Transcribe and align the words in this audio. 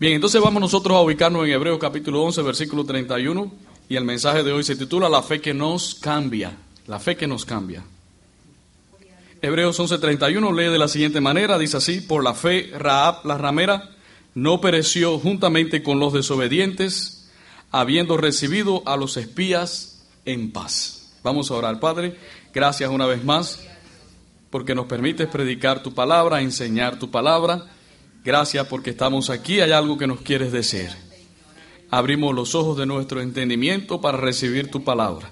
Bien, 0.00 0.14
entonces 0.14 0.40
vamos 0.40 0.62
nosotros 0.62 0.96
a 0.96 1.02
ubicarnos 1.02 1.44
en 1.44 1.52
Hebreos 1.52 1.78
capítulo 1.78 2.22
11, 2.22 2.40
versículo 2.40 2.86
31, 2.86 3.52
y 3.86 3.96
el 3.96 4.04
mensaje 4.06 4.42
de 4.42 4.50
hoy 4.50 4.64
se 4.64 4.74
titula 4.74 5.10
La 5.10 5.22
fe 5.22 5.42
que 5.42 5.52
nos 5.52 5.94
cambia, 5.94 6.56
la 6.86 6.98
fe 6.98 7.18
que 7.18 7.26
nos 7.26 7.44
cambia. 7.44 7.84
Hebreos 9.42 9.78
11:31 9.78 10.56
lee 10.56 10.72
de 10.72 10.78
la 10.78 10.88
siguiente 10.88 11.20
manera, 11.20 11.58
dice 11.58 11.76
así, 11.76 12.00
por 12.00 12.24
la 12.24 12.32
fe 12.32 12.70
Raab 12.72 13.26
la 13.26 13.36
ramera 13.36 13.90
no 14.34 14.62
pereció 14.62 15.18
juntamente 15.18 15.82
con 15.82 16.00
los 16.00 16.14
desobedientes, 16.14 17.30
habiendo 17.70 18.16
recibido 18.16 18.82
a 18.86 18.96
los 18.96 19.18
espías 19.18 20.06
en 20.24 20.50
paz. 20.50 21.12
Vamos 21.22 21.50
a 21.50 21.56
orar, 21.56 21.78
Padre, 21.78 22.16
gracias 22.54 22.88
una 22.88 23.04
vez 23.04 23.22
más 23.22 23.62
porque 24.48 24.74
nos 24.74 24.86
permites 24.86 25.28
predicar 25.28 25.82
tu 25.82 25.92
palabra, 25.92 26.40
enseñar 26.40 26.98
tu 26.98 27.10
palabra. 27.10 27.66
Gracias 28.24 28.66
porque 28.66 28.90
estamos 28.90 29.30
aquí, 29.30 29.60
hay 29.60 29.72
algo 29.72 29.96
que 29.96 30.06
nos 30.06 30.20
quieres 30.20 30.52
decir. 30.52 30.90
Abrimos 31.90 32.34
los 32.34 32.54
ojos 32.54 32.76
de 32.76 32.86
nuestro 32.86 33.20
entendimiento 33.20 34.00
para 34.00 34.18
recibir 34.18 34.70
tu 34.70 34.84
palabra. 34.84 35.30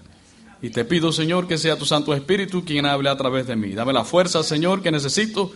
Y 0.61 0.71
te 0.71 0.85
pido, 0.85 1.13
Señor, 1.13 1.47
que 1.47 1.59
sea 1.59 1.77
tu 1.79 1.85
Santo 1.85 2.15
Espíritu 2.15 2.65
quien 2.65 2.87
hable 2.87 3.11
a 3.11 3.17
través 3.17 3.47
de 3.47 3.55
mí. 3.55 3.75
Dame 3.75 3.93
la 3.93 4.05
fuerza, 4.05 4.43
Señor, 4.43 4.83
que 4.83 4.91
necesito. 4.91 5.53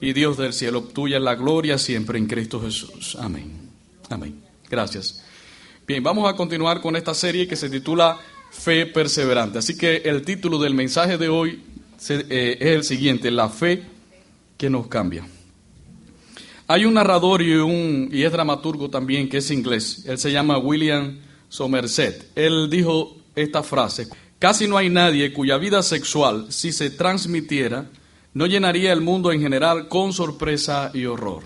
Y 0.00 0.12
Dios 0.12 0.36
del 0.36 0.52
cielo, 0.52 0.82
tuya 0.82 1.16
es 1.16 1.22
la 1.22 1.34
gloria 1.34 1.78
siempre 1.78 2.18
en 2.18 2.26
Cristo 2.26 2.60
Jesús. 2.60 3.16
Amén. 3.18 3.70
Amén. 4.10 4.40
Gracias. 4.70 5.24
Bien, 5.86 6.02
vamos 6.02 6.30
a 6.30 6.36
continuar 6.36 6.80
con 6.80 6.94
esta 6.94 7.14
serie 7.14 7.48
que 7.48 7.56
se 7.56 7.70
titula 7.70 8.18
Fe 8.50 8.86
Perseverante. 8.86 9.58
Así 9.58 9.76
que 9.76 9.96
el 10.04 10.22
título 10.22 10.58
del 10.58 10.74
mensaje 10.74 11.16
de 11.18 11.28
hoy 11.28 11.62
eh, 12.08 12.58
es 12.60 12.68
el 12.68 12.84
siguiente, 12.84 13.30
la 13.30 13.48
fe 13.48 13.84
que 14.58 14.70
nos 14.70 14.86
cambia. 14.86 15.26
Hay 16.68 16.84
un 16.84 16.94
narrador 16.94 17.42
y, 17.42 17.54
un, 17.54 18.08
y 18.12 18.24
es 18.24 18.32
dramaturgo 18.32 18.90
también 18.90 19.28
que 19.28 19.38
es 19.38 19.50
inglés. 19.50 20.04
Él 20.06 20.18
se 20.18 20.32
llama 20.32 20.58
William 20.58 21.18
Somerset. 21.48 22.30
Él 22.34 22.68
dijo 22.68 23.16
esta 23.36 23.62
frase, 23.62 24.08
casi 24.38 24.66
no 24.66 24.76
hay 24.76 24.88
nadie 24.88 25.32
cuya 25.32 25.58
vida 25.58 25.82
sexual, 25.82 26.46
si 26.50 26.72
se 26.72 26.90
transmitiera, 26.90 27.88
no 28.34 28.46
llenaría 28.46 28.92
el 28.92 29.00
mundo 29.00 29.30
en 29.30 29.40
general 29.40 29.86
con 29.86 30.12
sorpresa 30.12 30.90
y 30.92 31.04
horror. 31.04 31.44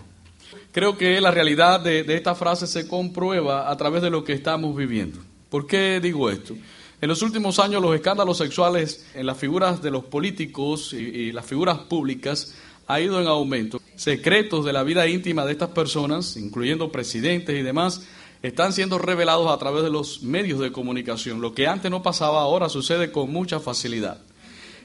Creo 0.72 0.96
que 0.96 1.20
la 1.20 1.30
realidad 1.30 1.80
de, 1.80 2.02
de 2.02 2.16
esta 2.16 2.34
frase 2.34 2.66
se 2.66 2.88
comprueba 2.88 3.70
a 3.70 3.76
través 3.76 4.02
de 4.02 4.10
lo 4.10 4.24
que 4.24 4.32
estamos 4.32 4.74
viviendo. 4.74 5.18
¿Por 5.50 5.66
qué 5.66 6.00
digo 6.00 6.30
esto? 6.30 6.54
En 7.02 7.08
los 7.08 7.22
últimos 7.22 7.58
años 7.58 7.80
los 7.80 7.94
escándalos 7.94 8.36
sexuales 8.36 9.06
en 9.14 9.24
las 9.24 9.38
figuras 9.38 9.80
de 9.82 9.90
los 9.90 10.04
políticos 10.04 10.92
y, 10.92 11.32
las 11.32 11.46
figuras 11.46 11.78
públicas 11.78 12.54
ha 12.90 13.00
ido 13.00 13.20
en 13.20 13.28
aumento. 13.28 13.80
Secretos 13.94 14.64
de 14.64 14.72
la 14.72 14.82
vida 14.82 15.06
íntima 15.06 15.44
de 15.44 15.52
estas 15.52 15.70
personas, 15.70 16.36
incluyendo 16.36 16.90
presidentes 16.90 17.56
y 17.56 17.62
demás, 17.62 18.02
están 18.42 18.72
siendo 18.72 18.98
revelados 18.98 19.50
a 19.50 19.58
través 19.58 19.84
de 19.84 19.90
los 19.90 20.22
medios 20.22 20.58
de 20.58 20.72
comunicación. 20.72 21.40
Lo 21.40 21.54
que 21.54 21.68
antes 21.68 21.90
no 21.90 22.02
pasaba 22.02 22.40
ahora 22.40 22.68
sucede 22.68 23.12
con 23.12 23.30
mucha 23.32 23.60
facilidad. 23.60 24.18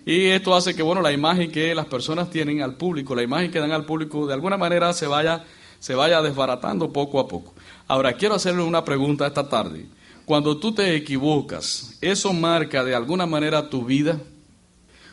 Y 0.05 0.25
esto 0.27 0.53
hace 0.53 0.75
que 0.75 0.83
bueno, 0.83 1.01
la 1.01 1.11
imagen 1.11 1.51
que 1.51 1.73
las 1.73 1.87
personas 1.87 2.29
tienen 2.29 2.61
al 2.61 2.75
público, 2.75 3.15
la 3.15 3.23
imagen 3.23 3.49
que 3.49 3.59
dan 3.59 3.71
al 3.71 3.85
público, 3.85 4.27
de 4.27 4.33
alguna 4.35 4.57
manera 4.57 4.93
se 4.93 5.07
vaya, 5.07 5.43
se 5.79 5.95
vaya 5.95 6.21
desbaratando 6.21 6.93
poco 6.93 7.19
a 7.19 7.27
poco. 7.27 7.55
Ahora, 7.87 8.13
quiero 8.13 8.35
hacerle 8.35 8.61
una 8.61 8.85
pregunta 8.85 9.25
esta 9.25 9.49
tarde. 9.49 9.87
Cuando 10.25 10.57
tú 10.57 10.73
te 10.73 10.95
equivocas, 10.95 11.97
¿eso 12.01 12.33
marca 12.33 12.83
de 12.83 12.93
alguna 12.93 13.25
manera 13.25 13.67
tu 13.69 13.83
vida? 13.83 14.19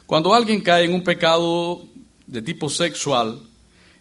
Cuando 0.04 0.34
alguien 0.34 0.60
cae 0.60 0.84
en 0.84 0.92
un 0.92 1.02
pecado 1.02 1.86
de 2.32 2.42
tipo 2.42 2.68
sexual, 2.68 3.40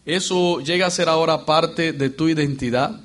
¿eso 0.05 0.61
llega 0.61 0.87
a 0.87 0.91
ser 0.91 1.09
ahora 1.09 1.45
parte 1.45 1.93
de 1.93 2.09
tu 2.09 2.29
identidad? 2.29 3.01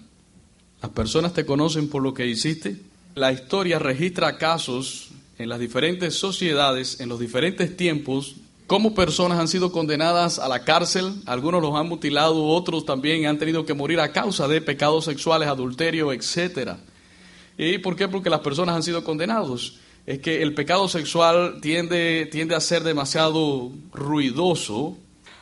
¿Las 0.81 0.91
personas 0.93 1.33
te 1.33 1.45
conocen 1.45 1.89
por 1.89 2.03
lo 2.03 2.15
que 2.15 2.27
hiciste? 2.27 2.77
La 3.15 3.33
historia 3.33 3.79
registra 3.79 4.39
casos 4.39 5.09
en 5.39 5.49
las 5.49 5.59
diferentes 5.59 6.15
sociedades, 6.15 7.01
en 7.01 7.09
los 7.09 7.19
diferentes 7.19 7.77
tiempos, 7.77 8.37
cómo 8.67 8.95
personas 8.95 9.39
han 9.39 9.49
sido 9.49 9.73
condenadas 9.73 10.39
a 10.39 10.49
la 10.49 10.65
cárcel, 10.65 11.13
algunos 11.27 11.63
los 11.63 11.75
han 11.75 11.89
mutilado, 11.89 12.45
otros 12.45 12.85
también 12.85 13.27
han 13.27 13.39
tenido 13.39 13.67
que 13.67 13.75
morir 13.75 14.01
a 14.01 14.13
causa 14.13 14.49
de 14.49 14.61
pecados 14.61 15.05
sexuales, 15.05 15.49
adulterio, 15.49 16.13
etcétera. 16.13 16.79
¿Y 17.59 17.79
por 17.79 17.97
qué? 17.97 18.09
Porque 18.09 18.31
las 18.31 18.41
personas 18.41 18.77
han 18.77 18.83
sido 18.83 19.03
condenados. 19.03 19.79
Es 20.05 20.21
que 20.21 20.43
el 20.43 20.55
pecado 20.55 20.89
sexual 20.89 21.61
tiende, 21.61 22.29
tiende 22.31 22.55
a 22.55 22.61
ser 22.61 22.85
demasiado 22.85 23.73
ruidoso. 23.93 24.97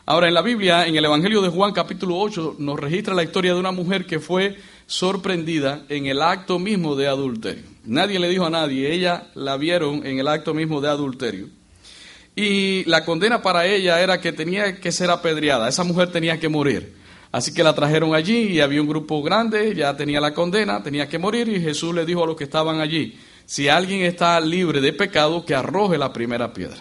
Ahora, 0.07 0.29
en 0.29 0.35
la 0.35 0.43
Biblia, 0.43 0.87
en 0.87 0.97
el 0.97 1.05
Evangelio 1.07 1.41
de 1.41 1.49
Juan 1.49 1.73
capítulo 1.73 2.19
8, 2.19 2.57
nos 2.59 2.79
registra 2.79 3.15
la 3.15 3.23
historia 3.23 3.55
de 3.55 3.61
una 3.61 3.73
mujer 3.73 4.05
que 4.05 4.21
fue 4.21 4.59
sorprendida 4.87 5.87
en 5.89 6.05
el 6.05 6.21
acto 6.21 6.59
mismo 6.59 6.95
de 6.95 7.09
adulterio. 7.09 7.65
Nadie 7.85 8.19
le 8.19 8.29
dijo 8.29 8.45
a 8.45 8.51
nadie, 8.51 8.93
ella 8.93 9.29
la 9.35 9.57
vieron 9.57 10.05
en 10.07 10.19
el 10.19 10.29
acto 10.29 10.53
mismo 10.53 10.83
de 10.83 10.89
adulterio. 10.89 11.49
Y 12.37 12.85
la 12.85 13.03
condena 13.03 13.41
para 13.41 13.65
ella 13.65 13.99
era 14.03 14.21
que 14.21 14.33
tenía 14.35 14.79
que 14.79 14.93
ser 14.93 15.09
apedreada, 15.09 15.71
esa 15.71 15.85
mujer 15.85 16.13
tenía 16.13 16.39
que 16.39 16.51
morir. 16.51 16.93
Así 17.33 17.55
que 17.55 17.65
la 17.65 17.75
trajeron 17.75 18.15
allí 18.15 18.49
y 18.49 18.61
había 18.61 18.83
un 18.83 18.89
grupo 18.89 19.23
grande, 19.23 19.75
ya 19.75 19.97
tenía 19.97 20.21
la 20.21 20.35
condena, 20.35 20.83
tenía 20.83 21.09
que 21.09 21.19
morir 21.19 21.49
y 21.49 21.63
Jesús 21.63 21.95
le 21.95 22.05
dijo 22.05 22.25
a 22.25 22.27
los 22.27 22.37
que 22.37 22.45
estaban 22.45 22.81
allí, 22.81 23.19
si 23.47 23.69
alguien 23.69 24.03
está 24.03 24.39
libre 24.39 24.83
de 24.83 24.93
pecado, 24.93 25.47
que 25.47 25.55
arroje 25.55 25.97
la 25.97 26.13
primera 26.13 26.53
piedra. 26.53 26.77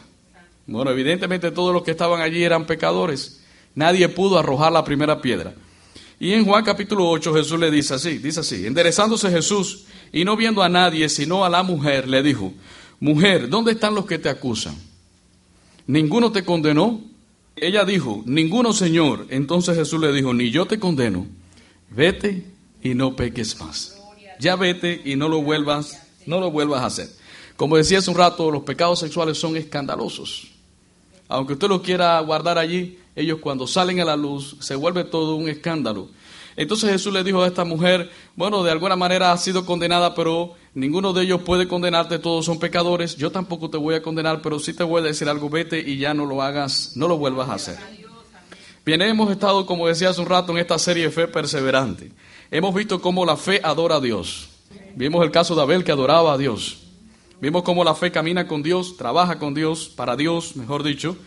Bueno, 0.66 0.92
evidentemente 0.92 1.52
todos 1.52 1.74
los 1.74 1.84
que 1.84 1.92
estaban 1.92 2.22
allí 2.22 2.44
eran 2.44 2.66
pecadores. 2.66 3.42
Nadie 3.76 4.08
pudo 4.10 4.38
arrojar 4.38 4.72
la 4.72 4.84
primera 4.84 5.22
piedra. 5.22 5.54
Y 6.20 6.32
en 6.34 6.46
Juan 6.46 6.64
capítulo 6.64 7.10
8 7.10 7.34
Jesús 7.34 7.60
le 7.60 7.70
dice 7.70 7.96
así, 7.96 8.18
dice 8.18 8.40
así, 8.40 8.66
enderezándose 8.66 9.30
Jesús 9.30 9.86
y 10.14 10.24
no 10.24 10.38
viendo 10.38 10.64
a 10.64 10.70
nadie 10.70 11.10
sino 11.10 11.44
a 11.44 11.50
la 11.50 11.64
mujer, 11.64 12.08
le 12.08 12.24
dijo, 12.24 12.54
mujer, 13.00 13.50
¿dónde 13.50 13.74
están 13.74 13.94
los 13.94 14.06
que 14.06 14.20
te 14.20 14.30
acusan? 14.30 14.78
¿Ninguno 15.86 16.32
te 16.32 16.46
condenó? 16.46 17.02
Ella 17.58 17.84
dijo, 17.84 18.24
ninguno 18.26 18.72
Señor. 18.72 19.28
Entonces 19.32 19.76
Jesús 19.76 20.00
le 20.00 20.14
dijo, 20.14 20.34
ni 20.34 20.50
yo 20.50 20.66
te 20.66 20.80
condeno, 20.80 21.28
vete 21.90 22.46
y 22.82 22.94
no 22.94 23.18
peques 23.18 23.60
más. 23.60 24.00
Ya 24.40 24.56
vete 24.56 25.02
y 25.04 25.18
no 25.18 25.28
lo 25.28 25.42
vuelvas, 25.42 26.08
no 26.26 26.40
lo 26.40 26.52
vuelvas 26.52 26.84
a 26.84 26.86
hacer. 26.86 27.10
Como 27.58 27.76
decía 27.76 28.00
hace 28.00 28.10
un 28.10 28.18
rato, 28.18 28.50
los 28.50 28.64
pecados 28.64 29.00
sexuales 29.00 29.38
son 29.38 29.58
escandalosos. 29.58 30.53
Aunque 31.34 31.54
usted 31.54 31.68
lo 31.68 31.82
quiera 31.82 32.20
guardar 32.20 32.60
allí, 32.60 33.00
ellos 33.16 33.40
cuando 33.42 33.66
salen 33.66 34.00
a 34.00 34.06
la 34.06 34.16
luz 34.16 34.56
se 34.60 34.76
vuelve 34.76 35.04
todo 35.04 35.36
un 35.36 35.50
escándalo. 35.50 36.10
Entonces 36.56 36.92
Jesús 36.92 37.12
le 37.12 37.24
dijo 37.24 37.42
a 37.42 37.48
esta 37.48 37.66
mujer, 37.66 38.12
bueno, 38.36 38.62
de 38.62 38.70
alguna 38.70 38.96
manera 38.96 39.32
ha 39.32 39.38
sido 39.40 39.66
condenada, 39.66 40.14
pero 40.14 40.54
ninguno 40.76 41.12
de 41.12 41.24
ellos 41.24 41.42
puede 41.42 41.68
condenarte, 41.68 42.20
todos 42.20 42.46
son 42.46 42.60
pecadores, 42.60 43.16
yo 43.18 43.32
tampoco 43.32 43.72
te 43.72 43.78
voy 43.78 43.96
a 43.96 44.04
condenar, 44.04 44.44
pero 44.44 44.60
sí 44.60 44.76
te 44.76 44.84
voy 44.84 45.02
a 45.02 45.06
decir 45.06 45.28
algo, 45.28 45.50
vete 45.50 45.80
y 45.80 45.98
ya 45.98 46.14
no 46.14 46.28
lo 46.28 46.44
hagas, 46.44 46.92
no 46.96 47.08
lo 47.08 47.18
vuelvas 47.18 47.50
a 47.50 47.56
hacer. 47.56 47.80
Bien, 48.86 49.02
hemos 49.02 49.32
estado, 49.32 49.66
como 49.66 49.88
decía 49.88 50.10
hace 50.10 50.22
un 50.22 50.28
rato, 50.28 50.52
en 50.52 50.60
esta 50.60 50.78
serie 50.78 51.06
de 51.06 51.10
Fe 51.10 51.28
Perseverante. 51.28 52.12
Hemos 52.52 52.76
visto 52.76 53.02
cómo 53.02 53.26
la 53.26 53.38
fe 53.38 53.60
adora 53.64 53.96
a 53.96 54.02
Dios. 54.02 54.50
Vimos 54.96 55.26
el 55.26 55.32
caso 55.32 55.56
de 55.56 55.64
Abel 55.64 55.84
que 55.84 55.92
adoraba 55.92 56.34
a 56.34 56.38
Dios. 56.38 56.83
Vimos 57.44 57.64
cómo 57.64 57.84
la 57.84 57.94
fe 57.94 58.10
camina 58.10 58.48
con 58.48 58.64
Dios, 58.64 58.96
trabaja 58.96 59.38
con 59.38 59.54
Dios, 59.54 59.90
para 59.90 60.16
Dios, 60.16 60.56
mejor 60.56 60.82
dicho. 60.82 61.18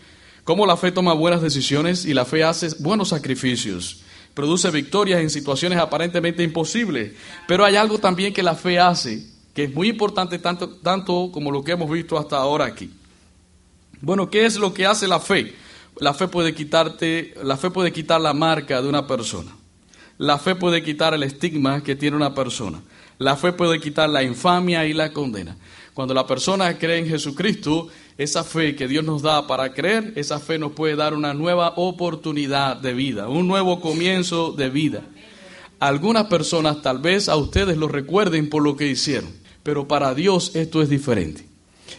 Cómo 0.44 0.65
la 0.65 0.78
fe 0.78 0.91
toma 0.91 1.12
buenas 1.12 1.43
decisiones 1.43 2.06
y 2.06 2.15
la 2.15 2.25
fe 2.25 2.43
hace 2.43 2.71
buenos 2.78 3.10
sacrificios 3.10 4.00
produce 4.32 4.71
victorias 4.71 5.21
en 5.21 5.28
situaciones 5.28 5.78
aparentemente 5.78 6.43
imposibles. 6.43 7.12
Pero 7.47 7.66
hay 7.66 7.76
algo 7.76 7.99
también 7.99 8.32
que 8.32 8.43
la 8.43 8.55
fe 8.55 8.78
hace, 8.78 9.26
que 9.53 9.65
es 9.65 9.75
muy 9.75 9.91
importante 9.91 10.38
tanto, 10.38 10.71
tanto 10.71 11.28
como 11.31 11.50
lo 11.50 11.62
que 11.62 11.72
hemos 11.72 11.91
visto 11.91 12.16
hasta 12.16 12.38
ahora 12.38 12.65
aquí. 12.65 12.91
Bueno, 14.00 14.31
¿qué 14.31 14.47
es 14.47 14.56
lo 14.56 14.72
que 14.72 14.87
hace 14.87 15.06
la 15.06 15.21
fe? 15.21 15.55
La 16.00 16.15
fe 16.15 16.28
puede 16.28 16.55
quitarte, 16.55 17.34
la 17.43 17.59
fe 17.59 17.71
puede 17.71 17.93
quitar 17.93 18.22
la 18.22 18.32
marca 18.32 18.81
de 18.81 18.88
una 18.88 19.06
persona. 19.06 19.55
La 20.16 20.38
fe 20.38 20.55
puede 20.55 20.82
quitar 20.82 21.12
el 21.12 21.25
estigma 21.25 21.82
que 21.82 21.94
tiene 21.94 22.17
una 22.17 22.35
persona. 22.35 22.81
La 23.19 23.37
fe 23.37 23.52
puede 23.52 23.81
quitar 23.81 24.08
la 24.08 24.23
infamia 24.23 24.87
y 24.87 24.94
la 24.94 25.12
condena. 25.12 25.58
Cuando 25.96 26.12
la 26.12 26.26
persona 26.26 26.76
cree 26.76 26.98
en 26.98 27.08
Jesucristo, 27.08 27.88
esa 28.19 28.44
fe 28.44 28.76
que 28.76 28.87
Dios 28.87 29.02
nos 29.02 29.22
da 29.22 29.46
para 29.46 29.72
creer, 29.72 30.12
esa 30.16 30.38
fe 30.38 30.58
nos 30.58 30.72
puede 30.72 30.94
dar 30.94 31.14
una 31.14 31.32
nueva 31.32 31.72
oportunidad 31.76 32.76
de 32.76 32.93
vida, 32.93 33.31
un 33.31 33.48
nuevo 33.48 33.81
comienzo 33.81 34.52
de 34.52 34.69
vida. 34.69 35.04
Algunas 35.81 36.26
personas 36.26 36.82
tal 36.82 36.98
vez 36.98 37.31
a 37.31 37.37
ustedes 37.37 37.78
lo 37.78 37.88
recuerden 37.88 38.50
por 38.50 38.62
lo 38.62 38.76
que 38.76 38.87
hicieron, 38.87 39.31
pero 39.62 39.88
para 39.88 40.14
Dios 40.14 40.54
esto 40.54 40.82
es 40.82 40.90
diferente. 40.90 41.46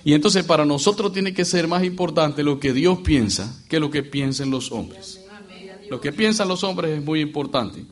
Y 0.04 0.14
entonces 0.14 0.44
para 0.44 0.64
nosotros 0.64 1.12
tiene 1.12 1.34
que 1.34 1.44
ser 1.44 1.68
más 1.68 1.84
importante 1.84 2.44
lo 2.44 2.60
que 2.60 2.74
Dios 2.74 3.00
piensa 3.00 3.64
que 3.68 3.80
lo 3.80 3.90
que 3.90 4.04
piensen 4.04 4.52
los 4.52 4.72
hombres. 4.72 5.26
Lo 5.90 6.00
que 6.02 6.12
piensan 6.14 6.48
los 6.48 6.64
hombres 6.64 7.00
es 7.00 7.04
muy 7.04 7.20
importante, 7.20 7.84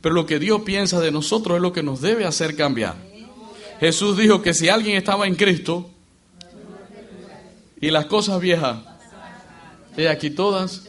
pero 0.00 0.12
lo 0.12 0.26
que 0.26 0.40
Dios 0.40 0.62
piensa 0.62 0.98
de 0.98 1.12
nosotros 1.12 1.54
es 1.54 1.62
lo 1.62 1.72
que 1.72 1.84
nos 1.84 2.00
debe 2.00 2.24
hacer 2.24 2.56
cambiar. 2.56 3.11
Jesús 3.82 4.16
dijo 4.16 4.40
que 4.42 4.54
si 4.54 4.68
alguien 4.68 4.96
estaba 4.96 5.26
en 5.26 5.34
Cristo, 5.34 5.90
y 7.80 7.90
las 7.90 8.06
cosas 8.06 8.40
viejas, 8.40 8.78
he 9.96 10.08
aquí 10.08 10.30
todas. 10.30 10.84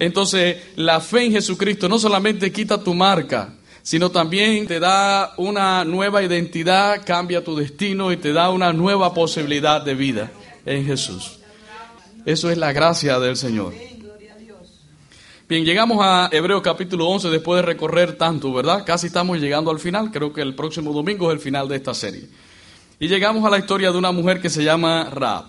Entonces, 0.00 0.56
la 0.74 1.00
fe 1.00 1.26
en 1.26 1.30
Jesucristo 1.30 1.88
no 1.88 2.00
solamente 2.00 2.50
quita 2.50 2.82
tu 2.82 2.92
marca, 2.92 3.54
sino 3.82 4.10
también 4.10 4.66
te 4.66 4.80
da 4.80 5.32
una 5.36 5.84
nueva 5.84 6.24
identidad, 6.24 7.02
cambia 7.06 7.44
tu 7.44 7.54
destino 7.54 8.10
y 8.10 8.16
te 8.16 8.32
da 8.32 8.50
una 8.50 8.72
nueva 8.72 9.14
posibilidad 9.14 9.80
de 9.80 9.94
vida 9.94 10.32
en 10.66 10.84
Jesús. 10.84 11.38
Eso 12.26 12.50
es 12.50 12.58
la 12.58 12.72
gracia 12.72 13.20
del 13.20 13.36
Señor. 13.36 13.93
Bien, 15.54 15.64
llegamos 15.64 15.98
a 16.00 16.28
Hebreo 16.32 16.60
capítulo 16.62 17.06
11 17.06 17.30
después 17.30 17.58
de 17.58 17.62
recorrer 17.62 18.18
tanto, 18.18 18.52
¿verdad? 18.52 18.82
Casi 18.84 19.06
estamos 19.06 19.38
llegando 19.38 19.70
al 19.70 19.78
final, 19.78 20.10
creo 20.10 20.32
que 20.32 20.40
el 20.40 20.56
próximo 20.56 20.92
domingo 20.92 21.30
es 21.30 21.34
el 21.36 21.40
final 21.40 21.68
de 21.68 21.76
esta 21.76 21.94
serie. 21.94 22.28
Y 22.98 23.06
llegamos 23.06 23.44
a 23.44 23.50
la 23.50 23.58
historia 23.58 23.92
de 23.92 23.98
una 23.98 24.10
mujer 24.10 24.40
que 24.40 24.50
se 24.50 24.64
llama 24.64 25.10
Raab. 25.12 25.44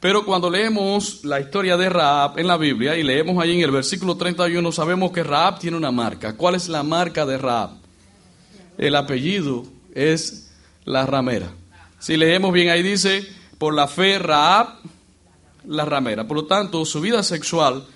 Pero 0.00 0.24
cuando 0.24 0.50
leemos 0.50 1.24
la 1.24 1.38
historia 1.38 1.76
de 1.76 1.88
Raab 1.88 2.40
en 2.40 2.48
la 2.48 2.56
Biblia 2.56 2.96
y 2.96 3.04
leemos 3.04 3.40
ahí 3.40 3.54
en 3.54 3.60
el 3.60 3.70
versículo 3.70 4.16
31, 4.16 4.72
sabemos 4.72 5.12
que 5.12 5.22
Raab 5.22 5.60
tiene 5.60 5.76
una 5.76 5.92
marca. 5.92 6.36
¿Cuál 6.36 6.56
es 6.56 6.68
la 6.68 6.82
marca 6.82 7.24
de 7.24 7.38
Raab? 7.38 7.70
El 8.76 8.96
apellido 8.96 9.64
es 9.94 10.50
la 10.84 11.06
ramera. 11.06 11.52
Si 12.00 12.16
leemos 12.16 12.52
bien 12.52 12.68
ahí 12.70 12.82
dice, 12.82 13.24
por 13.58 13.74
la 13.74 13.86
fe 13.86 14.18
Raab, 14.18 14.80
la 15.68 15.84
ramera. 15.84 16.26
Por 16.26 16.36
lo 16.36 16.46
tanto, 16.46 16.84
su 16.84 17.00
vida 17.00 17.22
sexual, 17.22 17.86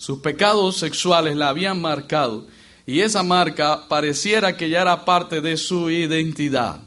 sus 0.00 0.20
pecados 0.20 0.78
sexuales 0.78 1.36
la 1.36 1.50
habían 1.50 1.78
marcado. 1.78 2.46
Y 2.86 3.00
esa 3.00 3.22
marca 3.22 3.86
pareciera 3.86 4.56
que 4.56 4.70
ya 4.70 4.80
era 4.80 5.04
parte 5.04 5.42
de 5.42 5.58
su 5.58 5.90
identidad. 5.90 6.80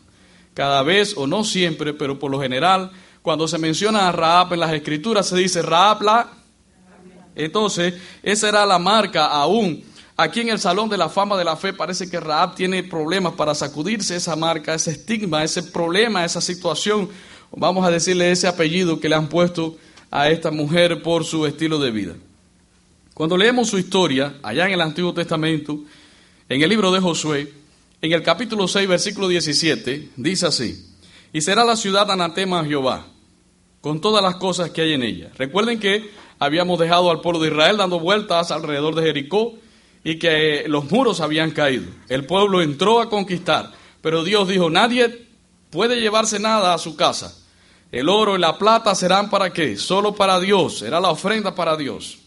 Cada 0.55 0.81
vez, 0.81 1.13
o 1.15 1.27
no 1.27 1.43
siempre, 1.43 1.93
pero 1.93 2.17
por 2.17 2.31
lo 2.31 2.41
general, 2.41 2.89
cuando 3.21 3.47
se 3.47 3.59
menciona 3.59 4.09
a 4.09 4.11
Raab 4.11 4.53
en 4.53 4.61
las 4.61 4.73
escrituras, 4.73 5.27
se 5.27 5.37
dice 5.37 5.61
Raab 5.61 6.01
la. 6.01 6.27
Entonces, 7.35 7.93
esa 8.23 8.49
era 8.49 8.65
la 8.65 8.79
marca 8.79 9.27
aún. 9.27 9.83
Aquí 10.17 10.39
en 10.39 10.49
el 10.49 10.57
Salón 10.57 10.89
de 10.89 10.97
la 10.97 11.07
Fama 11.07 11.37
de 11.37 11.45
la 11.45 11.55
Fe 11.55 11.71
parece 11.71 12.09
que 12.09 12.19
Raab 12.19 12.55
tiene 12.55 12.81
problemas 12.81 13.33
para 13.33 13.53
sacudirse 13.53 14.15
esa 14.15 14.35
marca, 14.35 14.73
ese 14.73 14.89
estigma, 14.89 15.43
ese 15.43 15.61
problema, 15.61 16.25
esa 16.25 16.41
situación. 16.41 17.09
Vamos 17.51 17.85
a 17.85 17.91
decirle 17.91 18.31
ese 18.31 18.47
apellido 18.47 18.99
que 18.99 19.07
le 19.07 19.13
han 19.13 19.29
puesto 19.29 19.77
a 20.09 20.29
esta 20.29 20.49
mujer 20.49 21.03
por 21.03 21.25
su 21.25 21.45
estilo 21.45 21.77
de 21.77 21.91
vida. 21.91 22.15
Cuando 23.13 23.37
leemos 23.37 23.69
su 23.69 23.77
historia, 23.77 24.37
allá 24.41 24.65
en 24.65 24.73
el 24.73 24.81
Antiguo 24.81 25.13
Testamento, 25.13 25.79
en 26.49 26.61
el 26.63 26.67
libro 26.67 26.91
de 26.91 26.99
Josué, 26.99 27.53
en 28.01 28.11
el 28.11 28.23
capítulo 28.23 28.67
6, 28.67 28.87
versículo 28.87 29.27
17, 29.27 30.09
dice 30.15 30.47
así, 30.47 30.83
y 31.31 31.41
será 31.41 31.63
la 31.63 31.75
ciudad 31.75 32.09
anatema 32.09 32.61
a 32.61 32.65
Jehová, 32.65 33.05
con 33.81 34.01
todas 34.01 34.23
las 34.23 34.37
cosas 34.37 34.71
que 34.71 34.81
hay 34.81 34.93
en 34.93 35.03
ella. 35.03 35.29
Recuerden 35.37 35.79
que 35.79 36.09
habíamos 36.39 36.79
dejado 36.79 37.11
al 37.11 37.21
pueblo 37.21 37.39
de 37.39 37.49
Israel 37.49 37.77
dando 37.77 37.99
vueltas 37.99 38.49
alrededor 38.49 38.95
de 38.95 39.03
Jericó 39.03 39.53
y 40.03 40.17
que 40.17 40.63
los 40.67 40.89
muros 40.89 41.21
habían 41.21 41.51
caído. 41.51 41.85
El 42.09 42.25
pueblo 42.25 42.63
entró 42.63 42.99
a 42.99 43.11
conquistar, 43.11 43.73
pero 44.01 44.23
Dios 44.23 44.47
dijo, 44.47 44.71
nadie 44.71 45.27
puede 45.69 46.01
llevarse 46.01 46.39
nada 46.39 46.73
a 46.73 46.79
su 46.79 46.95
casa. 46.95 47.37
El 47.91 48.09
oro 48.09 48.35
y 48.35 48.39
la 48.39 48.57
plata 48.57 48.95
serán 48.95 49.29
para 49.29 49.53
qué? 49.53 49.77
Solo 49.77 50.15
para 50.15 50.39
Dios, 50.39 50.79
será 50.79 50.99
la 50.99 51.11
ofrenda 51.11 51.53
para 51.53 51.77
Dios. 51.77 52.22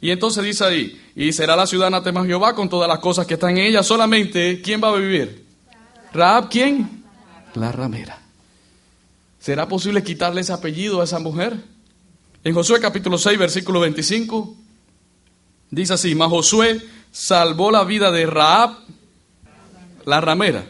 Y 0.00 0.10
entonces 0.10 0.42
dice 0.44 0.64
ahí, 0.64 1.00
y 1.14 1.32
será 1.32 1.56
la 1.56 1.66
ciudad 1.66 1.88
anatema 1.88 2.24
Jehová 2.24 2.54
con 2.54 2.68
todas 2.68 2.88
las 2.88 3.00
cosas 3.00 3.26
que 3.26 3.34
están 3.34 3.58
en 3.58 3.66
ella, 3.66 3.82
solamente 3.82 4.62
¿quién 4.62 4.82
va 4.82 4.88
a 4.88 4.96
vivir? 4.96 5.44
Raab, 6.12 6.48
¿quién? 6.48 7.04
La 7.54 7.70
ramera. 7.70 8.18
¿Será 9.38 9.68
posible 9.68 10.02
quitarle 10.02 10.40
ese 10.40 10.52
apellido 10.52 11.00
a 11.00 11.04
esa 11.04 11.18
mujer? 11.18 11.56
En 12.42 12.54
Josué 12.54 12.80
capítulo 12.80 13.18
6, 13.18 13.38
versículo 13.38 13.80
25, 13.80 14.54
dice 15.70 15.92
así, 15.92 16.14
mas 16.14 16.30
Josué 16.30 16.80
salvó 17.10 17.70
la 17.70 17.84
vida 17.84 18.10
de 18.10 18.24
Raab, 18.24 18.76
la 20.06 20.20
ramera. 20.22 20.64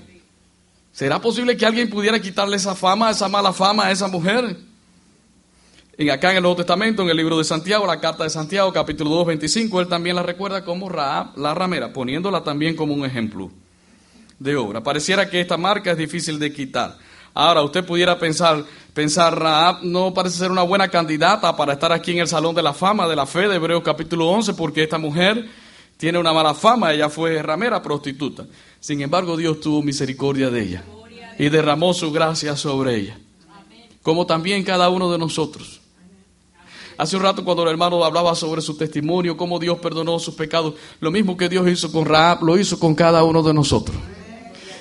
¿Será 0.92 1.20
posible 1.20 1.56
que 1.56 1.64
alguien 1.64 1.88
pudiera 1.88 2.20
quitarle 2.20 2.56
esa 2.56 2.74
fama, 2.74 3.10
esa 3.10 3.28
mala 3.28 3.52
fama 3.52 3.86
a 3.86 3.90
esa 3.92 4.08
mujer? 4.08 4.56
En 6.00 6.08
acá 6.08 6.30
en 6.30 6.38
el 6.38 6.42
Nuevo 6.42 6.56
Testamento, 6.56 7.02
en 7.02 7.10
el 7.10 7.16
libro 7.18 7.36
de 7.36 7.44
Santiago, 7.44 7.86
la 7.86 8.00
carta 8.00 8.24
de 8.24 8.30
Santiago, 8.30 8.72
capítulo 8.72 9.10
2, 9.10 9.26
25, 9.26 9.82
él 9.82 9.86
también 9.86 10.16
la 10.16 10.22
recuerda 10.22 10.64
como 10.64 10.88
Raab, 10.88 11.36
la 11.36 11.52
ramera, 11.52 11.92
poniéndola 11.92 12.42
también 12.42 12.74
como 12.74 12.94
un 12.94 13.04
ejemplo 13.04 13.50
de 14.38 14.56
obra. 14.56 14.82
Pareciera 14.82 15.28
que 15.28 15.42
esta 15.42 15.58
marca 15.58 15.90
es 15.90 15.98
difícil 15.98 16.38
de 16.38 16.54
quitar. 16.54 16.96
Ahora, 17.34 17.60
usted 17.60 17.84
pudiera 17.84 18.18
pensar, 18.18 18.64
pensar, 18.94 19.38
Raab 19.38 19.82
no 19.82 20.14
parece 20.14 20.38
ser 20.38 20.50
una 20.50 20.62
buena 20.62 20.88
candidata 20.88 21.54
para 21.54 21.74
estar 21.74 21.92
aquí 21.92 22.12
en 22.12 22.20
el 22.20 22.28
Salón 22.28 22.54
de 22.54 22.62
la 22.62 22.72
Fama 22.72 23.06
de 23.06 23.16
la 23.16 23.26
Fe 23.26 23.46
de 23.46 23.56
Hebreos 23.56 23.82
capítulo 23.84 24.26
11, 24.30 24.54
porque 24.54 24.82
esta 24.82 24.96
mujer 24.96 25.50
tiene 25.98 26.18
una 26.18 26.32
mala 26.32 26.54
fama, 26.54 26.94
ella 26.94 27.10
fue 27.10 27.42
ramera, 27.42 27.82
prostituta. 27.82 28.46
Sin 28.80 29.02
embargo, 29.02 29.36
Dios 29.36 29.60
tuvo 29.60 29.82
misericordia 29.82 30.48
de 30.48 30.62
ella 30.62 30.84
y 31.38 31.50
derramó 31.50 31.92
su 31.92 32.10
gracia 32.10 32.56
sobre 32.56 32.96
ella, 32.96 33.18
como 34.02 34.24
también 34.24 34.64
cada 34.64 34.88
uno 34.88 35.12
de 35.12 35.18
nosotros. 35.18 35.79
Hace 37.00 37.16
un 37.16 37.22
rato 37.22 37.42
cuando 37.42 37.62
el 37.62 37.70
hermano 37.70 38.04
hablaba 38.04 38.34
sobre 38.34 38.60
su 38.60 38.76
testimonio, 38.76 39.34
cómo 39.34 39.58
Dios 39.58 39.78
perdonó 39.78 40.18
sus 40.18 40.34
pecados, 40.34 40.74
lo 41.00 41.10
mismo 41.10 41.34
que 41.34 41.48
Dios 41.48 41.66
hizo 41.66 41.90
con 41.90 42.04
Raab, 42.04 42.42
lo 42.42 42.58
hizo 42.58 42.78
con 42.78 42.94
cada 42.94 43.24
uno 43.24 43.42
de 43.42 43.54
nosotros. 43.54 43.96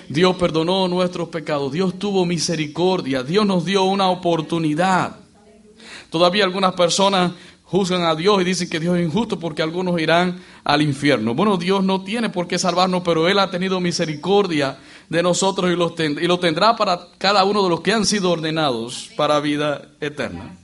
Dios 0.09 0.35
perdonó 0.35 0.89
nuestros 0.89 1.29
pecados, 1.29 1.71
Dios 1.71 1.97
tuvo 1.97 2.25
misericordia, 2.25 3.23
Dios 3.23 3.45
nos 3.45 3.63
dio 3.63 3.85
una 3.85 4.09
oportunidad. 4.09 5.15
Todavía 6.09 6.43
algunas 6.43 6.73
personas 6.73 7.31
juzgan 7.63 8.01
a 8.01 8.15
Dios 8.15 8.41
y 8.41 8.43
dicen 8.43 8.69
que 8.69 8.81
Dios 8.81 8.97
es 8.97 9.05
injusto 9.05 9.39
porque 9.39 9.61
algunos 9.61 9.97
irán 10.01 10.41
al 10.65 10.81
infierno. 10.81 11.33
Bueno, 11.33 11.55
Dios 11.55 11.85
no 11.85 12.03
tiene 12.03 12.29
por 12.29 12.49
qué 12.49 12.59
salvarnos, 12.59 13.01
pero 13.01 13.29
Él 13.29 13.39
ha 13.39 13.49
tenido 13.49 13.79
misericordia 13.79 14.77
de 15.07 15.23
nosotros 15.23 15.71
y, 15.71 16.27
lo 16.27 16.39
tendrá 16.39 16.75
para 16.75 16.99
cada 17.17 17.45
uno 17.45 17.63
de 17.63 17.69
los 17.69 17.79
que 17.79 17.93
han 17.93 18.05
sido 18.05 18.29
ordenados 18.29 19.09
para 19.15 19.39
vida 19.39 19.87
eterna. 20.01 20.57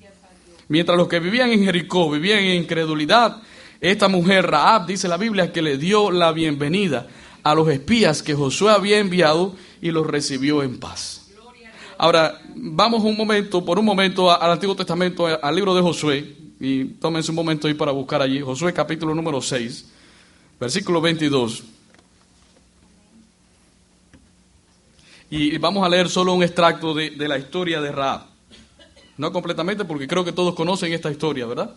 Mientras 0.68 0.98
los 0.98 1.08
que 1.08 1.20
vivían 1.20 1.52
en 1.52 1.64
Jericó 1.64 2.10
vivían 2.10 2.40
en 2.40 2.64
incredulidad, 2.64 3.42
esta 3.82 4.08
mujer 4.08 4.48
Raab, 4.48 4.88
dice 4.88 5.08
la 5.08 5.18
Biblia, 5.18 5.52
que 5.52 5.62
le 5.62 5.78
dio 5.78 6.10
la 6.12 6.32
bienvenida 6.32 7.08
a 7.44 7.54
los 7.54 7.70
espías 7.70 8.24
que 8.24 8.34
Josué 8.34 8.72
había 8.72 8.98
enviado 8.98 9.56
y 9.82 9.92
los 9.92 10.08
recibió 10.08 10.64
en 10.64 10.80
paz. 10.80 11.28
Ahora, 11.98 12.42
vamos 12.56 13.04
un 13.04 13.16
momento, 13.16 13.64
por 13.64 13.78
un 13.78 13.86
momento 13.86 14.32
al 14.32 14.52
Antiguo 14.52 14.76
Testamento, 14.76 15.28
al 15.28 15.56
libro 15.56 15.76
de 15.76 15.82
Josué, 15.82 16.36
y 16.60 16.86
tómense 16.86 17.32
un 17.32 17.36
momento 17.36 17.68
ahí 17.68 17.74
para 17.74 17.92
buscar 17.92 18.22
allí, 18.22 18.42
Josué 18.42 18.74
capítulo 18.74 19.14
número 19.14 19.42
6, 19.42 19.92
versículo 20.60 21.00
22. 21.00 21.64
Y 25.30 25.58
vamos 25.58 25.86
a 25.86 25.90
leer 25.90 26.10
solo 26.10 26.34
un 26.34 26.44
extracto 26.44 26.94
de, 26.94 27.12
de 27.12 27.28
la 27.28 27.38
historia 27.38 27.82
de 27.82 27.92
Raab. 27.92 28.35
No 29.18 29.32
completamente, 29.32 29.86
porque 29.86 30.08
creo 30.08 30.26
que 30.26 30.32
todos 30.32 30.56
conocen 30.56 30.94
esta 30.94 31.12
historia, 31.12 31.46
¿verdad? 31.46 31.76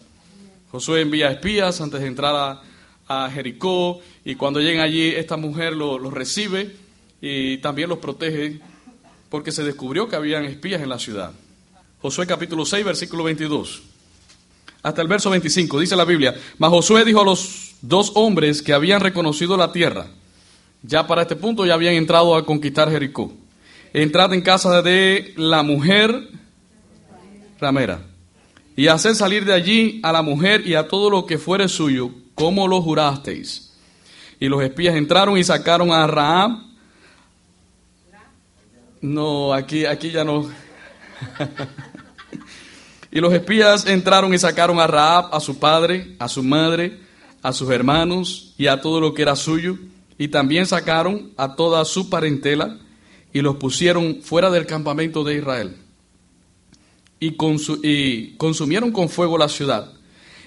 Josué 0.71 1.03
envía 1.03 1.31
espías 1.31 1.81
antes 1.81 2.01
de 2.01 2.07
entrar 2.07 2.35
a, 2.35 2.63
Jericó 3.33 4.01
y 4.23 4.35
cuando 4.35 4.61
llegan 4.61 4.83
allí 4.83 5.09
esta 5.09 5.39
mujer 5.39 5.73
los 5.73 6.13
recibe 6.13 6.77
y 7.23 7.57
también 7.57 7.89
los 7.89 8.01
protege 8.01 8.61
porque 9.31 9.51
se 9.51 9.65
descubrió 9.65 10.11
que 10.11 10.17
habían 10.17 10.45
espías 10.45 10.83
en 10.83 10.91
la 10.91 10.99
ciudad. 10.99 11.33
Josué 12.03 12.27
capítulo 12.27 12.67
6 12.67 12.85
versículo 12.85 13.25
22 13.25 13.83
hasta 14.83 15.03
el 15.03 15.09
verso 15.09 15.31
25 15.31 15.81
dice 15.81 15.97
la 15.97 16.05
Biblia, 16.05 16.35
mas 16.59 16.71
Josué 16.71 17.05
dijo 17.05 17.21
a 17.21 17.25
los 17.25 17.75
dos 17.83 18.13
hombres 18.15 18.63
que 18.63 18.73
habían 18.73 19.01
reconocido 19.01 19.57
la 19.57 19.73
tierra, 19.73 20.07
ya 20.83 21.07
para 21.07 21.23
este 21.23 21.37
punto 21.37 21.67
ya 21.67 21.75
habían 21.75 21.95
entrado 21.95 22.37
a 22.37 22.47
conquistar 22.47 22.91
Jericó, 22.91 23.33
entrad 23.93 24.33
en 24.35 24.43
casa 24.43 24.81
de 24.83 25.35
la 25.37 25.63
mujer 25.63 26.29
ramera 27.59 28.03
y 28.77 28.89
hacer 28.89 29.15
salir 29.15 29.45
de 29.45 29.53
allí 29.53 30.01
a 30.03 30.13
la 30.13 30.23
mujer 30.23 30.67
y 30.67 30.75
a 30.75 30.89
todo 30.89 31.11
lo 31.11 31.27
que 31.27 31.39
fuere 31.39 31.69
suyo 31.69 32.11
¿Cómo 32.39 32.69
lo 32.69 32.81
jurasteis? 32.81 33.73
Y 34.39 34.47
los 34.47 34.63
espías 34.63 34.95
entraron 34.95 35.37
y 35.37 35.43
sacaron 35.43 35.91
a 35.91 36.07
Raab. 36.07 36.53
No, 39.01 39.53
aquí, 39.53 39.85
aquí 39.85 40.13
ya 40.13 40.23
no. 40.23 40.49
y 43.11 43.21
los 43.21 43.35
espías 43.35 43.87
entraron 43.87 44.33
y 44.33 44.39
sacaron 44.39 44.79
a 44.79 44.87
Raab, 44.87 45.35
a 45.35 45.41
su 45.41 45.59
padre, 45.59 46.15
a 46.21 46.29
su 46.29 46.45
madre, 46.45 47.01
a 47.43 47.53
sus 47.53 47.69
hermanos 47.71 48.55
y 48.57 48.69
a 48.69 48.81
todo 48.81 49.01
lo 49.01 49.15
que 49.15 49.23
era 49.23 49.35
suyo. 49.35 49.77
Y 50.17 50.29
también 50.29 50.65
sacaron 50.65 51.33
a 51.37 51.57
toda 51.57 51.85
su 51.85 52.09
parentela 52.09 52.79
y 53.33 53.41
los 53.41 53.57
pusieron 53.57 54.21
fuera 54.23 54.49
del 54.51 54.65
campamento 54.65 55.25
de 55.25 55.39
Israel. 55.39 55.77
Y, 57.21 57.33
consumieron 58.37 58.93
con 58.93 59.09
fuego 59.09 59.39
la 59.39 59.49
ciudad 59.49 59.93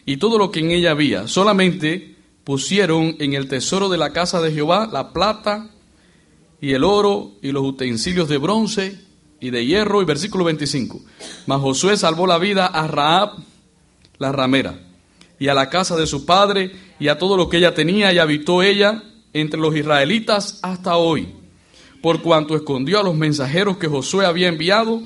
y 0.05 0.17
todo 0.17 0.37
lo 0.37 0.51
que 0.51 0.61
en 0.61 0.71
ella 0.71 0.91
había. 0.91 1.27
Solamente 1.27 2.15
pusieron 2.43 3.15
en 3.19 3.33
el 3.33 3.47
tesoro 3.47 3.89
de 3.89 3.97
la 3.97 4.13
casa 4.13 4.41
de 4.41 4.51
Jehová 4.51 4.89
la 4.91 5.11
plata 5.13 5.69
y 6.61 6.73
el 6.73 6.83
oro 6.83 7.33
y 7.41 7.51
los 7.51 7.63
utensilios 7.63 8.29
de 8.29 8.37
bronce 8.37 8.99
y 9.39 9.49
de 9.49 9.65
hierro. 9.65 10.01
Y 10.01 10.05
versículo 10.05 10.45
25. 10.45 11.01
Mas 11.47 11.61
Josué 11.61 11.97
salvó 11.97 12.25
la 12.25 12.37
vida 12.37 12.67
a 12.67 12.87
Raab, 12.87 13.31
la 14.17 14.31
ramera, 14.31 14.79
y 15.39 15.47
a 15.47 15.53
la 15.53 15.69
casa 15.69 15.97
de 15.97 16.07
su 16.07 16.25
padre 16.25 16.71
y 16.99 17.07
a 17.07 17.17
todo 17.17 17.35
lo 17.35 17.49
que 17.49 17.57
ella 17.57 17.73
tenía, 17.73 18.13
y 18.13 18.19
habitó 18.19 18.61
ella 18.61 19.03
entre 19.33 19.59
los 19.59 19.75
israelitas 19.75 20.59
hasta 20.61 20.97
hoy, 20.97 21.29
por 22.01 22.21
cuanto 22.21 22.55
escondió 22.55 22.99
a 22.99 23.03
los 23.03 23.15
mensajeros 23.15 23.77
que 23.77 23.87
Josué 23.87 24.25
había 24.25 24.47
enviado 24.47 25.01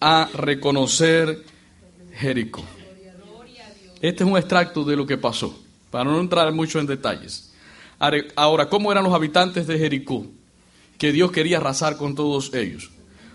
a 0.00 0.28
reconocer 0.34 1.44
Jericó. 2.14 2.64
Este 4.00 4.24
es 4.24 4.30
un 4.30 4.36
extracto 4.36 4.84
de 4.84 4.96
lo 4.96 5.06
que 5.06 5.16
pasó, 5.16 5.58
para 5.90 6.04
no 6.04 6.20
entrar 6.20 6.52
mucho 6.52 6.78
en 6.78 6.86
detalles. 6.86 7.52
Ahora, 8.34 8.68
¿cómo 8.68 8.92
eran 8.92 9.04
los 9.04 9.14
habitantes 9.14 9.66
de 9.66 9.78
Jericó? 9.78 10.26
Que 10.98 11.12
Dios 11.12 11.30
quería 11.32 11.58
arrasar 11.58 11.96
con 11.96 12.14
todos 12.14 12.52
ellos. 12.54 12.90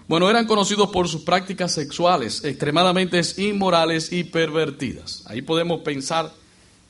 Bueno, 0.08 0.30
eran 0.30 0.46
conocidos 0.46 0.90
por 0.90 1.08
sus 1.08 1.22
prácticas 1.22 1.72
sexuales 1.72 2.44
extremadamente 2.44 3.22
inmorales 3.38 4.12
y 4.12 4.24
pervertidas. 4.24 5.24
Ahí 5.28 5.42
podemos 5.42 5.82
pensar 5.82 6.32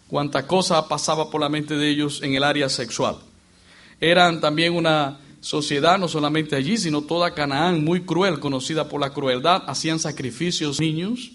cuánta 0.08 0.48
cosa 0.48 0.88
pasaba 0.88 1.30
por 1.30 1.40
la 1.40 1.50
mente 1.50 1.76
de 1.76 1.90
ellos 1.90 2.22
en 2.24 2.34
el 2.34 2.44
área 2.44 2.68
sexual. 2.68 3.18
Eran 4.00 4.42
también 4.42 4.74
una 4.74 5.20
sociedad, 5.42 5.98
no 5.98 6.08
solamente 6.08 6.56
allí, 6.56 6.78
sino 6.78 7.02
toda 7.02 7.34
Canaán, 7.34 7.84
muy 7.84 8.02
cruel, 8.02 8.40
conocida 8.40 8.88
por 8.88 9.02
la 9.02 9.12
crueldad. 9.12 9.64
Hacían 9.68 10.00
sacrificios 10.00 10.80
niños. 10.80 11.32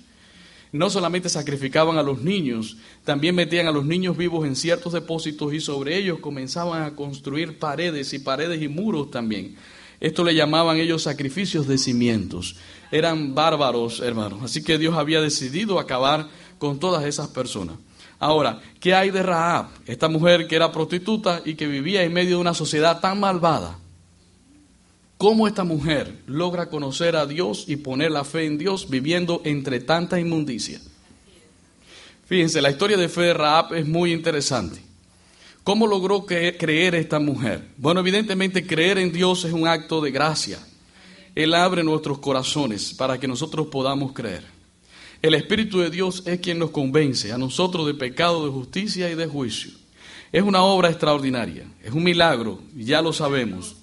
No 0.72 0.90
solamente 0.90 1.28
sacrificaban 1.28 1.96
a 1.98 2.02
los 2.02 2.22
niños, 2.22 2.76
también 3.04 3.34
metían 3.34 3.66
a 3.66 3.72
los 3.72 3.84
niños 3.84 4.16
vivos 4.16 4.46
en 4.46 4.56
ciertos 4.56 4.92
depósitos 4.92 5.52
y 5.54 5.60
sobre 5.60 5.96
ellos 5.96 6.18
comenzaban 6.18 6.82
a 6.82 6.94
construir 6.96 7.58
paredes 7.58 8.12
y 8.12 8.18
paredes 8.18 8.60
y 8.62 8.68
muros 8.68 9.10
también 9.10 9.56
esto 10.00 10.24
le 10.24 10.34
llamaban 10.34 10.76
ellos 10.76 11.02
sacrificios 11.02 11.66
de 11.66 11.78
cimientos. 11.78 12.56
Eran 12.90 13.34
bárbaros, 13.34 14.00
hermanos. 14.00 14.40
Así 14.42 14.62
que 14.62 14.78
Dios 14.78 14.96
había 14.96 15.20
decidido 15.20 15.78
acabar 15.78 16.28
con 16.58 16.78
todas 16.78 17.04
esas 17.04 17.28
personas. 17.28 17.76
Ahora, 18.18 18.60
¿qué 18.80 18.94
hay 18.94 19.10
de 19.10 19.22
Rahab? 19.22 19.68
Esta 19.86 20.08
mujer 20.08 20.46
que 20.46 20.56
era 20.56 20.72
prostituta 20.72 21.42
y 21.44 21.54
que 21.54 21.66
vivía 21.66 22.02
en 22.02 22.12
medio 22.12 22.36
de 22.36 22.40
una 22.40 22.54
sociedad 22.54 23.00
tan 23.00 23.20
malvada. 23.20 23.78
¿Cómo 25.18 25.48
esta 25.48 25.64
mujer 25.64 26.22
logra 26.26 26.68
conocer 26.68 27.16
a 27.16 27.24
Dios 27.24 27.64
y 27.68 27.76
poner 27.76 28.10
la 28.10 28.22
fe 28.22 28.44
en 28.44 28.58
Dios 28.58 28.90
viviendo 28.90 29.40
entre 29.44 29.80
tanta 29.80 30.20
inmundicia? 30.20 30.78
Fíjense, 32.26 32.60
la 32.60 32.70
historia 32.70 32.98
de 32.98 33.08
fe 33.08 33.22
de 33.22 33.34
Rahab 33.34 33.72
es 33.72 33.86
muy 33.86 34.12
interesante. 34.12 34.82
¿Cómo 35.64 35.86
logró 35.86 36.26
creer 36.26 36.94
esta 36.94 37.18
mujer? 37.18 37.66
Bueno, 37.78 38.00
evidentemente 38.00 38.66
creer 38.66 38.98
en 38.98 39.10
Dios 39.10 39.44
es 39.46 39.54
un 39.54 39.66
acto 39.66 40.02
de 40.02 40.10
gracia. 40.10 40.58
Él 41.34 41.54
abre 41.54 41.82
nuestros 41.82 42.18
corazones 42.18 42.92
para 42.92 43.18
que 43.18 43.26
nosotros 43.26 43.68
podamos 43.68 44.12
creer. 44.12 44.44
El 45.22 45.32
Espíritu 45.32 45.80
de 45.80 45.88
Dios 45.88 46.24
es 46.26 46.40
quien 46.40 46.58
nos 46.58 46.70
convence 46.70 47.32
a 47.32 47.38
nosotros 47.38 47.86
de 47.86 47.94
pecado, 47.94 48.44
de 48.44 48.52
justicia 48.52 49.10
y 49.10 49.14
de 49.14 49.26
juicio. 49.26 49.70
Es 50.30 50.42
una 50.42 50.62
obra 50.62 50.90
extraordinaria, 50.90 51.64
es 51.82 51.92
un 51.92 52.04
milagro, 52.04 52.60
ya 52.76 53.00
lo 53.00 53.14
sabemos. 53.14 53.76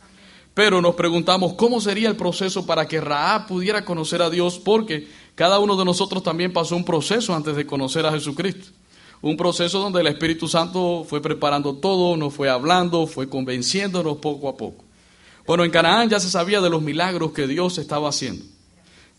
Pero 0.54 0.82
nos 0.82 0.96
preguntamos 0.96 1.54
cómo 1.54 1.82
sería 1.82 2.10
el 2.10 2.16
proceso 2.16 2.66
para 2.66 2.88
que 2.88 3.02
Raab 3.02 3.48
pudiera 3.48 3.84
conocer 3.86 4.22
a 4.22 4.30
Dios, 4.30 4.60
porque 4.60 5.08
cada 5.36 5.60
uno 5.60 5.76
de 5.76 5.86
nosotros 5.86 6.22
también 6.22 6.54
pasó 6.54 6.76
un 6.76 6.86
proceso 6.86 7.34
antes 7.34 7.56
de 7.56 7.66
conocer 7.66 8.06
a 8.06 8.12
Jesucristo 8.12 8.72
un 9.24 9.38
proceso 9.38 9.80
donde 9.80 10.02
el 10.02 10.08
Espíritu 10.08 10.50
Santo 10.50 11.06
fue 11.08 11.22
preparando 11.22 11.76
todo, 11.78 12.18
nos 12.18 12.34
fue 12.34 12.50
hablando, 12.50 13.08
fue 13.08 13.30
convenciéndonos 13.30 14.18
poco 14.18 14.50
a 14.50 14.58
poco. 14.58 14.84
Bueno, 15.48 15.64
en 15.64 15.72
Canaán 15.72 16.10
ya 16.10 16.20
se 16.20 16.30
sabía 16.30 16.60
de 16.60 16.70
los 16.70 16.82
milagros 16.82 17.32
que 17.32 17.48
Dios 17.48 17.78
estaba 17.78 18.10
haciendo. 18.10 18.44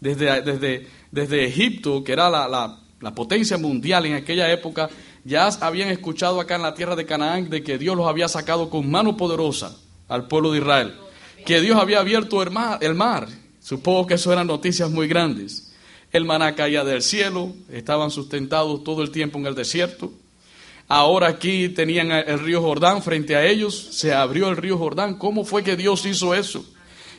Desde, 0.00 0.42
desde, 0.42 0.86
desde 1.10 1.46
Egipto, 1.46 2.04
que 2.04 2.12
era 2.12 2.28
la, 2.28 2.46
la, 2.46 2.80
la 3.00 3.14
potencia 3.14 3.56
mundial 3.56 4.04
en 4.04 4.12
aquella 4.12 4.52
época, 4.52 4.90
ya 5.24 5.48
habían 5.62 5.88
escuchado 5.88 6.38
acá 6.38 6.56
en 6.56 6.62
la 6.62 6.74
tierra 6.74 6.96
de 6.96 7.06
Canaán 7.06 7.48
de 7.48 7.62
que 7.62 7.78
Dios 7.78 7.96
los 7.96 8.06
había 8.06 8.28
sacado 8.28 8.68
con 8.68 8.90
mano 8.90 9.16
poderosa 9.16 9.74
al 10.08 10.28
pueblo 10.28 10.52
de 10.52 10.58
Israel, 10.58 10.94
que 11.44 11.60
Dios 11.60 11.78
había 11.78 12.00
abierto 12.00 12.42
el 12.42 12.94
mar. 12.94 13.28
Supongo 13.60 14.06
que 14.06 14.14
eso 14.14 14.32
eran 14.32 14.46
noticias 14.46 14.90
muy 14.90 15.08
grandes 15.08 15.74
el 16.14 16.24
maná 16.24 16.54
caía 16.54 16.84
del 16.84 17.02
cielo, 17.02 17.52
estaban 17.72 18.12
sustentados 18.12 18.84
todo 18.84 19.02
el 19.02 19.10
tiempo 19.10 19.36
en 19.40 19.46
el 19.46 19.56
desierto. 19.56 20.12
Ahora 20.86 21.26
aquí 21.26 21.70
tenían 21.70 22.12
el 22.12 22.38
río 22.38 22.62
Jordán 22.62 23.02
frente 23.02 23.34
a 23.34 23.44
ellos, 23.44 23.74
se 23.90 24.14
abrió 24.14 24.48
el 24.48 24.56
río 24.56 24.78
Jordán. 24.78 25.18
¿Cómo 25.18 25.44
fue 25.44 25.64
que 25.64 25.74
Dios 25.74 26.06
hizo 26.06 26.32
eso? 26.32 26.64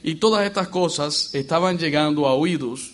Y 0.02 0.16
todas 0.16 0.46
estas 0.46 0.70
cosas 0.70 1.36
estaban 1.36 1.78
llegando 1.78 2.26
a 2.26 2.36
oídos 2.36 2.94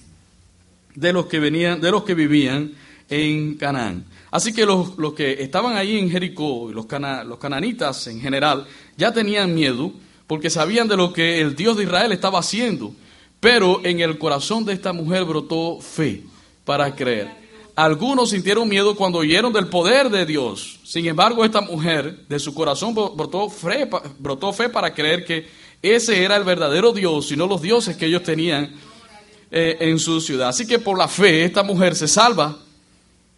de 0.95 1.13
los 1.13 1.27
que 1.27 1.39
venían, 1.39 1.79
de 1.79 1.91
los 1.91 2.03
que 2.03 2.15
vivían 2.15 2.71
en 3.07 3.53
Canaán. 3.53 4.03
Así 4.31 4.53
que 4.53 4.65
los, 4.65 4.95
que 5.15 5.43
estaban 5.43 5.77
ahí 5.77 5.99
en 5.99 6.09
Jericó, 6.09 6.71
los, 6.73 6.87
los 7.27 7.37
cananitas 7.37 8.07
en 8.07 8.21
general, 8.21 8.65
ya 8.97 9.13
tenían 9.13 9.53
miedo 9.53 9.93
porque 10.27 10.49
sabían 10.49 10.87
de 10.87 10.97
lo 10.97 11.13
que 11.13 11.41
el 11.41 11.55
Dios 11.55 11.77
de 11.77 11.83
Israel 11.83 12.11
estaba 12.11 12.39
haciendo. 12.39 12.93
Pero 13.39 13.81
en 13.83 13.99
el 13.99 14.17
corazón 14.17 14.65
de 14.65 14.73
esta 14.73 14.93
mujer 14.93 15.25
brotó 15.25 15.79
fe 15.81 16.23
para 16.63 16.95
creer. 16.95 17.41
Algunos 17.75 18.29
sintieron 18.29 18.67
miedo 18.67 18.95
cuando 18.95 19.19
oyeron 19.19 19.51
del 19.51 19.67
poder 19.67 20.09
de 20.09 20.25
Dios. 20.25 20.79
Sin 20.83 21.05
embargo, 21.07 21.43
esta 21.43 21.61
mujer 21.61 22.27
de 22.27 22.39
su 22.39 22.53
corazón 22.53 22.93
brotó 22.93 23.49
fe, 23.49 23.89
brotó 24.19 24.53
fe 24.53 24.69
para 24.69 24.93
creer 24.93 25.25
que 25.25 25.47
ese 25.81 26.23
era 26.23 26.35
el 26.35 26.43
verdadero 26.43 26.91
Dios 26.91 27.31
y 27.31 27.35
no 27.35 27.47
los 27.47 27.61
dioses 27.61 27.97
que 27.97 28.05
ellos 28.05 28.23
tenían 28.23 28.75
eh, 29.49 29.77
en 29.79 29.97
su 29.99 30.21
ciudad. 30.21 30.49
Así 30.49 30.67
que 30.67 30.79
por 30.79 30.97
la 30.97 31.07
fe 31.07 31.43
esta 31.43 31.63
mujer 31.63 31.95
se 31.95 32.07
salva, 32.07 32.57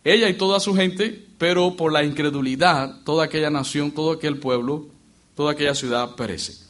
ella 0.03 0.27
y 0.27 0.33
toda 0.33 0.59
su 0.59 0.75
gente, 0.75 1.25
pero 1.37 1.75
por 1.77 1.93
la 1.93 2.03
incredulidad 2.03 3.01
toda 3.05 3.25
aquella 3.25 3.49
nación, 3.49 3.91
todo 3.91 4.11
aquel 4.11 4.37
pueblo, 4.37 4.87
toda 5.35 5.53
aquella 5.53 5.75
ciudad 5.75 6.15
perece. 6.15 6.62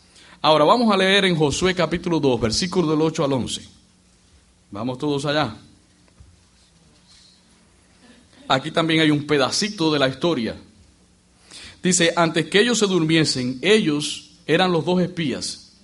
Ahora 0.46 0.66
vamos 0.66 0.94
a 0.94 0.98
leer 0.98 1.24
en 1.24 1.38
Josué 1.38 1.74
capítulo 1.74 2.20
2, 2.20 2.42
versículo 2.42 2.92
del 2.92 3.00
8 3.00 3.24
al 3.24 3.32
11. 3.32 3.62
Vamos 4.72 4.98
todos 4.98 5.26
allá. 5.26 5.56
Aquí 8.50 8.70
también 8.72 9.00
hay 9.00 9.10
un 9.10 9.26
pedacito 9.26 9.90
de 9.90 10.00
la 10.00 10.10
historia. 10.10 10.58
Dice, 11.82 12.12
antes 12.14 12.48
que 12.48 12.60
ellos 12.60 12.78
se 12.78 12.88
durmiesen, 12.88 13.60
ellos 13.62 14.32
eran 14.46 14.74
los 14.74 14.84
dos 14.84 15.02
espías 15.02 15.78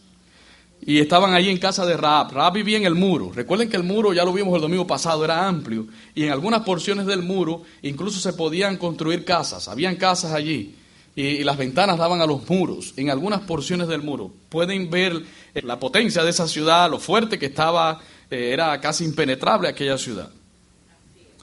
y 0.81 0.99
estaban 0.99 1.33
ahí 1.33 1.47
en 1.47 1.57
casa 1.57 1.85
de 1.85 1.95
Raab. 1.95 2.33
Raab 2.33 2.55
vivía 2.55 2.79
en 2.79 2.85
el 2.85 2.95
muro. 2.95 3.31
Recuerden 3.33 3.69
que 3.69 3.77
el 3.77 3.83
muro, 3.83 4.11
ya 4.11 4.25
lo 4.25 4.33
vimos 4.33 4.53
el 4.55 4.61
domingo 4.61 4.85
pasado, 4.85 5.23
era 5.23 5.47
amplio 5.47 5.87
y 6.13 6.23
en 6.23 6.33
algunas 6.33 6.63
porciones 6.63 7.05
del 7.05 7.23
muro 7.23 7.63
incluso 7.81 8.19
se 8.19 8.33
podían 8.33 8.75
construir 8.75 9.23
casas. 9.23 9.69
Habían 9.69 9.95
casas 9.95 10.33
allí 10.33 10.75
y, 11.19 11.43
las 11.43 11.57
ventanas 11.57 11.97
daban 11.97 12.21
a 12.21 12.25
los 12.25 12.47
muros, 12.49 12.93
en 12.95 13.09
algunas 13.09 13.41
porciones 13.41 13.89
del 13.89 14.01
muro. 14.01 14.31
Pueden 14.47 14.89
ver 14.89 15.21
eh, 15.53 15.61
la 15.63 15.77
potencia 15.77 16.23
de 16.23 16.29
esa 16.29 16.47
ciudad, 16.47 16.89
lo 16.89 16.97
fuerte 16.97 17.37
que 17.37 17.47
estaba, 17.47 17.99
eh, 18.31 18.51
era 18.53 18.79
casi 18.79 19.03
impenetrable 19.03 19.67
aquella 19.67 19.97
ciudad. 19.97 20.29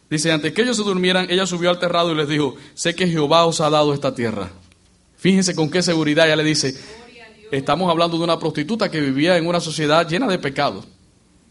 Dice, 0.08 0.32
antes 0.32 0.54
que 0.54 0.62
ellos 0.62 0.78
se 0.78 0.82
durmieran, 0.82 1.26
ella 1.28 1.46
subió 1.46 1.68
al 1.68 1.78
terrado 1.78 2.12
y 2.12 2.14
les 2.14 2.26
dijo, 2.26 2.56
sé 2.72 2.94
que 2.94 3.06
Jehová 3.06 3.44
os 3.44 3.60
ha 3.60 3.68
dado 3.68 3.92
esta 3.92 4.14
tierra. 4.14 4.50
Fíjense 5.18 5.54
con 5.54 5.70
qué 5.70 5.82
seguridad 5.82 6.26
ella 6.26 6.36
le 6.36 6.44
dice, 6.44 6.74
estamos 7.50 7.90
hablando 7.90 8.16
de 8.16 8.24
una 8.24 8.38
prostituta 8.38 8.90
que 8.90 9.00
vivía 9.00 9.36
en 9.36 9.46
una 9.46 9.60
sociedad 9.60 10.08
llena 10.08 10.26
de 10.26 10.38
pecados. 10.38 10.86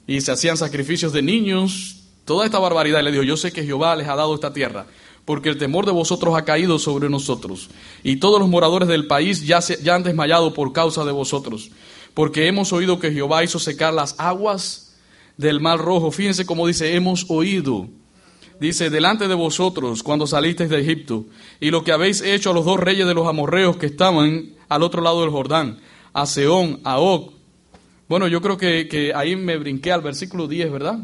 Y 0.08 0.22
se 0.22 0.32
hacían 0.32 0.58
sacrificios 0.58 1.14
de 1.14 1.22
niños, 1.22 2.06
toda 2.26 2.46
esta 2.46 2.58
barbaridad. 2.58 3.02
Y 3.02 3.04
le 3.04 3.12
dijo, 3.12 3.24
yo 3.24 3.38
sé 3.38 3.52
que 3.52 3.66
Jehová 3.66 3.96
les 3.96 4.08
ha 4.08 4.16
dado 4.16 4.34
esta 4.34 4.52
tierra 4.52 4.88
porque 5.26 5.50
el 5.50 5.58
temor 5.58 5.86
de 5.86 5.92
vosotros 5.92 6.36
ha 6.38 6.46
caído 6.46 6.80
sobre 6.80 7.10
nosotros, 7.10 7.70
y 8.04 8.18
todos 8.18 8.40
los 8.40 8.48
moradores 8.48 8.88
del 8.88 9.08
país 9.08 9.46
ya, 9.46 9.62
se, 9.62 9.82
ya 9.84 9.96
han 9.96 10.04
desmayado 10.04 10.54
por 10.54 10.72
causa 10.72 11.04
de 11.04 11.12
vosotros, 11.12 11.72
porque 12.14 12.48
hemos 12.48 12.72
oído 12.72 13.00
que 13.00 13.12
Jehová 13.12 13.44
hizo 13.44 13.60
secar 13.60 13.94
las 13.94 14.16
aguas 14.20 14.86
del 15.38 15.60
mar 15.60 15.80
rojo. 15.80 16.12
Fíjense 16.12 16.46
cómo 16.46 16.68
dice, 16.68 16.96
hemos 16.96 17.26
oído. 17.30 17.90
Dice, 18.60 18.90
delante 18.90 19.28
de 19.28 19.36
vosotros 19.36 20.02
cuando 20.02 20.28
salisteis 20.28 20.70
de 20.70 20.80
Egipto, 20.80 21.26
y 21.60 21.72
lo 21.72 21.84
que 21.84 21.92
habéis 21.92 22.22
hecho 22.22 22.52
a 22.52 22.54
los 22.54 22.64
dos 22.64 22.80
reyes 22.80 23.06
de 23.06 23.14
los 23.14 23.28
amorreos 23.28 23.76
que 23.76 23.86
estaban 23.86 24.54
al 24.70 24.84
otro 24.84 25.02
lado 25.02 25.22
del 25.22 25.30
Jordán, 25.30 25.80
a 26.14 26.26
Seón, 26.26 26.80
a 26.86 27.00
Og. 27.00 27.34
Bueno, 28.08 28.28
yo 28.28 28.42
creo 28.42 28.58
que, 28.58 28.88
que 28.88 29.14
ahí 29.14 29.36
me 29.36 29.58
brinqué 29.58 29.92
al 29.92 30.02
versículo 30.02 30.48
10, 30.48 30.72
¿verdad? 30.72 31.00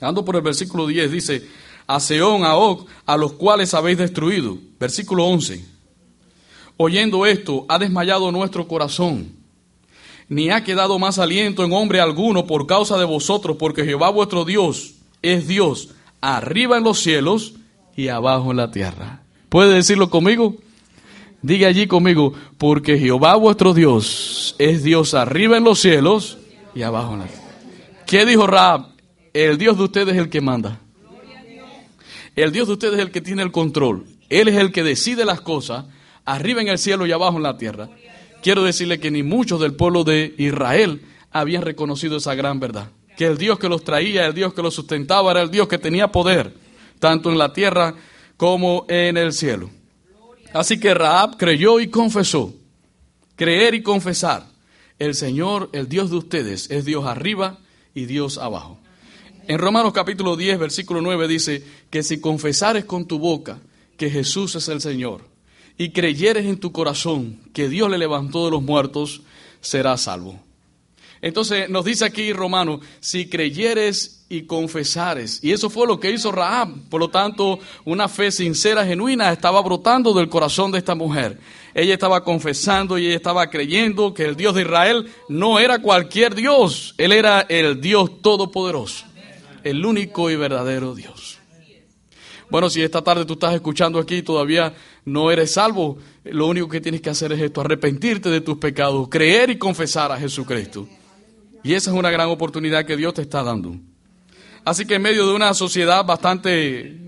Ando 0.00 0.24
por 0.24 0.36
el 0.36 0.42
versículo 0.42 0.86
10, 0.86 1.10
dice, 1.10 1.48
a 1.86 2.00
Seón, 2.00 2.44
a 2.44 2.56
Og, 2.56 2.86
a 3.06 3.16
los 3.16 3.32
cuales 3.32 3.74
habéis 3.74 3.98
destruido. 3.98 4.58
Versículo 4.78 5.26
11. 5.26 5.64
Oyendo 6.76 7.26
esto, 7.26 7.66
ha 7.68 7.78
desmayado 7.78 8.32
nuestro 8.32 8.66
corazón, 8.66 9.32
ni 10.28 10.50
ha 10.50 10.64
quedado 10.64 10.98
más 10.98 11.18
aliento 11.18 11.64
en 11.64 11.72
hombre 11.72 12.00
alguno 12.00 12.46
por 12.46 12.66
causa 12.66 12.98
de 12.98 13.04
vosotros, 13.04 13.56
porque 13.58 13.84
Jehová 13.84 14.10
vuestro 14.10 14.44
Dios 14.44 14.94
es 15.22 15.46
Dios, 15.46 15.90
arriba 16.20 16.76
en 16.76 16.84
los 16.84 16.98
cielos 16.98 17.54
y 17.96 18.08
abajo 18.08 18.50
en 18.50 18.56
la 18.56 18.70
tierra. 18.70 19.22
¿Puede 19.48 19.74
decirlo 19.74 20.10
conmigo? 20.10 20.56
Diga 21.42 21.68
allí 21.68 21.86
conmigo, 21.86 22.32
porque 22.58 22.98
Jehová 22.98 23.36
vuestro 23.36 23.74
Dios 23.74 24.56
es 24.58 24.82
Dios 24.82 25.14
arriba 25.14 25.58
en 25.58 25.64
los 25.64 25.78
cielos 25.78 26.38
y 26.74 26.82
abajo 26.82 27.12
en 27.12 27.20
la 27.20 27.26
tierra. 27.26 27.44
¿Qué 28.06 28.24
dijo 28.24 28.46
Raab? 28.46 28.86
El 29.32 29.58
Dios 29.58 29.76
de 29.76 29.84
ustedes 29.84 30.14
es 30.14 30.20
el 30.20 30.30
que 30.30 30.40
manda. 30.40 30.80
El 32.34 32.50
Dios 32.50 32.66
de 32.66 32.72
ustedes 32.72 32.94
es 32.94 33.00
el 33.00 33.10
que 33.10 33.20
tiene 33.20 33.42
el 33.42 33.52
control. 33.52 34.06
Él 34.28 34.48
es 34.48 34.56
el 34.56 34.72
que 34.72 34.82
decide 34.82 35.24
las 35.24 35.40
cosas, 35.40 35.84
arriba 36.24 36.60
en 36.62 36.68
el 36.68 36.78
cielo 36.78 37.06
y 37.06 37.12
abajo 37.12 37.36
en 37.36 37.44
la 37.44 37.56
tierra. 37.56 37.88
Quiero 38.42 38.64
decirle 38.64 38.98
que 38.98 39.10
ni 39.10 39.22
muchos 39.22 39.60
del 39.60 39.74
pueblo 39.74 40.04
de 40.04 40.34
Israel 40.38 41.02
habían 41.30 41.62
reconocido 41.62 42.16
esa 42.16 42.34
gran 42.34 42.60
verdad. 42.60 42.90
Que 43.16 43.26
el 43.26 43.38
Dios 43.38 43.58
que 43.58 43.68
los 43.68 43.84
traía, 43.84 44.26
el 44.26 44.34
Dios 44.34 44.52
que 44.52 44.62
los 44.62 44.74
sustentaba, 44.74 45.30
era 45.30 45.42
el 45.42 45.50
Dios 45.50 45.68
que 45.68 45.78
tenía 45.78 46.08
poder, 46.08 46.52
tanto 46.98 47.30
en 47.30 47.38
la 47.38 47.52
tierra 47.52 47.94
como 48.36 48.84
en 48.88 49.16
el 49.16 49.32
cielo. 49.32 49.70
Así 50.52 50.78
que 50.78 50.94
Raab 50.94 51.36
creyó 51.36 51.80
y 51.80 51.88
confesó. 51.88 52.54
Creer 53.36 53.74
y 53.74 53.82
confesar. 53.82 54.46
El 54.98 55.14
Señor, 55.14 55.70
el 55.72 55.88
Dios 55.88 56.10
de 56.10 56.16
ustedes, 56.16 56.70
es 56.70 56.84
Dios 56.84 57.04
arriba 57.04 57.58
y 57.94 58.06
Dios 58.06 58.38
abajo. 58.38 58.78
En 59.46 59.58
Romanos 59.58 59.92
capítulo 59.92 60.36
10, 60.36 60.58
versículo 60.58 61.02
9 61.02 61.28
dice 61.28 61.62
que 61.90 62.02
si 62.02 62.18
confesares 62.18 62.86
con 62.86 63.06
tu 63.06 63.18
boca 63.18 63.58
que 63.98 64.08
Jesús 64.08 64.54
es 64.54 64.68
el 64.68 64.80
Señor 64.80 65.20
y 65.76 65.90
creyeres 65.90 66.46
en 66.46 66.58
tu 66.58 66.72
corazón 66.72 67.40
que 67.52 67.68
Dios 67.68 67.90
le 67.90 67.98
levantó 67.98 68.46
de 68.46 68.52
los 68.52 68.62
muertos, 68.62 69.20
serás 69.60 70.02
salvo. 70.02 70.40
Entonces 71.20 71.68
nos 71.68 71.84
dice 71.84 72.04
aquí 72.06 72.32
Romano, 72.32 72.80
si 73.00 73.28
creyeres 73.28 74.24
y 74.28 74.42
confesares, 74.42 75.40
y 75.42 75.52
eso 75.52 75.70
fue 75.70 75.86
lo 75.86 76.00
que 76.00 76.10
hizo 76.10 76.32
Rahab, 76.32 76.68
por 76.88 77.00
lo 77.00 77.08
tanto 77.08 77.58
una 77.84 78.08
fe 78.08 78.30
sincera, 78.30 78.84
genuina, 78.84 79.32
estaba 79.32 79.62
brotando 79.62 80.12
del 80.12 80.28
corazón 80.28 80.70
de 80.70 80.78
esta 80.78 80.94
mujer. 80.94 81.38
Ella 81.74 81.94
estaba 81.94 82.24
confesando 82.24 82.98
y 82.98 83.06
ella 83.06 83.16
estaba 83.16 83.48
creyendo 83.48 84.14
que 84.14 84.24
el 84.24 84.36
Dios 84.36 84.54
de 84.54 84.62
Israel 84.62 85.10
no 85.28 85.58
era 85.58 85.80
cualquier 85.80 86.34
Dios, 86.34 86.94
Él 86.98 87.12
era 87.12 87.40
el 87.40 87.80
Dios 87.80 88.22
todopoderoso, 88.22 89.06
el 89.64 89.84
único 89.84 90.30
y 90.30 90.36
verdadero 90.36 90.94
Dios. 90.94 91.38
Bueno, 92.50 92.70
si 92.70 92.82
esta 92.82 93.02
tarde 93.02 93.24
tú 93.24 93.32
estás 93.32 93.54
escuchando 93.54 93.98
aquí 93.98 94.16
y 94.16 94.22
todavía 94.22 94.74
no 95.04 95.30
eres 95.30 95.54
salvo, 95.54 95.98
lo 96.24 96.46
único 96.46 96.68
que 96.68 96.80
tienes 96.80 97.00
que 97.00 97.10
hacer 97.10 97.32
es 97.32 97.40
esto, 97.40 97.60
arrepentirte 97.60 98.28
de 98.28 98.42
tus 98.42 98.58
pecados, 98.58 99.08
creer 99.08 99.50
y 99.50 99.58
confesar 99.58 100.12
a 100.12 100.18
Jesucristo. 100.18 100.86
Y 101.62 101.72
esa 101.74 101.90
es 101.90 101.96
una 101.96 102.10
gran 102.10 102.28
oportunidad 102.28 102.84
que 102.84 102.96
Dios 102.96 103.14
te 103.14 103.22
está 103.22 103.42
dando. 103.42 103.76
Así 104.64 104.86
que 104.86 104.94
en 104.94 105.02
medio 105.02 105.26
de 105.26 105.34
una 105.34 105.52
sociedad 105.54 106.04
bastante 106.04 106.98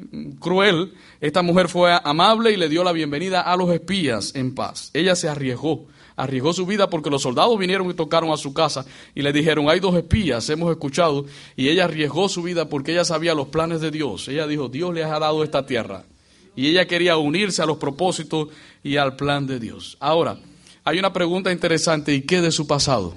cruel, 0.40 0.94
esta 1.20 1.42
mujer 1.42 1.68
fue 1.68 1.98
amable 2.02 2.52
y 2.52 2.56
le 2.56 2.68
dio 2.68 2.82
la 2.82 2.92
bienvenida 2.92 3.42
a 3.42 3.56
los 3.56 3.70
espías 3.70 4.34
en 4.34 4.54
paz. 4.54 4.90
Ella 4.94 5.14
se 5.14 5.28
arriesgó, 5.28 5.86
arriesgó 6.16 6.52
su 6.52 6.66
vida 6.66 6.88
porque 6.88 7.10
los 7.10 7.22
soldados 7.22 7.58
vinieron 7.58 7.90
y 7.90 7.94
tocaron 7.94 8.32
a 8.32 8.36
su 8.36 8.54
casa 8.54 8.86
y 9.14 9.22
le 9.22 9.32
dijeron, 9.32 9.68
hay 9.68 9.80
dos 9.80 9.94
espías, 9.94 10.48
hemos 10.48 10.70
escuchado, 10.70 11.26
y 11.54 11.68
ella 11.68 11.84
arriesgó 11.84 12.28
su 12.28 12.42
vida 12.42 12.68
porque 12.68 12.92
ella 12.92 13.04
sabía 13.04 13.34
los 13.34 13.48
planes 13.48 13.80
de 13.80 13.90
Dios. 13.90 14.26
Ella 14.28 14.46
dijo, 14.46 14.68
Dios 14.68 14.94
le 14.94 15.04
ha 15.04 15.18
dado 15.18 15.44
esta 15.44 15.66
tierra. 15.66 16.04
Y 16.56 16.68
ella 16.68 16.86
quería 16.86 17.18
unirse 17.18 17.62
a 17.62 17.66
los 17.66 17.76
propósitos 17.76 18.48
y 18.82 18.96
al 18.96 19.14
plan 19.16 19.46
de 19.46 19.60
Dios. 19.60 19.98
Ahora, 20.00 20.38
hay 20.84 20.98
una 20.98 21.12
pregunta 21.12 21.52
interesante, 21.52 22.14
¿y 22.14 22.22
qué 22.22 22.40
de 22.40 22.50
su 22.50 22.66
pasado? 22.66 23.14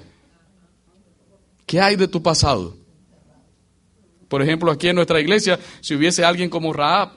¿Qué 1.64 1.80
hay 1.80 1.96
de 1.96 2.06
tu 2.06 2.22
pasado? 2.22 2.76
Por 4.28 4.42
ejemplo, 4.42 4.70
aquí 4.70 4.88
en 4.88 4.96
nuestra 4.96 5.20
iglesia, 5.20 5.58
si 5.80 5.94
hubiese 5.94 6.24
alguien 6.24 6.50
como 6.50 6.72
Raab 6.72 7.12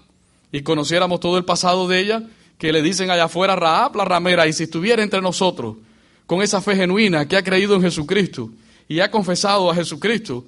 y 0.51 0.61
conociéramos 0.61 1.19
todo 1.19 1.37
el 1.37 1.43
pasado 1.43 1.87
de 1.87 1.99
ella, 1.99 2.23
que 2.57 2.71
le 2.71 2.81
dicen 2.81 3.09
allá 3.09 3.25
afuera 3.25 3.55
Raab 3.55 3.95
la 3.95 4.05
ramera, 4.05 4.47
y 4.47 4.53
si 4.53 4.63
estuviera 4.63 5.03
entre 5.03 5.21
nosotros 5.21 5.77
con 6.25 6.41
esa 6.41 6.61
fe 6.61 6.75
genuina 6.75 7.27
que 7.27 7.35
ha 7.35 7.43
creído 7.43 7.75
en 7.75 7.81
Jesucristo 7.81 8.49
y 8.87 8.99
ha 8.99 9.11
confesado 9.11 9.69
a 9.69 9.75
Jesucristo, 9.75 10.45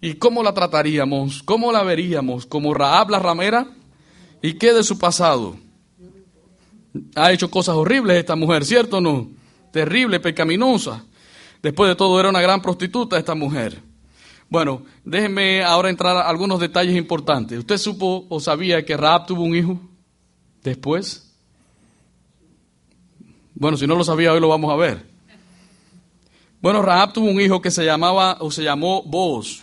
¿y 0.00 0.14
cómo 0.14 0.42
la 0.42 0.54
trataríamos? 0.54 1.42
¿Cómo 1.42 1.72
la 1.72 1.82
veríamos? 1.82 2.46
¿Como 2.46 2.72
Raab 2.74 3.10
la 3.10 3.18
ramera? 3.18 3.66
¿Y 4.42 4.54
qué 4.54 4.72
de 4.72 4.82
su 4.82 4.98
pasado? 4.98 5.56
Ha 7.14 7.32
hecho 7.32 7.50
cosas 7.50 7.76
horribles 7.76 8.16
esta 8.16 8.36
mujer, 8.36 8.64
¿cierto 8.64 8.98
o 8.98 9.00
no? 9.00 9.30
Terrible, 9.72 10.18
pecaminosa. 10.18 11.04
Después 11.62 11.88
de 11.88 11.94
todo, 11.94 12.18
era 12.18 12.30
una 12.30 12.40
gran 12.40 12.62
prostituta 12.62 13.18
esta 13.18 13.34
mujer. 13.34 13.80
Bueno, 14.48 14.82
déjenme 15.04 15.62
ahora 15.62 15.90
entrar 15.90 16.16
a 16.16 16.28
algunos 16.28 16.58
detalles 16.58 16.96
importantes. 16.96 17.58
¿Usted 17.58 17.78
supo 17.78 18.26
o 18.28 18.40
sabía 18.40 18.84
que 18.84 18.96
Raab 18.96 19.26
tuvo 19.26 19.44
un 19.44 19.54
hijo 19.54 19.80
después? 20.62 21.29
Bueno, 23.60 23.76
si 23.76 23.86
no 23.86 23.94
lo 23.94 24.04
sabía, 24.04 24.32
hoy 24.32 24.40
lo 24.40 24.48
vamos 24.48 24.72
a 24.72 24.76
ver. 24.76 25.04
Bueno, 26.62 26.80
Raab 26.80 27.12
tuvo 27.12 27.28
un 27.30 27.38
hijo 27.38 27.60
que 27.60 27.70
se 27.70 27.84
llamaba 27.84 28.38
o 28.40 28.50
se 28.50 28.62
llamó 28.62 29.02
Boaz. 29.02 29.62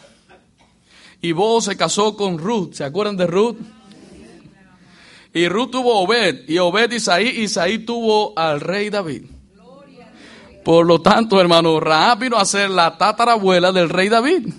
Y 1.20 1.32
Boaz 1.32 1.66
se 1.66 1.76
casó 1.76 2.16
con 2.16 2.38
Ruth. 2.38 2.74
¿Se 2.74 2.84
acuerdan 2.84 3.18
de 3.18 3.26
Ruth? 3.26 3.58
Y 5.34 5.50
Ruth 5.50 5.72
tuvo 5.72 6.00
Obed. 6.00 6.48
Y 6.48 6.60
Obed 6.60 6.92
Isaí. 6.92 7.42
Isaí 7.42 7.80
tuvo 7.80 8.38
al 8.38 8.62
rey 8.62 8.92
David. 8.92 9.24
Por 10.64 10.86
lo 10.86 11.02
tanto, 11.02 11.42
hermano, 11.42 11.80
Raab 11.80 12.20
vino 12.20 12.38
a 12.38 12.46
ser 12.46 12.70
la 12.70 13.00
tatarabuela 13.00 13.72
del 13.72 13.90
rey 13.90 14.10
David. 14.10 14.54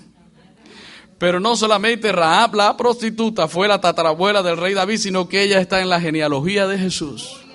Pero 1.17 1.39
no 1.39 1.55
solamente 1.55 2.11
Raab, 2.11 2.55
la 2.55 2.75
prostituta, 2.75 3.47
fue 3.47 3.69
la 3.69 3.79
tatarabuela 3.79 4.43
del 4.43 4.57
rey 4.57 4.73
David, 4.73 4.97
sino 4.97 5.29
que 5.29 5.43
ella 5.43 5.61
está 5.61 5.79
en 5.79 5.87
la 5.87 6.01
genealogía 6.01 6.67
de 6.67 6.77
Jesús. 6.77 7.45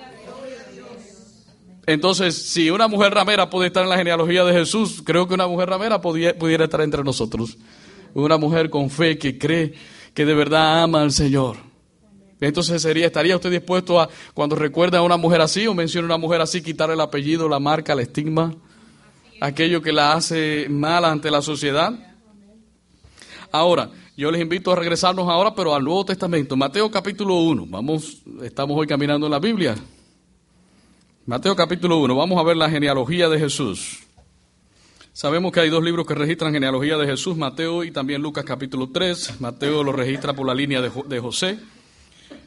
Entonces, 1.87 2.35
si 2.35 2.69
una 2.69 2.87
mujer 2.87 3.13
ramera 3.13 3.49
puede 3.49 3.67
estar 3.67 3.83
en 3.83 3.89
la 3.89 3.97
genealogía 3.97 4.43
de 4.43 4.53
Jesús, 4.53 5.03
creo 5.05 5.27
que 5.27 5.35
una 5.35 5.47
mujer 5.47 5.69
ramera 5.69 6.01
pudiera 6.01 6.63
estar 6.63 6.81
entre 6.81 7.03
nosotros. 7.03 7.57
Una 8.13 8.37
mujer 8.37 8.69
con 8.69 8.89
fe 8.89 9.17
que 9.17 9.37
cree 9.37 9.73
que 10.13 10.25
de 10.25 10.33
verdad 10.33 10.81
ama 10.81 11.01
al 11.01 11.11
Señor. 11.11 11.57
Entonces 12.41 12.81
sería, 12.81 13.05
¿estaría 13.05 13.35
usted 13.35 13.51
dispuesto 13.51 13.99
a, 13.99 14.09
cuando 14.33 14.55
recuerda 14.55 14.97
a 14.97 15.01
una 15.03 15.17
mujer 15.17 15.41
así 15.41 15.67
o 15.67 15.73
menciona 15.73 16.05
a 16.05 16.15
una 16.15 16.17
mujer 16.17 16.41
así, 16.41 16.61
quitarle 16.61 16.95
el 16.95 17.01
apellido, 17.01 17.47
la 17.47 17.59
marca, 17.59 17.93
el 17.93 17.99
estigma, 17.99 18.55
aquello 19.39 19.81
que 19.81 19.91
la 19.91 20.13
hace 20.13 20.67
mal 20.69 21.05
ante 21.05 21.29
la 21.29 21.41
sociedad? 21.41 21.93
Ahora, 23.51 23.91
yo 24.17 24.31
les 24.31 24.41
invito 24.41 24.71
a 24.71 24.75
regresarnos 24.75 25.29
ahora, 25.29 25.53
pero 25.53 25.75
al 25.75 25.83
Nuevo 25.83 26.05
Testamento, 26.05 26.55
Mateo 26.55 26.89
capítulo 26.89 27.35
1. 27.35 27.67
Vamos, 27.67 28.21
estamos 28.43 28.77
hoy 28.77 28.87
caminando 28.87 29.27
en 29.27 29.31
la 29.31 29.39
Biblia. 29.39 29.75
Mateo 31.27 31.55
capítulo 31.55 31.97
1, 31.97 32.15
vamos 32.15 32.39
a 32.39 32.43
ver 32.43 32.55
la 32.55 32.69
genealogía 32.69 33.27
de 33.29 33.39
Jesús. 33.39 34.03
Sabemos 35.11 35.51
que 35.51 35.59
hay 35.59 35.71
dos 35.71 35.83
libros 35.83 36.05
que 36.05 36.13
registran 36.13 36.53
genealogía 36.53 36.97
de 36.97 37.07
Jesús, 37.07 37.35
Mateo 37.35 37.83
y 37.83 37.89
también 37.89 38.21
Lucas 38.21 38.45
capítulo 38.45 38.91
3. 38.91 39.41
Mateo 39.41 39.83
lo 39.83 39.91
registra 39.91 40.33
por 40.33 40.45
la 40.45 40.53
línea 40.53 40.83
de, 40.83 40.91
de 41.07 41.19
José 41.19 41.57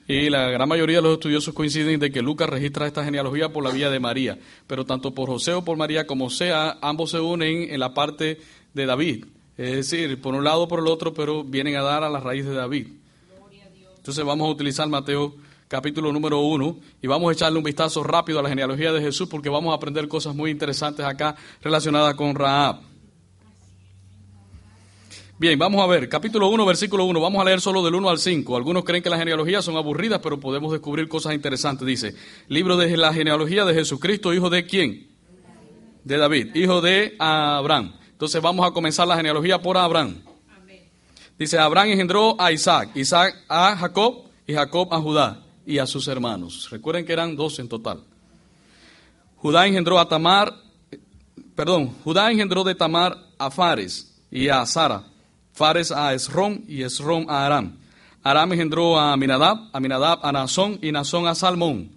y 0.06 0.30
la 0.30 0.48
gran 0.50 0.68
mayoría 0.68 0.98
de 0.98 1.02
los 1.02 1.14
estudiosos 1.14 1.54
coinciden 1.54 1.98
de 1.98 2.12
que 2.12 2.22
Lucas 2.22 2.48
registra 2.48 2.86
esta 2.86 3.02
genealogía 3.02 3.52
por 3.52 3.64
la 3.64 3.72
vía 3.72 3.90
de 3.90 3.98
María, 3.98 4.38
pero 4.68 4.86
tanto 4.86 5.12
por 5.12 5.28
José 5.28 5.54
o 5.54 5.64
por 5.64 5.76
María 5.76 6.06
como 6.06 6.30
sea, 6.30 6.78
ambos 6.80 7.10
se 7.10 7.18
unen 7.18 7.72
en 7.72 7.80
la 7.80 7.94
parte 7.94 8.38
de 8.74 8.86
David. 8.86 9.24
Es 9.56 9.72
decir, 9.72 10.20
por 10.20 10.36
un 10.36 10.44
lado 10.44 10.62
o 10.62 10.68
por 10.68 10.78
el 10.78 10.86
otro, 10.86 11.12
pero 11.12 11.42
vienen 11.42 11.74
a 11.74 11.82
dar 11.82 12.04
a 12.04 12.08
la 12.08 12.20
raíz 12.20 12.44
de 12.44 12.54
David. 12.54 12.86
Entonces 13.96 14.24
vamos 14.24 14.46
a 14.46 14.52
utilizar 14.52 14.88
Mateo 14.88 15.34
capítulo 15.68 16.10
número 16.12 16.40
uno 16.40 16.78
y 17.00 17.06
vamos 17.06 17.28
a 17.28 17.32
echarle 17.34 17.58
un 17.58 17.64
vistazo 17.64 18.02
rápido 18.02 18.38
a 18.38 18.42
la 18.42 18.48
genealogía 18.48 18.90
de 18.90 19.02
Jesús 19.02 19.28
porque 19.28 19.50
vamos 19.50 19.72
a 19.72 19.76
aprender 19.76 20.08
cosas 20.08 20.34
muy 20.34 20.50
interesantes 20.50 21.04
acá 21.04 21.36
relacionadas 21.62 22.14
con 22.14 22.34
Raab. 22.34 22.80
Bien, 25.38 25.56
vamos 25.56 25.80
a 25.80 25.86
ver, 25.86 26.08
capítulo 26.08 26.48
1, 26.48 26.66
versículo 26.66 27.04
1, 27.04 27.20
vamos 27.20 27.40
a 27.40 27.44
leer 27.44 27.60
solo 27.60 27.84
del 27.84 27.94
1 27.94 28.08
al 28.08 28.18
5. 28.18 28.56
Algunos 28.56 28.82
creen 28.82 29.04
que 29.04 29.10
las 29.10 29.20
genealogías 29.20 29.64
son 29.64 29.76
aburridas, 29.76 30.18
pero 30.20 30.40
podemos 30.40 30.72
descubrir 30.72 31.06
cosas 31.06 31.32
interesantes. 31.34 31.86
Dice, 31.86 32.14
libro 32.48 32.76
de 32.76 32.96
la 32.96 33.12
genealogía 33.12 33.64
de 33.64 33.74
Jesucristo, 33.74 34.34
hijo 34.34 34.50
de 34.50 34.66
quién? 34.66 35.06
De 36.02 36.16
David, 36.16 36.56
hijo 36.56 36.80
de 36.80 37.14
Abraham. 37.20 37.94
Entonces 38.10 38.42
vamos 38.42 38.66
a 38.66 38.72
comenzar 38.72 39.06
la 39.06 39.16
genealogía 39.16 39.62
por 39.62 39.76
Abraham. 39.76 40.22
Dice, 41.38 41.56
Abraham 41.56 41.90
engendró 41.90 42.34
a 42.40 42.50
Isaac, 42.50 42.90
Isaac 42.96 43.36
a 43.48 43.76
Jacob 43.76 44.24
y 44.44 44.54
Jacob 44.54 44.92
a 44.92 44.98
Judá 44.98 45.44
y 45.68 45.78
a 45.78 45.86
sus 45.86 46.08
hermanos. 46.08 46.68
Recuerden 46.70 47.04
que 47.04 47.12
eran 47.12 47.36
dos 47.36 47.58
en 47.58 47.68
total. 47.68 48.02
Judá 49.36 49.66
engendró 49.66 49.98
a 49.98 50.08
Tamar, 50.08 50.52
perdón, 51.54 51.94
Judá 52.02 52.30
engendró 52.30 52.64
de 52.64 52.74
Tamar 52.74 53.16
a 53.38 53.50
Fares 53.50 54.18
y 54.30 54.48
a 54.48 54.64
Sara 54.66 55.04
Fares 55.52 55.90
a 55.90 56.14
Esrom 56.14 56.62
y 56.68 56.82
Esrom 56.82 57.28
a 57.28 57.44
Aram. 57.44 57.76
Aram 58.22 58.52
engendró 58.52 58.98
a 58.98 59.12
Aminadab, 59.12 59.68
Aminadab 59.72 60.24
a 60.24 60.30
Nazón 60.30 60.78
y 60.80 60.92
Nazón 60.92 61.26
a 61.26 61.34
Salmón. 61.34 61.90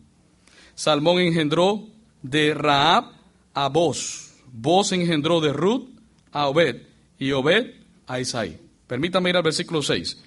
Salmón 0.74 1.20
engendró 1.20 1.88
de 2.24 2.56
Raab 2.56 3.12
a 3.54 3.70
Boz. 3.70 4.34
Boz 4.52 4.92
engendró 4.94 5.40
de 5.40 5.54
Ruth 5.54 5.90
a 6.32 6.48
Obed 6.48 6.82
y 7.20 7.32
Obed 7.32 7.76
a 8.08 8.20
Isaí. 8.20 8.58
Permítame 8.88 9.30
ir 9.30 9.38
al 9.38 9.44
versículo 9.44 9.84
6. 9.84 10.18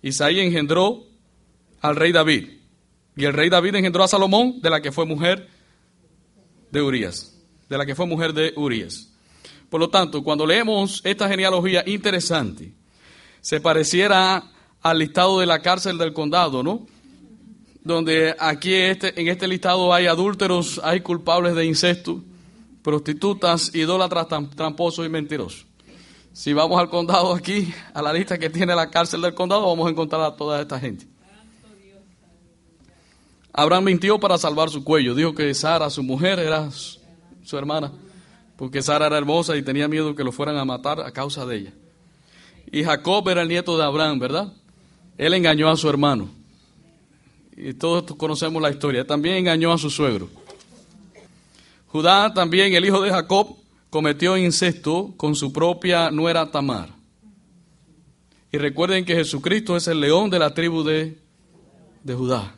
Isaí 0.00 0.40
engendró 0.40 1.04
al 1.82 1.94
rey 1.94 2.12
David. 2.12 2.57
Y 3.18 3.24
el 3.24 3.32
rey 3.32 3.48
David 3.48 3.74
engendró 3.74 4.04
a 4.04 4.08
Salomón, 4.08 4.60
de 4.62 4.70
la 4.70 4.80
que 4.80 4.92
fue 4.92 5.04
mujer 5.04 5.48
de 6.70 6.80
Urias. 6.80 7.36
De 7.68 7.76
la 7.76 7.84
que 7.84 7.96
fue 7.96 8.06
mujer 8.06 8.32
de 8.32 8.52
Urias. 8.54 9.08
Por 9.68 9.80
lo 9.80 9.90
tanto, 9.90 10.22
cuando 10.22 10.46
leemos 10.46 11.00
esta 11.02 11.28
genealogía 11.28 11.82
interesante, 11.84 12.72
se 13.40 13.60
pareciera 13.60 14.44
al 14.80 15.00
listado 15.00 15.40
de 15.40 15.46
la 15.46 15.60
cárcel 15.60 15.98
del 15.98 16.12
condado, 16.12 16.62
¿no? 16.62 16.86
donde 17.82 18.36
aquí 18.38 18.72
este, 18.72 19.20
en 19.20 19.26
este 19.26 19.48
listado 19.48 19.92
hay 19.92 20.06
adúlteros, 20.06 20.80
hay 20.84 21.00
culpables 21.00 21.56
de 21.56 21.66
incesto, 21.66 22.22
prostitutas, 22.82 23.74
idólatras, 23.74 24.28
tramposos 24.54 25.04
y 25.04 25.08
mentirosos. 25.08 25.66
Si 26.32 26.52
vamos 26.52 26.78
al 26.78 26.88
condado 26.88 27.34
aquí, 27.34 27.74
a 27.94 28.00
la 28.00 28.12
lista 28.12 28.38
que 28.38 28.48
tiene 28.48 28.76
la 28.76 28.90
cárcel 28.90 29.22
del 29.22 29.34
condado, 29.34 29.66
vamos 29.66 29.88
a 29.88 29.90
encontrar 29.90 30.20
a 30.22 30.36
toda 30.36 30.60
esta 30.60 30.78
gente. 30.78 31.17
Abraham 33.58 33.86
mintió 33.86 34.20
para 34.20 34.38
salvar 34.38 34.70
su 34.70 34.84
cuello. 34.84 35.16
Dijo 35.16 35.34
que 35.34 35.52
Sara, 35.52 35.90
su 35.90 36.04
mujer, 36.04 36.38
era 36.38 36.70
su 36.70 37.58
hermana, 37.58 37.90
porque 38.56 38.80
Sara 38.82 39.08
era 39.08 39.18
hermosa 39.18 39.56
y 39.56 39.62
tenía 39.62 39.88
miedo 39.88 40.14
que 40.14 40.22
lo 40.22 40.30
fueran 40.30 40.56
a 40.58 40.64
matar 40.64 41.00
a 41.00 41.10
causa 41.10 41.44
de 41.44 41.56
ella. 41.56 41.72
Y 42.70 42.84
Jacob 42.84 43.28
era 43.28 43.42
el 43.42 43.48
nieto 43.48 43.76
de 43.76 43.82
Abraham, 43.82 44.20
¿verdad? 44.20 44.52
Él 45.16 45.34
engañó 45.34 45.68
a 45.68 45.76
su 45.76 45.88
hermano. 45.88 46.28
Y 47.56 47.74
todos 47.74 48.04
conocemos 48.14 48.62
la 48.62 48.70
historia. 48.70 49.04
También 49.04 49.38
engañó 49.38 49.72
a 49.72 49.78
su 49.78 49.90
suegro. 49.90 50.28
Judá 51.88 52.32
también, 52.32 52.72
el 52.74 52.84
hijo 52.84 53.02
de 53.02 53.10
Jacob, 53.10 53.56
cometió 53.90 54.36
incesto 54.36 55.14
con 55.16 55.34
su 55.34 55.52
propia 55.52 56.12
nuera 56.12 56.48
Tamar. 56.52 56.90
Y 58.52 58.58
recuerden 58.58 59.04
que 59.04 59.16
Jesucristo 59.16 59.76
es 59.76 59.88
el 59.88 59.98
león 59.98 60.30
de 60.30 60.38
la 60.38 60.54
tribu 60.54 60.84
de, 60.84 61.18
de 62.04 62.14
Judá. 62.14 62.54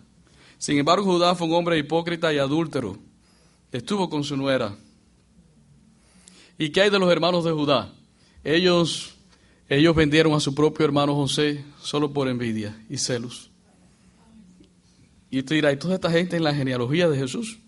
Sin 0.61 0.79
embargo, 0.79 1.07
Judá 1.07 1.35
fue 1.35 1.46
un 1.46 1.55
hombre 1.55 1.79
hipócrita 1.79 2.35
y 2.35 2.38
adúltero. 2.38 2.99
Estuvo 3.73 4.11
con 4.11 4.25
su 4.25 4.37
nuera. 4.37 4.77
¿Y 6.59 6.68
qué 6.68 6.83
hay 6.83 6.90
de 6.90 6.99
los 6.99 7.11
hermanos 7.11 7.44
de 7.44 7.53
Judá? 7.53 7.94
Ellos, 8.44 9.14
ellos 9.70 9.96
vendieron 9.96 10.35
a 10.35 10.40
su 10.40 10.55
propio 10.55 10.85
hermano 10.85 11.14
José 11.14 11.64
solo 11.81 12.12
por 12.12 12.29
envidia 12.29 12.79
y 12.90 12.99
celos. 12.99 13.51
Y 15.31 15.38
usted 15.38 15.57
dirá, 15.57 15.73
¿y 15.73 15.79
toda 15.79 15.94
esta 15.94 16.11
gente 16.11 16.37
en 16.37 16.44
la 16.44 16.55
genealogía 16.55 17.09
de 17.09 17.16
Jesús? 17.16 17.59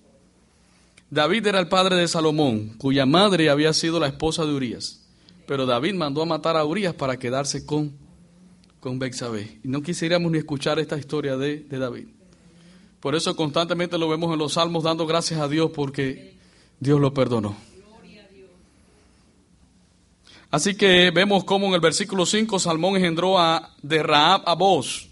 David 1.09 1.47
era 1.47 1.61
el 1.61 1.69
padre 1.69 1.97
de 1.97 2.07
Salomón, 2.07 2.75
cuya 2.77 3.07
madre 3.07 3.49
había 3.49 3.73
sido 3.73 4.01
la 4.01 4.09
esposa 4.09 4.45
de 4.45 4.53
Urias. 4.53 5.03
Pero 5.47 5.65
David 5.65 5.95
mandó 5.95 6.21
a 6.21 6.27
matar 6.27 6.59
a 6.59 6.65
Urias 6.67 6.93
para 6.93 7.19
quedarse 7.19 7.65
con, 7.65 7.97
con 8.81 8.99
Bexabé. 8.99 9.61
Y 9.65 9.69
no 9.69 9.81
quisiéramos 9.81 10.31
ni 10.31 10.37
escuchar 10.37 10.79
esta 10.79 10.99
historia 10.99 11.39
de, 11.39 11.61
de 11.61 11.79
David. 11.79 12.09
Por 13.03 13.17
eso 13.17 13.35
constantemente 13.35 13.99
lo 13.99 14.09
vemos 14.09 14.33
en 14.33 14.39
los 14.39 14.53
salmos 14.53 14.85
dando 14.85 15.09
gracias 15.09 15.41
a 15.41 15.49
Dios 15.49 15.73
porque 15.75 16.37
Dios 16.79 17.01
lo 17.01 17.13
perdonó. 17.13 17.57
Así 20.53 20.77
que 20.77 21.11
vemos 21.11 21.43
cómo 21.43 21.67
en 21.67 21.75
el 21.75 21.81
versículo 21.81 22.25
5 22.25 22.61
Salmón 22.61 22.95
engendró 22.95 23.41
a, 23.41 23.75
de 23.83 24.05
Raab 24.05 24.43
a 24.47 24.55
Boz. 24.55 25.09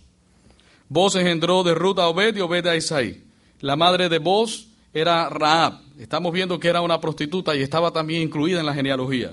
Boz 0.88 1.16
engendró 1.16 1.64
de 1.64 1.74
Ruth 1.74 1.98
a 1.98 2.07
Obed 2.07 2.37
y 2.37 2.40
Obed 2.40 2.64
a 2.68 2.76
Isaí. 2.76 3.24
La 3.61 3.74
madre 3.74 4.09
de 4.09 4.20
Boz 4.20 4.68
era 4.94 5.29
Raab. 5.29 5.81
Estamos 5.98 6.33
viendo 6.33 6.61
que 6.61 6.68
era 6.68 6.83
una 6.83 7.00
prostituta 7.00 7.57
y 7.57 7.62
estaba 7.62 7.90
también 7.90 8.22
incluida 8.22 8.61
en 8.61 8.66
la 8.66 8.74
genealogía. 8.74 9.33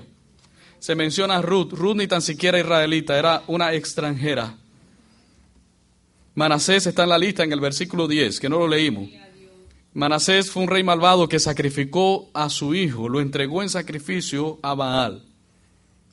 Se 0.80 0.96
menciona 0.96 1.42
Ruth. 1.42 1.74
Ruth 1.74 1.96
ni 1.96 2.08
tan 2.08 2.22
siquiera 2.22 2.58
israelita, 2.58 3.16
era 3.16 3.44
una 3.46 3.72
extranjera. 3.72 4.56
Manasés 6.38 6.86
está 6.86 7.02
en 7.02 7.08
la 7.08 7.18
lista 7.18 7.42
en 7.42 7.52
el 7.52 7.58
versículo 7.58 8.06
10, 8.06 8.38
que 8.38 8.48
no 8.48 8.60
lo 8.60 8.68
leímos. 8.68 9.08
Manasés 9.92 10.52
fue 10.52 10.62
un 10.62 10.68
rey 10.68 10.84
malvado 10.84 11.28
que 11.28 11.40
sacrificó 11.40 12.30
a 12.32 12.48
su 12.48 12.76
hijo, 12.76 13.08
lo 13.08 13.20
entregó 13.20 13.60
en 13.60 13.68
sacrificio 13.68 14.60
a 14.62 14.74
Baal, 14.74 15.24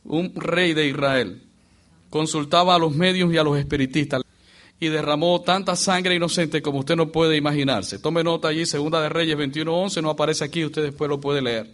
un 0.03 0.33
rey 0.33 0.73
de 0.73 0.87
Israel. 0.87 1.43
Consultaba 2.09 2.73
a 2.73 2.79
los 2.79 2.95
medios 2.95 3.31
y 3.31 3.37
a 3.37 3.43
los 3.43 3.55
espiritistas 3.59 4.23
y 4.79 4.87
derramó 4.87 5.43
tanta 5.43 5.75
sangre 5.75 6.15
inocente 6.15 6.63
como 6.63 6.79
usted 6.79 6.95
no 6.95 7.11
puede 7.11 7.37
imaginarse. 7.37 7.99
Tome 7.99 8.23
nota 8.23 8.47
allí, 8.47 8.65
Segunda 8.65 8.99
de 9.03 9.09
Reyes 9.09 9.37
21.11, 9.37 10.01
no 10.01 10.09
aparece 10.09 10.43
aquí, 10.43 10.65
usted 10.65 10.81
después 10.81 11.07
lo 11.07 11.19
puede 11.19 11.43
leer. 11.43 11.69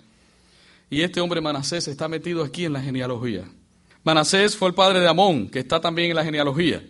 Y 0.89 1.03
este 1.03 1.21
hombre 1.21 1.39
Manasés 1.39 1.87
está 1.87 2.09
metido 2.09 2.43
aquí 2.43 2.65
en 2.65 2.73
la 2.73 2.81
genealogía. 2.81 3.45
Manasés 4.03 4.57
fue 4.57 4.67
el 4.67 4.75
padre 4.75 4.99
de 4.99 5.07
Amón, 5.07 5.47
que 5.47 5.59
está 5.59 5.79
también 5.79 6.09
en 6.09 6.17
la 6.17 6.25
genealogía. 6.25 6.83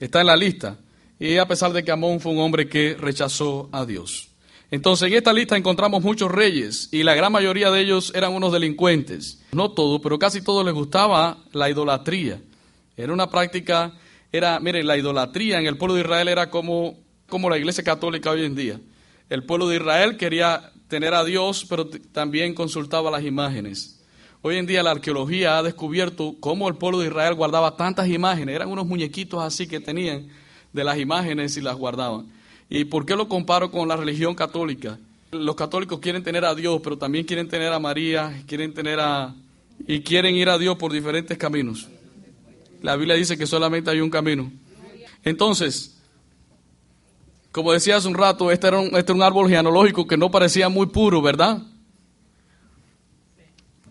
Está 0.00 0.20
en 0.20 0.26
la 0.26 0.36
lista. 0.36 0.78
Y 1.18 1.36
a 1.36 1.48
pesar 1.48 1.72
de 1.72 1.82
que 1.82 1.90
Amón 1.90 2.20
fue 2.20 2.32
un 2.32 2.38
hombre 2.38 2.68
que 2.68 2.94
rechazó 2.94 3.68
a 3.72 3.84
Dios. 3.84 4.28
Entonces 4.70 5.08
en 5.08 5.14
esta 5.14 5.32
lista 5.32 5.56
encontramos 5.56 6.02
muchos 6.02 6.30
reyes 6.30 6.88
y 6.92 7.02
la 7.02 7.14
gran 7.14 7.32
mayoría 7.32 7.70
de 7.70 7.80
ellos 7.80 8.12
eran 8.14 8.34
unos 8.34 8.52
delincuentes. 8.52 9.42
No 9.52 9.72
todos, 9.72 10.00
pero 10.02 10.18
casi 10.18 10.42
todos 10.42 10.64
les 10.64 10.74
gustaba 10.74 11.38
la 11.52 11.70
idolatría. 11.70 12.40
Era 12.96 13.12
una 13.12 13.30
práctica 13.30 13.94
era, 14.30 14.60
mire, 14.60 14.84
la 14.84 14.96
idolatría 14.96 15.58
en 15.58 15.66
el 15.66 15.78
pueblo 15.78 15.94
de 15.94 16.02
Israel 16.02 16.28
era 16.28 16.50
como, 16.50 16.98
como 17.28 17.48
la 17.48 17.56
iglesia 17.56 17.82
católica 17.82 18.30
hoy 18.30 18.44
en 18.44 18.54
día. 18.54 18.80
El 19.30 19.44
pueblo 19.44 19.68
de 19.68 19.76
Israel 19.76 20.16
quería 20.16 20.70
tener 20.88 21.14
a 21.14 21.24
Dios, 21.24 21.66
pero 21.68 21.88
también 21.88 22.54
consultaba 22.54 23.10
las 23.10 23.24
imágenes. 23.24 23.97
Hoy 24.40 24.56
en 24.56 24.66
día 24.66 24.84
la 24.84 24.92
arqueología 24.92 25.58
ha 25.58 25.62
descubierto 25.64 26.36
cómo 26.38 26.68
el 26.68 26.76
pueblo 26.76 27.00
de 27.00 27.08
Israel 27.08 27.34
guardaba 27.34 27.76
tantas 27.76 28.08
imágenes. 28.08 28.54
Eran 28.54 28.68
unos 28.68 28.86
muñequitos 28.86 29.42
así 29.42 29.66
que 29.66 29.80
tenían 29.80 30.28
de 30.72 30.84
las 30.84 30.98
imágenes 30.98 31.56
y 31.56 31.60
las 31.60 31.76
guardaban. 31.76 32.26
¿Y 32.70 32.84
por 32.84 33.04
qué 33.04 33.16
lo 33.16 33.28
comparo 33.28 33.70
con 33.70 33.88
la 33.88 33.96
religión 33.96 34.34
católica? 34.36 34.98
Los 35.32 35.56
católicos 35.56 35.98
quieren 35.98 36.22
tener 36.22 36.44
a 36.44 36.54
Dios, 36.54 36.80
pero 36.84 36.96
también 36.96 37.24
quieren 37.24 37.48
tener 37.48 37.72
a 37.72 37.80
María, 37.80 38.44
quieren 38.46 38.72
tener 38.72 39.00
a... 39.00 39.34
y 39.86 40.00
quieren 40.00 40.36
ir 40.36 40.48
a 40.48 40.56
Dios 40.56 40.76
por 40.76 40.92
diferentes 40.92 41.36
caminos. 41.36 41.88
La 42.80 42.94
Biblia 42.94 43.16
dice 43.16 43.36
que 43.36 43.46
solamente 43.46 43.90
hay 43.90 44.00
un 44.00 44.10
camino. 44.10 44.52
Entonces, 45.24 45.98
como 47.50 47.72
decía 47.72 47.96
hace 47.96 48.06
un 48.06 48.14
rato, 48.14 48.52
este 48.52 48.68
era 48.68 48.78
un, 48.78 48.96
este 48.96 49.12
un 49.12 49.22
árbol 49.22 49.48
genealógico 49.48 50.06
que 50.06 50.16
no 50.16 50.30
parecía 50.30 50.68
muy 50.68 50.86
puro, 50.86 51.20
¿verdad? 51.20 51.60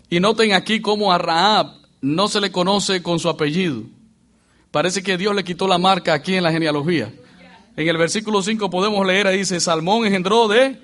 Y 0.10 0.20
noten 0.20 0.54
aquí 0.54 0.82
cómo 0.82 1.12
a 1.12 1.18
Raab 1.18 1.74
no 2.02 2.28
se 2.28 2.40
le 2.40 2.52
conoce 2.52 3.02
con 3.02 3.20
su 3.20 3.30
apellido. 3.30 3.84
Parece 4.72 5.04
que 5.04 5.18
Dios 5.18 5.36
le 5.36 5.44
quitó 5.44 5.68
la 5.68 5.78
marca 5.78 6.14
aquí 6.14 6.36
en 6.36 6.44
la 6.44 6.52
genealogía. 6.52 7.14
En 7.76 7.88
el 7.88 7.98
versículo 7.98 8.42
5 8.42 8.70
podemos 8.70 9.06
leer, 9.06 9.28
ahí 9.28 9.40
dice, 9.40 9.60
Salmón 9.60 10.06
engendró 10.06 10.48
de 10.48 10.80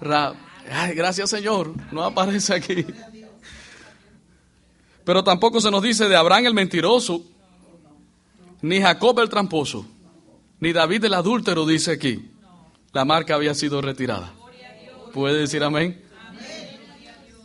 Raab. 0.00 0.36
Ay, 0.70 0.94
gracias 0.94 1.30
Señor, 1.30 1.72
no 1.90 2.02
aparece 2.02 2.54
aquí. 2.54 2.86
Pero 5.04 5.24
tampoco 5.24 5.60
se 5.60 5.70
nos 5.70 5.82
dice 5.82 6.08
de 6.08 6.16
Abraham 6.16 6.46
el 6.46 6.54
mentiroso, 6.54 7.24
ni 8.60 8.80
Jacob 8.80 9.18
el 9.18 9.28
tramposo, 9.28 9.86
ni 10.60 10.72
David 10.72 11.04
el 11.04 11.14
adúltero, 11.14 11.66
dice 11.66 11.92
aquí. 11.92 12.30
La 12.92 13.04
marca 13.04 13.34
había 13.34 13.54
sido 13.54 13.80
retirada. 13.80 14.32
¿Puede 15.12 15.40
decir 15.40 15.64
amén? 15.64 16.02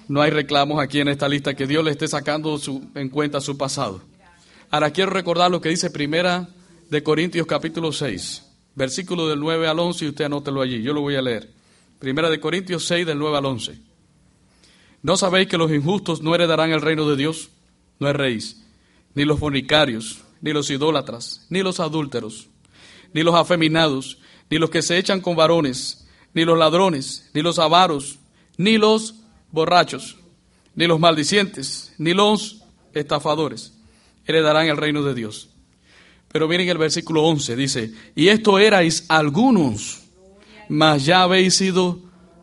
No 0.07 0.21
hay 0.21 0.31
reclamos 0.31 0.79
aquí 0.79 0.99
en 0.99 1.09
esta 1.09 1.27
lista 1.27 1.53
que 1.53 1.67
Dios 1.67 1.83
le 1.83 1.91
esté 1.91 2.07
sacando 2.07 2.59
en 2.95 3.09
cuenta 3.09 3.41
su 3.41 3.57
pasado. 3.57 4.01
Ahora 4.69 4.91
quiero 4.91 5.11
recordar 5.11 5.51
lo 5.51 5.59
que 5.59 5.69
dice 5.69 5.89
Primera 5.89 6.47
de 6.89 7.03
Corintios 7.03 7.45
capítulo 7.45 7.91
6, 7.91 8.43
versículo 8.75 9.27
del 9.27 9.39
9 9.39 9.67
al 9.67 9.79
11 9.79 10.05
y 10.05 10.07
usted 10.09 10.25
anótelo 10.25 10.61
allí, 10.61 10.81
yo 10.81 10.93
lo 10.93 11.01
voy 11.01 11.15
a 11.15 11.21
leer. 11.21 11.49
Primera 11.99 12.29
de 12.29 12.39
Corintios 12.39 12.85
6 12.85 13.05
del 13.05 13.19
9 13.19 13.37
al 13.37 13.45
11. 13.45 13.79
¿No 15.03 15.17
sabéis 15.17 15.47
que 15.47 15.57
los 15.57 15.71
injustos 15.71 16.21
no 16.21 16.33
heredarán 16.33 16.71
el 16.71 16.81
reino 16.81 17.07
de 17.09 17.17
Dios? 17.17 17.49
No 17.99 18.07
erréis, 18.07 18.63
ni 19.13 19.25
los 19.25 19.39
fornicarios, 19.39 20.21
ni 20.41 20.53
los 20.53 20.69
idólatras, 20.69 21.45
ni 21.49 21.63
los 21.63 21.79
adúlteros, 21.79 22.47
ni 23.13 23.23
los 23.23 23.35
afeminados, 23.35 24.19
ni 24.49 24.57
los 24.57 24.69
que 24.69 24.81
se 24.81 24.97
echan 24.97 25.19
con 25.19 25.35
varones, 25.35 26.07
ni 26.33 26.45
los 26.45 26.57
ladrones, 26.57 27.29
ni 27.33 27.41
los 27.41 27.59
avaros, 27.59 28.19
ni 28.57 28.77
los 28.77 29.15
borrachos, 29.51 30.17
ni 30.75 30.87
los 30.87 30.99
maldicientes, 30.99 31.93
ni 31.97 32.13
los 32.13 32.63
estafadores 32.93 33.73
heredarán 34.27 34.67
el 34.67 34.77
reino 34.77 35.03
de 35.03 35.13
Dios. 35.13 35.49
Pero 36.31 36.47
miren 36.47 36.67
el 36.67 36.77
versículo 36.77 37.23
11, 37.23 37.55
dice, 37.55 37.91
y 38.15 38.27
esto 38.27 38.59
erais 38.59 39.05
algunos, 39.07 40.01
mas 40.67 41.05
ya 41.05 41.23
habéis 41.23 41.55
sido 41.55 41.99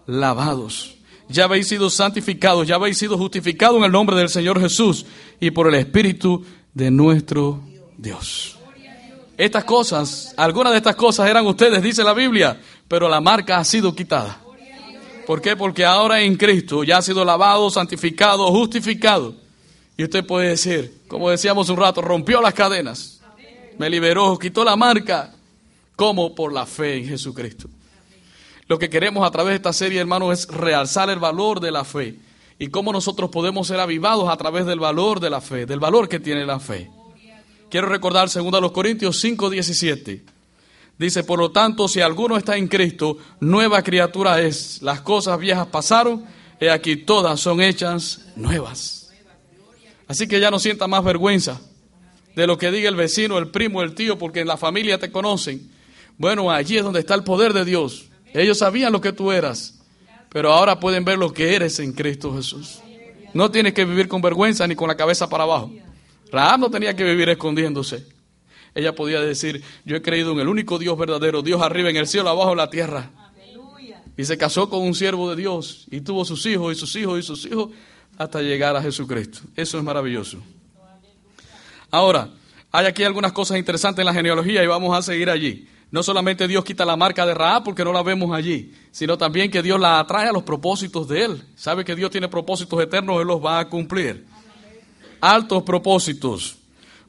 lavados, 0.06 0.96
ya 1.28 1.44
habéis 1.44 1.68
sido 1.68 1.90
santificados, 1.90 2.66
ya 2.66 2.76
habéis 2.76 2.98
sido 2.98 3.18
justificados 3.18 3.76
en 3.76 3.84
el 3.84 3.92
nombre 3.92 4.16
del 4.16 4.30
Señor 4.30 4.58
Jesús 4.60 5.04
y 5.38 5.50
por 5.50 5.68
el 5.68 5.74
Espíritu 5.74 6.44
de 6.72 6.90
nuestro 6.90 7.62
Dios. 7.98 8.58
Estas 9.36 9.64
cosas, 9.64 10.32
algunas 10.36 10.72
de 10.72 10.78
estas 10.78 10.96
cosas 10.96 11.28
eran 11.28 11.46
ustedes, 11.46 11.82
dice 11.82 12.02
la 12.04 12.14
Biblia, 12.14 12.58
pero 12.88 13.08
la 13.08 13.20
marca 13.20 13.58
ha 13.58 13.64
sido 13.64 13.94
quitada. 13.94 14.43
¿Por 15.26 15.40
qué? 15.40 15.56
Porque 15.56 15.84
ahora 15.84 16.20
en 16.20 16.36
Cristo 16.36 16.84
ya 16.84 16.98
ha 16.98 17.02
sido 17.02 17.24
lavado, 17.24 17.70
santificado, 17.70 18.46
justificado. 18.48 19.34
Y 19.96 20.04
usted 20.04 20.26
puede 20.26 20.50
decir, 20.50 21.02
como 21.08 21.30
decíamos 21.30 21.68
un 21.68 21.76
rato, 21.76 22.02
rompió 22.02 22.40
las 22.40 22.54
cadenas, 22.54 23.20
me 23.78 23.88
liberó, 23.88 24.38
quitó 24.38 24.64
la 24.64 24.76
marca. 24.76 25.34
como 25.96 26.34
Por 26.34 26.52
la 26.52 26.66
fe 26.66 26.96
en 26.96 27.06
Jesucristo. 27.06 27.68
Lo 28.66 28.78
que 28.78 28.88
queremos 28.88 29.26
a 29.26 29.30
través 29.30 29.52
de 29.52 29.56
esta 29.56 29.72
serie, 29.72 30.00
hermanos, 30.00 30.38
es 30.38 30.48
realzar 30.48 31.10
el 31.10 31.18
valor 31.18 31.60
de 31.60 31.70
la 31.70 31.84
fe 31.84 32.16
y 32.58 32.68
cómo 32.68 32.92
nosotros 32.92 33.30
podemos 33.30 33.66
ser 33.66 33.78
avivados 33.78 34.28
a 34.28 34.36
través 34.36 34.64
del 34.66 34.80
valor 34.80 35.20
de 35.20 35.30
la 35.30 35.40
fe, 35.40 35.66
del 35.66 35.80
valor 35.80 36.08
que 36.08 36.20
tiene 36.20 36.46
la 36.46 36.58
fe. 36.58 36.90
Quiero 37.70 37.88
recordar 37.88 38.28
2 38.30 38.72
Corintios 38.72 39.20
5, 39.20 39.50
17. 39.50 40.33
Dice, 40.98 41.24
por 41.24 41.38
lo 41.38 41.50
tanto, 41.50 41.88
si 41.88 42.00
alguno 42.00 42.36
está 42.36 42.56
en 42.56 42.68
Cristo, 42.68 43.18
nueva 43.40 43.82
criatura 43.82 44.40
es. 44.40 44.80
Las 44.82 45.00
cosas 45.00 45.38
viejas 45.38 45.66
pasaron, 45.66 46.24
y 46.60 46.68
aquí 46.68 46.96
todas 46.96 47.40
son 47.40 47.60
hechas 47.60 48.26
nuevas. 48.36 49.12
Así 50.06 50.28
que 50.28 50.38
ya 50.38 50.50
no 50.50 50.58
sienta 50.58 50.86
más 50.86 51.02
vergüenza 51.02 51.60
de 52.36 52.46
lo 52.46 52.58
que 52.58 52.70
diga 52.70 52.88
el 52.88 52.96
vecino, 52.96 53.38
el 53.38 53.48
primo, 53.48 53.82
el 53.82 53.94
tío, 53.94 54.18
porque 54.18 54.40
en 54.40 54.48
la 54.48 54.56
familia 54.56 54.98
te 54.98 55.10
conocen. 55.10 55.70
Bueno, 56.16 56.50
allí 56.50 56.76
es 56.76 56.84
donde 56.84 57.00
está 57.00 57.14
el 57.14 57.24
poder 57.24 57.52
de 57.52 57.64
Dios. 57.64 58.06
Ellos 58.32 58.58
sabían 58.58 58.92
lo 58.92 59.00
que 59.00 59.12
tú 59.12 59.32
eras, 59.32 59.80
pero 60.28 60.52
ahora 60.52 60.80
pueden 60.80 61.04
ver 61.04 61.18
lo 61.18 61.32
que 61.32 61.54
eres 61.54 61.78
en 61.78 61.92
Cristo 61.92 62.34
Jesús. 62.34 62.80
No 63.32 63.50
tienes 63.50 63.74
que 63.74 63.84
vivir 63.84 64.08
con 64.08 64.22
vergüenza 64.22 64.66
ni 64.66 64.76
con 64.76 64.88
la 64.88 64.96
cabeza 64.96 65.28
para 65.28 65.44
abajo. 65.44 65.72
Rahab 66.30 66.60
no 66.60 66.70
tenía 66.70 66.94
que 66.94 67.04
vivir 67.04 67.28
escondiéndose. 67.28 68.13
Ella 68.74 68.94
podía 68.94 69.20
decir, 69.20 69.62
yo 69.84 69.96
he 69.96 70.02
creído 70.02 70.32
en 70.32 70.40
el 70.40 70.48
único 70.48 70.78
Dios 70.78 70.98
verdadero, 70.98 71.42
Dios 71.42 71.62
arriba 71.62 71.90
en 71.90 71.96
el 71.96 72.06
cielo, 72.06 72.28
abajo 72.28 72.52
en 72.52 72.58
la 72.58 72.70
tierra. 72.70 73.10
Y 74.16 74.24
se 74.24 74.36
casó 74.36 74.68
con 74.68 74.82
un 74.82 74.94
siervo 74.94 75.30
de 75.30 75.36
Dios 75.36 75.86
y 75.90 76.00
tuvo 76.00 76.24
sus 76.24 76.44
hijos 76.46 76.76
y 76.76 76.78
sus 76.78 76.94
hijos 76.96 77.18
y 77.18 77.22
sus 77.22 77.46
hijos 77.46 77.70
hasta 78.16 78.40
llegar 78.42 78.76
a 78.76 78.82
Jesucristo. 78.82 79.40
Eso 79.56 79.78
es 79.78 79.84
maravilloso. 79.84 80.38
Ahora, 81.90 82.30
hay 82.70 82.86
aquí 82.86 83.04
algunas 83.04 83.32
cosas 83.32 83.58
interesantes 83.58 84.02
en 84.02 84.06
la 84.06 84.14
genealogía 84.14 84.62
y 84.62 84.66
vamos 84.66 84.96
a 84.96 85.02
seguir 85.02 85.30
allí. 85.30 85.68
No 85.90 86.02
solamente 86.02 86.48
Dios 86.48 86.64
quita 86.64 86.84
la 86.84 86.96
marca 86.96 87.24
de 87.24 87.34
Raab 87.34 87.62
porque 87.62 87.84
no 87.84 87.92
la 87.92 88.02
vemos 88.02 88.36
allí, 88.36 88.74
sino 88.90 89.16
también 89.16 89.48
que 89.48 89.62
Dios 89.62 89.78
la 89.78 90.00
atrae 90.00 90.28
a 90.28 90.32
los 90.32 90.42
propósitos 90.42 91.06
de 91.06 91.24
Él. 91.24 91.42
Sabe 91.54 91.84
que 91.84 91.94
Dios 91.94 92.10
tiene 92.10 92.28
propósitos 92.28 92.82
eternos, 92.82 93.20
Él 93.20 93.28
los 93.28 93.44
va 93.44 93.60
a 93.60 93.68
cumplir. 93.68 94.26
Altos 95.20 95.62
propósitos. 95.62 96.58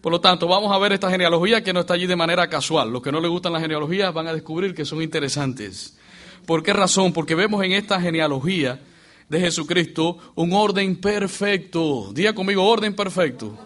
Por 0.06 0.12
lo 0.12 0.22
tanto, 0.22 0.48
vamos 0.48 0.72
a 0.72 0.78
ver 0.78 0.92
esta 0.92 1.10
genealogía 1.10 1.64
que 1.64 1.74
no 1.74 1.80
está 1.80 1.96
allí 1.96 2.06
de 2.06 2.16
manera 2.16 2.48
casual. 2.48 2.92
Los 2.92 3.02
que 3.02 3.12
no 3.12 3.20
les 3.20 3.32
gustan 3.32 3.54
las 3.54 3.64
genealogías 3.64 4.14
van 4.14 4.28
a 4.28 4.34
descubrir 4.34 4.76
que 4.76 4.86
son 4.86 5.02
interesantes. 5.02 5.98
¿Por 6.46 6.62
qué 6.62 6.74
razón? 6.74 7.12
Porque 7.12 7.34
vemos 7.34 7.64
en 7.64 7.72
esta 7.72 8.00
genealogía 8.00 8.80
de 9.30 9.40
Jesucristo 9.40 10.20
un 10.36 10.54
orden 10.54 10.98
perfecto. 10.98 12.12
Diga 12.14 12.36
conmigo, 12.36 12.68
orden 12.68 12.96
perfecto. 12.96 13.58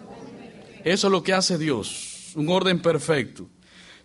Eso 0.82 1.08
es 1.08 1.12
lo 1.12 1.22
que 1.22 1.34
hace 1.34 1.58
Dios, 1.58 2.32
un 2.34 2.48
orden 2.48 2.80
perfecto. 2.80 3.46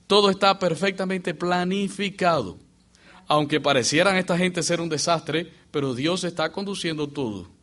Todo 0.06 0.30
está 0.30 0.60
perfectamente 0.60 1.34
planificado. 1.34 2.58
Aunque 3.28 3.62
parecieran 3.62 4.18
esta 4.18 4.38
gente 4.38 4.62
ser 4.62 4.82
un 4.82 4.90
desastre, 4.90 5.54
pero 5.72 5.94
Dios 5.96 6.26
está 6.26 6.52
conduciendo 6.52 7.08
todo. 7.08 7.55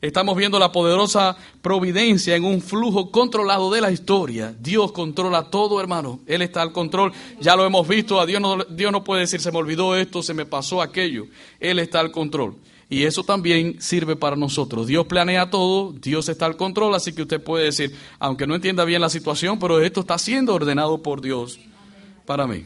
Estamos 0.00 0.36
viendo 0.36 0.58
la 0.58 0.72
poderosa 0.72 1.36
providencia 1.62 2.36
en 2.36 2.44
un 2.44 2.60
flujo 2.60 3.10
controlado 3.10 3.70
de 3.70 3.80
la 3.80 3.90
historia. 3.90 4.54
Dios 4.60 4.92
controla 4.92 5.50
todo, 5.50 5.80
hermano. 5.80 6.20
Él 6.26 6.42
está 6.42 6.62
al 6.62 6.72
control. 6.72 7.12
Ya 7.40 7.56
lo 7.56 7.64
hemos 7.64 7.88
visto. 7.88 8.20
A 8.20 8.26
Dios 8.26 8.40
no, 8.40 8.64
Dios 8.64 8.92
no 8.92 9.04
puede 9.04 9.22
decir, 9.22 9.40
se 9.40 9.50
me 9.50 9.58
olvidó 9.58 9.96
esto, 9.96 10.22
se 10.22 10.34
me 10.34 10.44
pasó 10.44 10.82
aquello. 10.82 11.26
Él 11.60 11.78
está 11.78 12.00
al 12.00 12.12
control. 12.12 12.56
Y 12.88 13.02
eso 13.02 13.24
también 13.24 13.80
sirve 13.80 14.14
para 14.14 14.36
nosotros. 14.36 14.86
Dios 14.86 15.06
planea 15.06 15.50
todo, 15.50 15.92
Dios 15.92 16.28
está 16.28 16.46
al 16.46 16.56
control, 16.56 16.94
así 16.94 17.12
que 17.12 17.22
usted 17.22 17.42
puede 17.42 17.64
decir, 17.64 17.92
aunque 18.20 18.46
no 18.46 18.54
entienda 18.54 18.84
bien 18.84 19.00
la 19.00 19.08
situación, 19.08 19.58
pero 19.58 19.80
esto 19.80 20.00
está 20.00 20.18
siendo 20.18 20.54
ordenado 20.54 21.02
por 21.02 21.20
Dios 21.20 21.58
para 22.26 22.46
mí. 22.46 22.64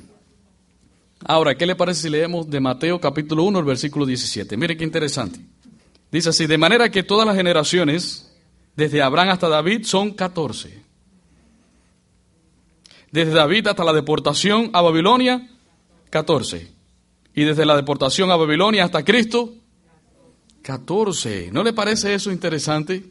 Ahora, 1.25 1.55
¿qué 1.55 1.67
le 1.67 1.75
parece 1.75 2.03
si 2.03 2.11
leemos 2.11 2.49
de 2.51 2.61
Mateo 2.61 3.01
capítulo 3.01 3.45
1, 3.45 3.59
el 3.61 3.65
versículo 3.65 4.05
17? 4.05 4.57
Mire 4.59 4.77
qué 4.77 4.85
interesante. 4.85 5.41
Dice 6.11 6.31
así, 6.31 6.47
de 6.47 6.59
manera 6.59 6.91
que 6.91 7.03
todas 7.03 7.27
las 7.27 7.37
generaciones, 7.37 8.33
desde 8.75 9.03
Abraham 9.03 9.31
hasta 9.31 9.49
David, 9.49 9.85
son 9.85 10.13
14. 10.13 10.83
Desde 13.13 13.33
David 13.33 13.69
hasta 13.69 13.85
la 13.85 13.93
deportación 13.93 14.71
a 14.73 14.81
Babilonia, 14.81 15.49
14. 16.11 16.69
Y 17.35 17.45
desde 17.45 17.65
la 17.65 17.77
deportación 17.77 18.31
a 18.31 18.37
Babilonia 18.37 18.85
hasta 18.85 19.05
Cristo, 19.05 19.55
14. 20.63 21.51
¿No 21.53 21.63
le 21.63 21.73
parece 21.73 22.15
eso 22.15 22.33
interesante? 22.33 23.05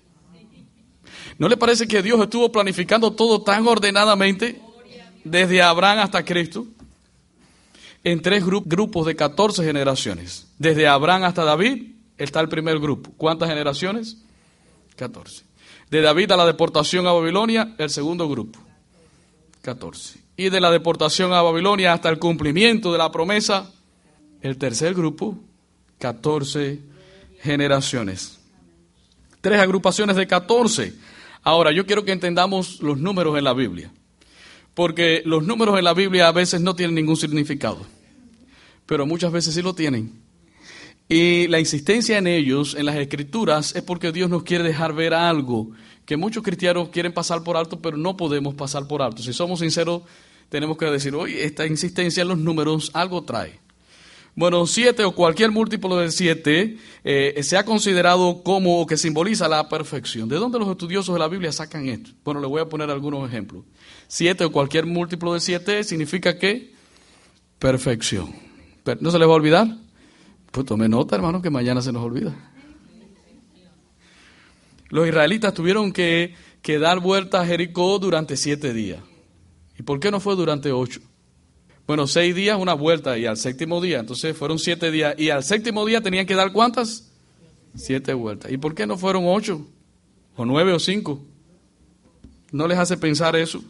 ¿No 1.38 1.48
le 1.48 1.56
parece 1.56 1.88
que 1.88 2.02
Dios 2.02 2.20
estuvo 2.22 2.52
planificando 2.52 3.14
todo 3.14 3.42
tan 3.42 3.66
ordenadamente 3.66 4.62
desde 5.24 5.62
Abraham 5.62 6.00
hasta 6.00 6.24
Cristo? 6.26 6.68
En 8.04 8.22
tres 8.22 8.44
grupos 8.46 9.06
de 9.06 9.16
14 9.16 9.64
generaciones. 9.64 10.48
Desde 10.58 10.88
Abraham 10.88 11.24
hasta 11.24 11.46
David 11.46 11.99
está 12.20 12.42
el 12.42 12.50
primer 12.50 12.80
grupo. 12.80 13.12
¿Cuántas 13.18 13.50
generaciones? 13.50 14.18
14. 14.96 15.44
De 15.90 16.02
David 16.02 16.32
a 16.32 16.38
la 16.38 16.46
deportación 16.46 17.08
a 17.08 17.14
Babilonia, 17.14 17.74
el 17.80 17.90
segundo 17.90 18.30
grupo. 18.30 18.60
14. 19.64 20.20
Y 20.38 20.50
de 20.50 20.62
la 20.62 20.70
deportación 20.70 21.34
a 21.34 21.42
Babilonia 21.42 21.94
hasta 21.94 22.10
el 22.10 22.20
cumplimiento 22.20 22.92
de 22.92 22.98
la 22.98 23.12
promesa, 23.12 23.72
el 24.42 24.58
tercer 24.58 24.94
grupo, 24.94 25.38
14 25.98 26.80
generaciones. 27.42 28.40
Tres 29.42 29.60
agrupaciones 29.60 30.16
de 30.16 30.28
14. 30.28 30.94
Ahora, 31.44 31.72
yo 31.72 31.86
quiero 31.86 32.04
que 32.04 32.12
entendamos 32.12 32.82
los 32.82 32.98
números 32.98 33.38
en 33.38 33.46
la 33.46 33.54
Biblia, 33.54 33.92
porque 34.74 35.22
los 35.26 35.44
números 35.44 35.78
en 35.78 35.86
la 35.86 35.94
Biblia 35.94 36.28
a 36.28 36.32
veces 36.32 36.62
no 36.62 36.76
tienen 36.76 36.96
ningún 36.96 37.16
significado, 37.16 37.80
pero 38.86 39.06
muchas 39.06 39.32
veces 39.32 39.54
sí 39.56 39.62
lo 39.62 39.74
tienen. 39.74 40.29
Y 41.10 41.48
la 41.48 41.60
insistencia 41.60 42.20
en 42.20 42.28
ellos, 42.28 42.76
en 42.76 42.86
las 42.86 42.96
escrituras, 42.96 43.76
es 43.76 43.82
porque 43.82 44.12
Dios 44.12 44.30
nos 44.30 44.44
quiere 44.44 44.64
dejar 44.64 44.94
ver 44.94 45.16
algo 45.16 45.72
que 46.06 46.18
muchos 46.18 46.44
cristianos 46.44 46.90
quieren 46.90 47.14
pasar 47.14 47.44
por 47.44 47.58
alto, 47.58 47.82
pero 47.82 47.98
no 47.98 48.16
podemos 48.16 48.54
pasar 48.54 48.88
por 48.88 49.02
alto. 49.02 49.24
Si 49.24 49.34
somos 49.34 49.60
sinceros, 49.60 50.04
tenemos 50.50 50.78
que 50.78 50.86
decir, 50.86 51.16
oye, 51.16 51.44
esta 51.44 51.66
insistencia 51.66 52.22
en 52.22 52.28
los 52.28 52.38
números 52.38 52.92
algo 52.94 53.24
trae. 53.24 53.60
Bueno, 54.36 54.68
siete 54.68 55.04
o 55.04 55.14
cualquier 55.14 55.52
múltiplo 55.52 55.98
de 55.98 56.12
siete 56.12 56.78
eh, 57.04 57.40
se 57.42 57.58
ha 57.58 57.66
considerado 57.66 58.44
como 58.44 58.86
que 58.86 58.96
simboliza 58.96 59.48
la 59.48 59.68
perfección. 59.68 60.30
¿De 60.30 60.38
dónde 60.38 60.60
los 60.60 60.70
estudiosos 60.70 61.14
de 61.14 61.20
la 61.20 61.28
Biblia 61.28 61.52
sacan 61.52 61.88
esto? 61.88 62.12
Bueno, 62.24 62.40
les 62.40 62.50
voy 62.50 62.62
a 62.62 62.70
poner 62.70 62.90
algunos 62.90 63.28
ejemplos. 63.28 63.66
Siete 64.08 64.46
o 64.46 64.52
cualquier 64.52 64.86
múltiplo 64.86 65.34
de 65.34 65.40
siete 65.40 65.84
significa 65.84 66.38
que 66.38 66.72
perfección. 67.58 68.34
¿No 69.00 69.12
se 69.12 69.20
les 69.20 69.28
va 69.28 69.34
a 69.34 69.36
olvidar? 69.36 69.89
Pues 70.52 70.66
tome 70.66 70.90
nota, 70.90 71.16
hermano, 71.16 71.42
que 71.42 71.50
mañana 71.50 71.82
se 71.82 71.92
nos 71.92 72.04
olvida. 72.04 72.36
Los 74.90 75.08
israelitas 75.08 75.54
tuvieron 75.54 75.92
que, 75.92 76.34
que 76.62 76.80
dar 76.80 77.00
vuelta 77.00 77.42
a 77.42 77.46
Jericó 77.46 78.00
durante 78.00 78.36
siete 78.36 78.74
días. 78.74 79.02
¿Y 79.78 79.84
por 79.84 80.00
qué 80.00 80.10
no 80.12 80.20
fue 80.20 80.36
durante 80.36 80.72
ocho? 80.72 81.00
Bueno, 81.86 82.06
seis 82.08 82.36
días 82.36 82.58
una 82.60 82.74
vuelta 82.74 83.18
y 83.18 83.26
al 83.26 83.38
séptimo 83.38 83.82
día, 83.82 84.00
entonces 84.00 84.36
fueron 84.36 84.60
siete 84.60 84.92
días. 84.92 85.16
Y 85.18 85.30
al 85.30 85.44
séptimo 85.44 85.86
día 85.86 86.02
tenían 86.02 86.26
que 86.26 86.36
dar 86.36 86.52
cuántas? 86.52 87.12
Siete 87.76 88.14
vueltas. 88.14 88.52
¿Y 88.52 88.58
por 88.58 88.76
qué 88.76 88.88
no 88.88 88.98
fueron 88.98 89.24
ocho? 89.28 89.68
¿O 90.36 90.46
nueve 90.46 90.74
o 90.74 90.80
cinco? 90.80 91.24
¿No 92.52 92.68
les 92.68 92.78
hace 92.78 92.98
pensar 92.98 93.36
eso? 93.36 93.64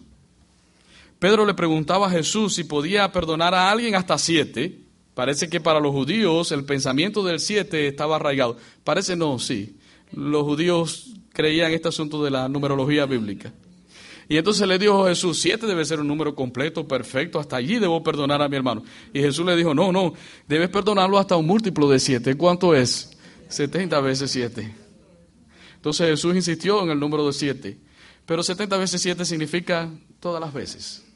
Pedro 1.20 1.46
le 1.46 1.54
preguntaba 1.54 2.08
a 2.08 2.10
Jesús 2.10 2.56
si 2.56 2.64
podía 2.64 3.12
perdonar 3.12 3.54
a 3.54 3.70
alguien 3.70 3.96
hasta 3.96 4.18
siete. 4.18 4.89
Parece 5.20 5.50
que 5.50 5.60
para 5.60 5.82
los 5.82 5.92
judíos 5.92 6.54
el 6.54 6.64
pensamiento 6.64 7.26
del 7.26 7.42
siete 7.42 7.90
estaba 7.90 8.16
arraigado. 8.16 8.56
Parece 8.86 9.18
no, 9.18 9.38
sí. 9.38 9.76
Los 10.14 10.44
judíos 10.44 11.14
creían 11.34 11.74
este 11.74 11.90
asunto 11.90 12.24
de 12.24 12.32
la 12.32 12.48
numerología 12.48 13.06
bíblica. 13.06 13.52
Y 14.30 14.38
entonces 14.38 14.66
le 14.66 14.80
dijo 14.80 15.08
Jesús, 15.08 15.42
siete 15.42 15.68
debe 15.68 15.84
ser 15.84 16.00
un 16.00 16.08
número 16.08 16.34
completo, 16.36 16.88
perfecto, 16.88 17.38
hasta 17.38 17.58
allí 17.58 17.80
debo 17.80 18.02
perdonar 18.02 18.42
a 18.42 18.48
mi 18.48 18.56
hermano. 18.56 18.82
Y 19.14 19.20
Jesús 19.20 19.46
le 19.46 19.58
dijo, 19.58 19.74
no, 19.76 19.92
no, 19.92 20.14
debes 20.48 20.70
perdonarlo 20.70 21.18
hasta 21.18 21.36
un 21.36 21.48
múltiplo 21.48 21.90
de 21.90 22.00
siete. 22.00 22.36
¿Cuánto 22.36 22.74
es? 22.74 23.18
70 23.50 24.00
veces 24.00 24.32
siete. 24.32 24.74
Entonces 25.76 26.12
Jesús 26.12 26.34
insistió 26.34 26.82
en 26.82 26.92
el 26.92 27.00
número 27.02 27.28
de 27.28 27.34
siete. 27.34 27.78
Pero 28.26 28.42
70 28.42 28.78
veces 28.78 29.02
siete 29.02 29.26
significa 29.26 29.90
todas 30.22 30.40
las 30.40 30.54
veces. 30.54 31.09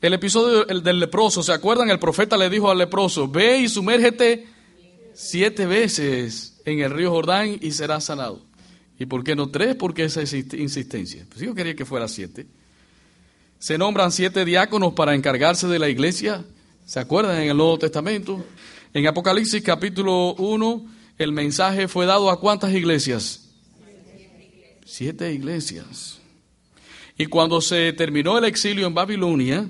El 0.00 0.14
episodio 0.14 0.64
del 0.64 0.98
leproso, 0.98 1.42
¿se 1.42 1.52
acuerdan? 1.52 1.90
El 1.90 1.98
profeta 1.98 2.38
le 2.38 2.48
dijo 2.48 2.70
al 2.70 2.78
leproso, 2.78 3.28
ve 3.28 3.58
y 3.58 3.68
sumérgete 3.68 4.46
siete 5.12 5.66
veces 5.66 6.60
en 6.64 6.80
el 6.80 6.90
río 6.90 7.10
Jordán 7.10 7.58
y 7.60 7.70
serás 7.72 8.04
sanado. 8.04 8.40
¿Y 8.98 9.04
por 9.04 9.22
qué 9.24 9.36
no 9.36 9.50
tres? 9.50 9.76
Porque 9.76 10.04
esa 10.04 10.22
insistencia. 10.22 11.26
Pues 11.28 11.40
yo 11.40 11.54
quería 11.54 11.74
que 11.74 11.84
fuera 11.84 12.08
siete. 12.08 12.46
Se 13.58 13.76
nombran 13.76 14.10
siete 14.10 14.46
diáconos 14.46 14.94
para 14.94 15.14
encargarse 15.14 15.66
de 15.66 15.78
la 15.78 15.90
iglesia. 15.90 16.44
¿Se 16.86 16.98
acuerdan 16.98 17.42
en 17.42 17.50
el 17.50 17.56
Nuevo 17.58 17.78
Testamento? 17.78 18.42
En 18.94 19.06
Apocalipsis 19.06 19.62
capítulo 19.62 20.34
1, 20.34 20.86
el 21.18 21.32
mensaje 21.32 21.88
fue 21.88 22.06
dado 22.06 22.30
a 22.30 22.40
cuántas 22.40 22.72
iglesias? 22.72 23.50
Siete 24.86 25.32
iglesias. 25.32 26.20
Y 27.18 27.26
cuando 27.26 27.60
se 27.60 27.92
terminó 27.92 28.38
el 28.38 28.44
exilio 28.44 28.86
en 28.86 28.94
Babilonia, 28.94 29.68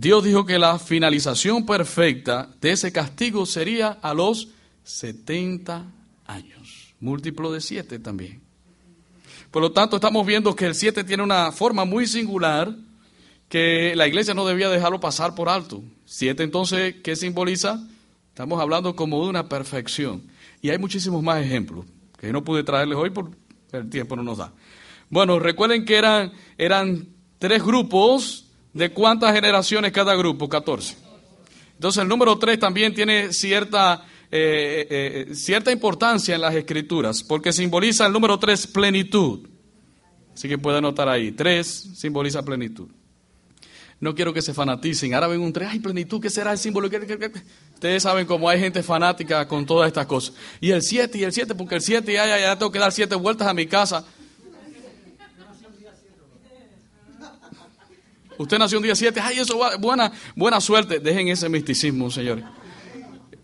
Dios 0.00 0.24
dijo 0.24 0.46
que 0.46 0.58
la 0.58 0.78
finalización 0.78 1.66
perfecta 1.66 2.48
de 2.58 2.72
ese 2.72 2.90
castigo 2.90 3.44
sería 3.44 3.98
a 4.00 4.14
los 4.14 4.48
70 4.82 5.84
años 6.26 6.94
múltiplo 7.00 7.52
de 7.52 7.60
siete 7.60 7.98
también. 7.98 8.40
Por 9.50 9.60
lo 9.60 9.72
tanto, 9.72 9.96
estamos 9.96 10.26
viendo 10.26 10.56
que 10.56 10.64
el 10.64 10.74
siete 10.74 11.04
tiene 11.04 11.22
una 11.22 11.52
forma 11.52 11.84
muy 11.84 12.06
singular 12.06 12.74
que 13.50 13.94
la 13.94 14.08
iglesia 14.08 14.32
no 14.32 14.46
debía 14.46 14.70
dejarlo 14.70 15.00
pasar 15.00 15.34
por 15.34 15.50
alto. 15.50 15.82
Siete 16.06 16.44
entonces, 16.44 16.94
¿qué 17.04 17.14
simboliza? 17.14 17.86
Estamos 18.28 18.58
hablando 18.58 18.96
como 18.96 19.22
de 19.22 19.28
una 19.28 19.50
perfección. 19.50 20.22
Y 20.62 20.70
hay 20.70 20.78
muchísimos 20.78 21.22
más 21.22 21.44
ejemplos 21.44 21.84
que 22.18 22.32
no 22.32 22.42
pude 22.42 22.64
traerles 22.64 22.96
hoy 22.96 23.10
por 23.10 23.32
el 23.72 23.90
tiempo 23.90 24.16
no 24.16 24.22
nos 24.22 24.38
da. 24.38 24.54
Bueno, 25.10 25.38
recuerden 25.38 25.84
que 25.84 25.96
eran, 25.96 26.32
eran 26.56 27.08
tres 27.38 27.62
grupos. 27.62 28.39
¿De 28.72 28.90
cuántas 28.90 29.34
generaciones 29.34 29.92
cada 29.92 30.14
grupo? 30.14 30.48
14. 30.48 30.96
Entonces 31.74 32.02
el 32.02 32.08
número 32.08 32.38
tres 32.38 32.58
también 32.58 32.94
tiene 32.94 33.32
cierta, 33.32 34.04
eh, 34.30 34.86
eh, 34.90 35.26
eh, 35.30 35.34
cierta 35.34 35.72
importancia 35.72 36.34
en 36.34 36.42
las 36.42 36.54
escrituras, 36.54 37.22
porque 37.22 37.52
simboliza 37.52 38.06
el 38.06 38.12
número 38.12 38.38
tres 38.38 38.66
plenitud. 38.66 39.48
Así 40.34 40.48
que 40.48 40.58
puede 40.58 40.78
anotar 40.78 41.08
ahí. 41.08 41.32
Tres 41.32 41.90
simboliza 41.94 42.42
plenitud. 42.42 42.88
No 43.98 44.14
quiero 44.14 44.32
que 44.32 44.40
se 44.40 44.54
fanaticen. 44.54 45.14
Ahora 45.14 45.26
ven 45.26 45.40
un 45.40 45.52
tres, 45.52 45.68
ay, 45.70 45.80
plenitud, 45.80 46.20
¿qué 46.20 46.30
será 46.30 46.52
el 46.52 46.58
símbolo? 46.58 46.88
Ustedes 47.74 48.02
saben 48.02 48.26
cómo 48.26 48.48
hay 48.48 48.58
gente 48.58 48.82
fanática 48.82 49.46
con 49.46 49.66
todas 49.66 49.88
estas 49.88 50.06
cosas. 50.06 50.34
Y 50.60 50.70
el 50.70 50.82
siete, 50.82 51.18
y 51.18 51.24
el 51.24 51.32
siete, 51.32 51.54
porque 51.54 51.74
el 51.74 51.82
siete, 51.82 52.12
ya, 52.12 52.26
ya, 52.26 52.38
ya 52.38 52.58
tengo 52.58 52.72
que 52.72 52.78
dar 52.78 52.92
siete 52.92 53.14
vueltas 53.14 53.48
a 53.48 53.54
mi 53.54 53.66
casa. 53.66 54.06
Usted 58.40 58.58
nació 58.58 58.78
un 58.78 58.84
día 58.84 58.94
siete, 58.94 59.20
ay, 59.20 59.38
eso 59.38 59.58
va, 59.58 59.76
buena, 59.76 60.10
buena 60.34 60.62
suerte. 60.62 60.98
Dejen 60.98 61.28
ese 61.28 61.50
misticismo, 61.50 62.10
señores. 62.10 62.42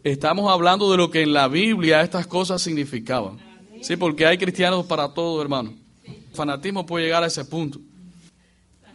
Estamos 0.02 0.50
hablando 0.50 0.90
de 0.90 0.96
lo 0.96 1.10
que 1.10 1.20
en 1.20 1.34
la 1.34 1.48
Biblia 1.48 2.00
estas 2.00 2.26
cosas 2.26 2.62
significaban. 2.62 3.38
Sí, 3.82 3.96
porque 3.96 4.24
hay 4.24 4.38
cristianos 4.38 4.86
para 4.86 5.12
todo, 5.12 5.42
hermano. 5.42 5.74
fanatismo 6.32 6.86
puede 6.86 7.04
llegar 7.04 7.22
a 7.22 7.26
ese 7.26 7.44
punto. 7.44 7.78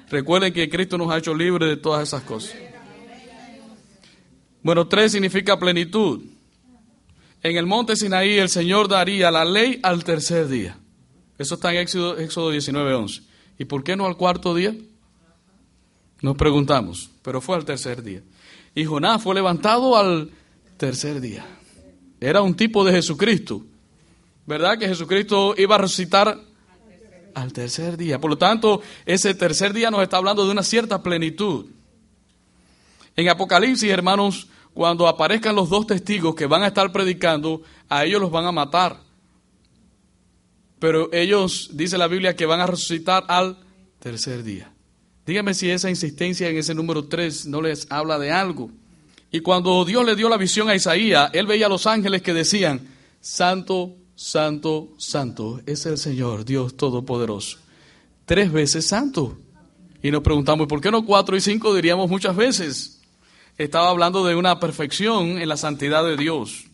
Recuerden 0.09 0.51
que 0.51 0.67
Cristo 0.71 0.97
nos 0.97 1.11
ha 1.11 1.19
hecho 1.19 1.35
libres 1.35 1.69
de 1.69 1.77
todas 1.77 2.07
esas 2.07 2.23
cosas. 2.23 2.55
Bueno, 4.63 4.87
tres 4.87 5.11
significa 5.11 5.59
plenitud. 5.59 6.23
En 7.43 7.57
el 7.57 7.67
monte 7.67 7.95
Sinaí 7.95 8.39
el 8.39 8.49
Señor 8.49 8.87
daría 8.87 9.29
la 9.29 9.45
ley 9.45 9.79
al 9.83 10.03
tercer 10.03 10.47
día. 10.47 10.79
Eso 11.37 11.53
está 11.53 11.71
en 11.71 11.77
Éxodo, 11.77 12.17
Éxodo 12.17 12.49
19, 12.49 12.91
11. 12.91 13.21
¿Y 13.59 13.65
por 13.65 13.83
qué 13.83 13.95
no 13.95 14.07
al 14.07 14.17
cuarto 14.17 14.55
día? 14.55 14.73
Nos 16.21 16.37
preguntamos, 16.37 17.09
pero 17.21 17.41
fue 17.41 17.55
al 17.55 17.65
tercer 17.65 18.03
día. 18.03 18.21
Y 18.75 18.85
Jonás 18.85 19.21
fue 19.21 19.35
levantado 19.35 19.97
al 19.97 20.31
tercer 20.77 21.19
día. 21.19 21.45
Era 22.19 22.41
un 22.41 22.55
tipo 22.55 22.83
de 22.83 22.93
Jesucristo. 22.93 23.63
¿Verdad 24.45 24.77
que 24.77 24.87
Jesucristo 24.87 25.55
iba 25.57 25.75
a 25.75 25.79
resucitar 25.79 26.37
al 27.33 27.53
tercer 27.53 27.97
día. 27.97 28.19
Por 28.19 28.31
lo 28.31 28.37
tanto, 28.37 28.81
ese 29.05 29.33
tercer 29.33 29.73
día 29.73 29.91
nos 29.91 30.01
está 30.01 30.17
hablando 30.17 30.45
de 30.45 30.51
una 30.51 30.63
cierta 30.63 31.01
plenitud. 31.01 31.67
En 33.15 33.29
Apocalipsis, 33.29 33.89
hermanos, 33.89 34.47
cuando 34.73 35.07
aparezcan 35.07 35.55
los 35.55 35.69
dos 35.69 35.87
testigos 35.87 36.35
que 36.35 36.45
van 36.45 36.63
a 36.63 36.67
estar 36.67 36.91
predicando, 36.91 37.61
a 37.89 38.05
ellos 38.05 38.21
los 38.21 38.31
van 38.31 38.45
a 38.45 38.51
matar. 38.51 39.01
Pero 40.79 41.11
ellos, 41.13 41.69
dice 41.73 41.97
la 41.97 42.07
Biblia, 42.07 42.35
que 42.35 42.45
van 42.45 42.61
a 42.61 42.67
resucitar 42.67 43.23
al 43.27 43.57
tercer 43.99 44.43
día. 44.43 44.71
Dígame 45.25 45.53
si 45.53 45.69
esa 45.69 45.89
insistencia 45.89 46.49
en 46.49 46.57
ese 46.57 46.73
número 46.73 47.05
3 47.05 47.47
no 47.47 47.61
les 47.61 47.87
habla 47.91 48.17
de 48.17 48.31
algo. 48.31 48.71
Y 49.31 49.39
cuando 49.39 49.85
Dios 49.85 50.05
le 50.05 50.15
dio 50.15 50.27
la 50.27 50.37
visión 50.37 50.69
a 50.69 50.75
Isaías, 50.75 51.29
él 51.33 51.47
veía 51.47 51.67
a 51.67 51.69
los 51.69 51.87
ángeles 51.87 52.21
que 52.21 52.33
decían, 52.33 52.81
Santo, 53.21 53.95
Santo, 54.15 54.89
Santo 54.97 55.61
es 55.65 55.85
el 55.85 55.97
Señor, 55.97 56.43
Dios 56.43 56.75
Todopoderoso. 56.75 57.59
Tres 58.25 58.51
veces 58.51 58.87
santo. 58.87 59.37
Y 60.03 60.11
nos 60.11 60.21
preguntamos, 60.21 60.67
¿por 60.67 60.81
qué 60.81 60.91
no 60.91 61.05
cuatro 61.05 61.35
y 61.35 61.41
cinco? 61.41 61.73
Diríamos 61.73 62.09
muchas 62.09 62.35
veces. 62.35 63.01
Estaba 63.57 63.89
hablando 63.89 64.25
de 64.25 64.35
una 64.35 64.59
perfección 64.59 65.41
en 65.41 65.47
la 65.47 65.57
santidad 65.57 66.03
de 66.03 66.17
Dios. 66.17 66.65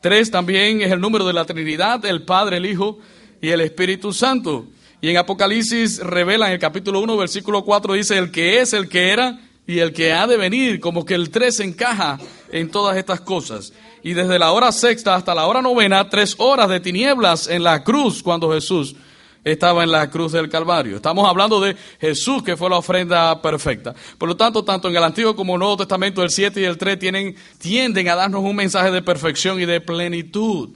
Tres 0.00 0.30
también 0.30 0.82
es 0.82 0.92
el 0.92 1.00
número 1.00 1.26
de 1.26 1.32
la 1.32 1.44
Trinidad, 1.44 2.04
el 2.04 2.24
Padre, 2.24 2.58
el 2.58 2.66
Hijo 2.66 2.98
y 3.40 3.48
el 3.48 3.62
Espíritu 3.62 4.12
Santo. 4.12 4.66
Y 5.04 5.10
en 5.10 5.18
Apocalipsis 5.18 5.98
revela 5.98 6.46
en 6.46 6.54
el 6.54 6.58
capítulo 6.58 6.98
1, 7.00 7.18
versículo 7.18 7.62
4, 7.62 7.92
dice, 7.92 8.16
el 8.16 8.30
que 8.30 8.62
es, 8.62 8.72
el 8.72 8.88
que 8.88 9.10
era 9.10 9.38
y 9.66 9.80
el 9.80 9.92
que 9.92 10.14
ha 10.14 10.26
de 10.26 10.38
venir, 10.38 10.80
como 10.80 11.04
que 11.04 11.12
el 11.12 11.28
tres 11.28 11.60
encaja 11.60 12.18
en 12.50 12.70
todas 12.70 12.96
estas 12.96 13.20
cosas 13.20 13.74
y 14.02 14.14
desde 14.14 14.38
la 14.38 14.52
hora 14.52 14.72
sexta 14.72 15.14
hasta 15.14 15.34
la 15.34 15.44
hora 15.44 15.60
novena, 15.60 16.08
tres 16.08 16.36
horas 16.38 16.70
de 16.70 16.80
tinieblas 16.80 17.48
en 17.48 17.64
la 17.64 17.84
cruz 17.84 18.22
cuando 18.22 18.50
Jesús 18.50 18.96
estaba 19.44 19.84
en 19.84 19.90
la 19.90 20.08
cruz 20.08 20.32
del 20.32 20.48
Calvario. 20.48 20.96
Estamos 20.96 21.28
hablando 21.28 21.60
de 21.60 21.76
Jesús 22.00 22.42
que 22.42 22.56
fue 22.56 22.70
la 22.70 22.78
ofrenda 22.78 23.42
perfecta. 23.42 23.94
Por 24.16 24.30
lo 24.30 24.38
tanto, 24.38 24.64
tanto 24.64 24.88
en 24.88 24.96
el 24.96 25.04
Antiguo 25.04 25.36
como 25.36 25.52
en 25.52 25.56
el 25.56 25.60
Nuevo 25.60 25.76
Testamento, 25.76 26.22
el 26.22 26.30
7 26.30 26.62
y 26.62 26.64
el 26.64 26.78
3 26.78 26.98
tienen, 26.98 27.36
tienden 27.58 28.08
a 28.08 28.14
darnos 28.14 28.42
un 28.42 28.56
mensaje 28.56 28.90
de 28.90 29.02
perfección 29.02 29.60
y 29.60 29.66
de 29.66 29.82
plenitud. 29.82 30.70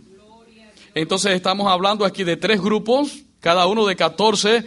Entonces 0.95 1.33
estamos 1.33 1.67
hablando 1.73 2.05
aquí 2.05 2.25
de 2.25 2.37
tres 2.37 2.61
grupos, 2.61 3.25
cada 3.41 3.67
uno 3.67 3.87
de 3.87 3.97
14 3.97 4.65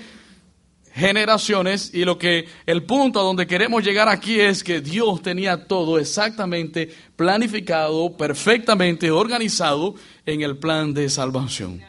generaciones 0.93 1.93
y 1.93 2.03
lo 2.03 2.17
que 2.17 2.47
el 2.65 2.83
punto 2.83 3.19
a 3.19 3.23
donde 3.23 3.47
queremos 3.47 3.83
llegar 3.83 4.09
aquí 4.09 4.39
es 4.39 4.63
que 4.63 4.81
Dios 4.81 5.21
tenía 5.21 5.67
todo 5.67 5.97
exactamente 5.97 6.93
planificado, 7.15 8.15
perfectamente 8.17 9.09
organizado 9.09 9.95
en 10.25 10.41
el 10.41 10.57
plan 10.57 10.93
de 10.93 11.09
salvación. 11.09 11.81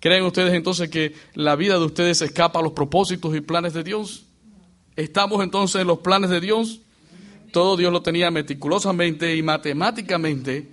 ¿Creen 0.00 0.24
ustedes 0.24 0.52
entonces 0.54 0.90
que 0.90 1.14
la 1.34 1.54
vida 1.54 1.78
de 1.78 1.84
ustedes 1.84 2.22
escapa 2.22 2.58
a 2.58 2.62
los 2.62 2.72
propósitos 2.72 3.36
y 3.36 3.40
planes 3.40 3.72
de 3.72 3.84
Dios? 3.84 4.24
¿Estamos 4.96 5.42
entonces 5.44 5.80
en 5.80 5.86
los 5.86 5.98
planes 5.98 6.28
de 6.30 6.40
Dios? 6.40 6.80
Todo 7.52 7.76
Dios 7.76 7.92
lo 7.92 8.02
tenía 8.02 8.30
meticulosamente 8.30 9.36
y 9.36 9.42
matemáticamente 9.42 10.68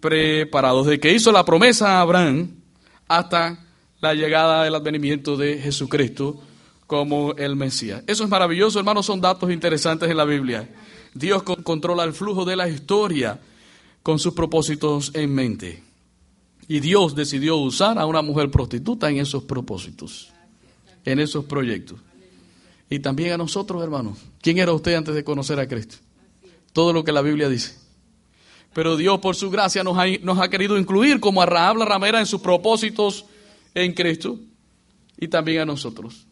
preparado. 0.00 0.84
Desde 0.84 1.00
que 1.00 1.12
hizo 1.12 1.32
la 1.32 1.44
promesa 1.44 1.96
a 1.96 2.00
Abraham 2.02 2.50
hasta 3.08 3.63
la 4.04 4.12
llegada 4.12 4.64
del 4.64 4.74
advenimiento 4.74 5.34
de 5.34 5.58
Jesucristo 5.58 6.38
como 6.86 7.32
el 7.32 7.56
Mesías. 7.56 8.04
Eso 8.06 8.22
es 8.22 8.28
maravilloso, 8.28 8.78
hermanos, 8.78 9.06
son 9.06 9.18
datos 9.18 9.50
interesantes 9.50 10.10
en 10.10 10.16
la 10.18 10.26
Biblia. 10.26 10.68
Dios 11.14 11.42
controla 11.42 12.04
el 12.04 12.12
flujo 12.12 12.44
de 12.44 12.54
la 12.54 12.68
historia 12.68 13.40
con 14.02 14.18
sus 14.18 14.34
propósitos 14.34 15.10
en 15.14 15.34
mente. 15.34 15.82
Y 16.68 16.80
Dios 16.80 17.14
decidió 17.14 17.56
usar 17.56 17.98
a 17.98 18.04
una 18.04 18.20
mujer 18.20 18.50
prostituta 18.50 19.08
en 19.08 19.20
esos 19.20 19.44
propósitos, 19.44 20.30
en 21.06 21.18
esos 21.18 21.46
proyectos. 21.46 21.98
Y 22.90 22.98
también 22.98 23.32
a 23.32 23.38
nosotros, 23.38 23.82
hermanos. 23.82 24.18
¿Quién 24.42 24.58
era 24.58 24.74
usted 24.74 24.96
antes 24.96 25.14
de 25.14 25.24
conocer 25.24 25.58
a 25.58 25.66
Cristo? 25.66 25.96
Todo 26.74 26.92
lo 26.92 27.04
que 27.04 27.12
la 27.12 27.22
Biblia 27.22 27.48
dice. 27.48 27.74
Pero 28.74 28.98
Dios, 28.98 29.18
por 29.20 29.34
su 29.34 29.50
gracia, 29.50 29.82
nos 29.82 29.96
ha, 29.96 30.04
nos 30.20 30.38
ha 30.40 30.50
querido 30.50 30.76
incluir 30.76 31.20
como 31.20 31.40
a 31.40 31.46
Rahab 31.46 31.78
la 31.78 31.86
ramera 31.86 32.20
en 32.20 32.26
sus 32.26 32.42
propósitos 32.42 33.24
en 33.74 33.92
Cristo 33.92 34.38
y 35.18 35.28
también 35.28 35.60
a 35.60 35.64
nosotros. 35.66 36.26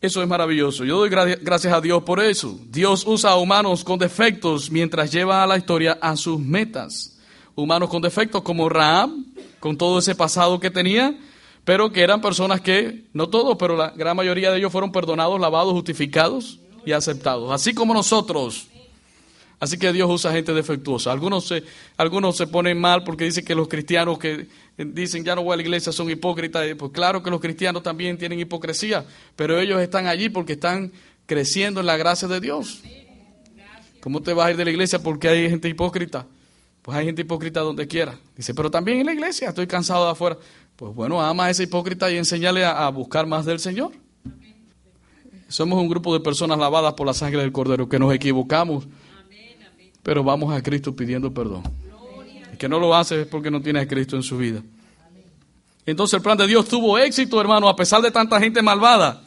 Eso 0.00 0.22
es 0.22 0.28
maravilloso. 0.28 0.84
Yo 0.84 0.98
doy 0.98 1.08
gracias 1.08 1.72
a 1.72 1.80
Dios 1.80 2.02
por 2.02 2.20
eso. 2.20 2.58
Dios 2.68 3.04
usa 3.06 3.30
a 3.30 3.36
humanos 3.36 3.82
con 3.82 3.98
defectos 3.98 4.70
mientras 4.70 5.10
lleva 5.10 5.42
a 5.42 5.46
la 5.46 5.56
historia 5.56 5.98
a 6.00 6.16
sus 6.16 6.38
metas. 6.38 7.18
Humanos 7.54 7.88
con 7.88 8.02
defectos 8.02 8.42
como 8.42 8.68
Raab, 8.68 9.10
con 9.58 9.78
todo 9.78 9.98
ese 9.98 10.14
pasado 10.14 10.60
que 10.60 10.70
tenía, 10.70 11.18
pero 11.64 11.90
que 11.90 12.02
eran 12.02 12.20
personas 12.20 12.60
que, 12.60 13.06
no 13.14 13.28
todos, 13.28 13.56
pero 13.58 13.76
la 13.76 13.90
gran 13.90 14.14
mayoría 14.14 14.52
de 14.52 14.58
ellos 14.58 14.70
fueron 14.70 14.92
perdonados, 14.92 15.40
lavados, 15.40 15.72
justificados 15.72 16.60
y 16.84 16.92
aceptados. 16.92 17.50
Así 17.50 17.74
como 17.74 17.94
nosotros. 17.94 18.68
Así 19.58 19.78
que 19.78 19.92
Dios 19.92 20.10
usa 20.10 20.32
gente 20.32 20.52
defectuosa. 20.52 21.10
Algunos 21.10 21.46
se, 21.46 21.64
algunos 21.96 22.36
se 22.36 22.46
ponen 22.46 22.78
mal 22.78 23.02
porque 23.04 23.24
dicen 23.24 23.44
que 23.44 23.54
los 23.54 23.68
cristianos 23.68 24.18
que 24.18 24.48
dicen 24.76 25.24
ya 25.24 25.34
no 25.34 25.42
voy 25.42 25.54
a 25.54 25.56
la 25.56 25.62
iglesia 25.62 25.92
son 25.92 26.10
hipócritas. 26.10 26.66
Pues 26.76 26.92
claro 26.92 27.22
que 27.22 27.30
los 27.30 27.40
cristianos 27.40 27.82
también 27.82 28.18
tienen 28.18 28.38
hipocresía, 28.38 29.04
pero 29.34 29.58
ellos 29.58 29.80
están 29.80 30.06
allí 30.06 30.28
porque 30.28 30.52
están 30.52 30.92
creciendo 31.26 31.80
en 31.80 31.86
la 31.86 31.96
gracia 31.96 32.28
de 32.28 32.40
Dios. 32.40 32.82
¿Cómo 34.00 34.22
te 34.22 34.32
vas 34.32 34.46
a 34.46 34.50
ir 34.52 34.56
de 34.56 34.64
la 34.64 34.70
iglesia 34.70 35.02
porque 35.02 35.28
hay 35.28 35.50
gente 35.50 35.68
hipócrita? 35.68 36.26
Pues 36.82 36.96
hay 36.96 37.06
gente 37.06 37.22
hipócrita 37.22 37.60
donde 37.60 37.88
quiera. 37.88 38.16
Dice, 38.36 38.54
pero 38.54 38.70
también 38.70 39.00
en 39.00 39.06
la 39.06 39.12
iglesia, 39.12 39.48
estoy 39.48 39.66
cansado 39.66 40.04
de 40.04 40.12
afuera. 40.12 40.38
Pues 40.76 40.94
bueno, 40.94 41.20
ama 41.20 41.46
a 41.46 41.50
ese 41.50 41.64
hipócrita 41.64 42.10
y 42.10 42.16
enséñale 42.16 42.64
a, 42.64 42.86
a 42.86 42.90
buscar 42.90 43.26
más 43.26 43.44
del 43.44 43.58
Señor. 43.58 43.92
Somos 45.48 45.80
un 45.80 45.88
grupo 45.88 46.12
de 46.12 46.20
personas 46.20 46.58
lavadas 46.58 46.94
por 46.94 47.06
la 47.06 47.14
sangre 47.14 47.40
del 47.40 47.52
Cordero, 47.52 47.88
que 47.88 47.98
nos 47.98 48.12
equivocamos, 48.12 48.86
pero 50.02 50.22
vamos 50.22 50.52
a 50.52 50.62
Cristo 50.62 50.94
pidiendo 50.94 51.32
perdón 51.32 51.85
que 52.56 52.68
no 52.68 52.78
lo 52.78 52.94
hace 52.94 53.22
es 53.22 53.26
porque 53.26 53.50
no 53.50 53.60
tiene 53.60 53.80
a 53.80 53.88
Cristo 53.88 54.16
en 54.16 54.22
su 54.22 54.38
vida. 54.38 54.62
Entonces 55.86 56.14
el 56.14 56.22
plan 56.22 56.36
de 56.36 56.46
Dios 56.46 56.66
tuvo 56.68 56.98
éxito, 56.98 57.40
hermano, 57.40 57.68
a 57.68 57.76
pesar 57.76 58.02
de 58.02 58.10
tanta 58.10 58.40
gente 58.40 58.60
malvada. 58.60 59.22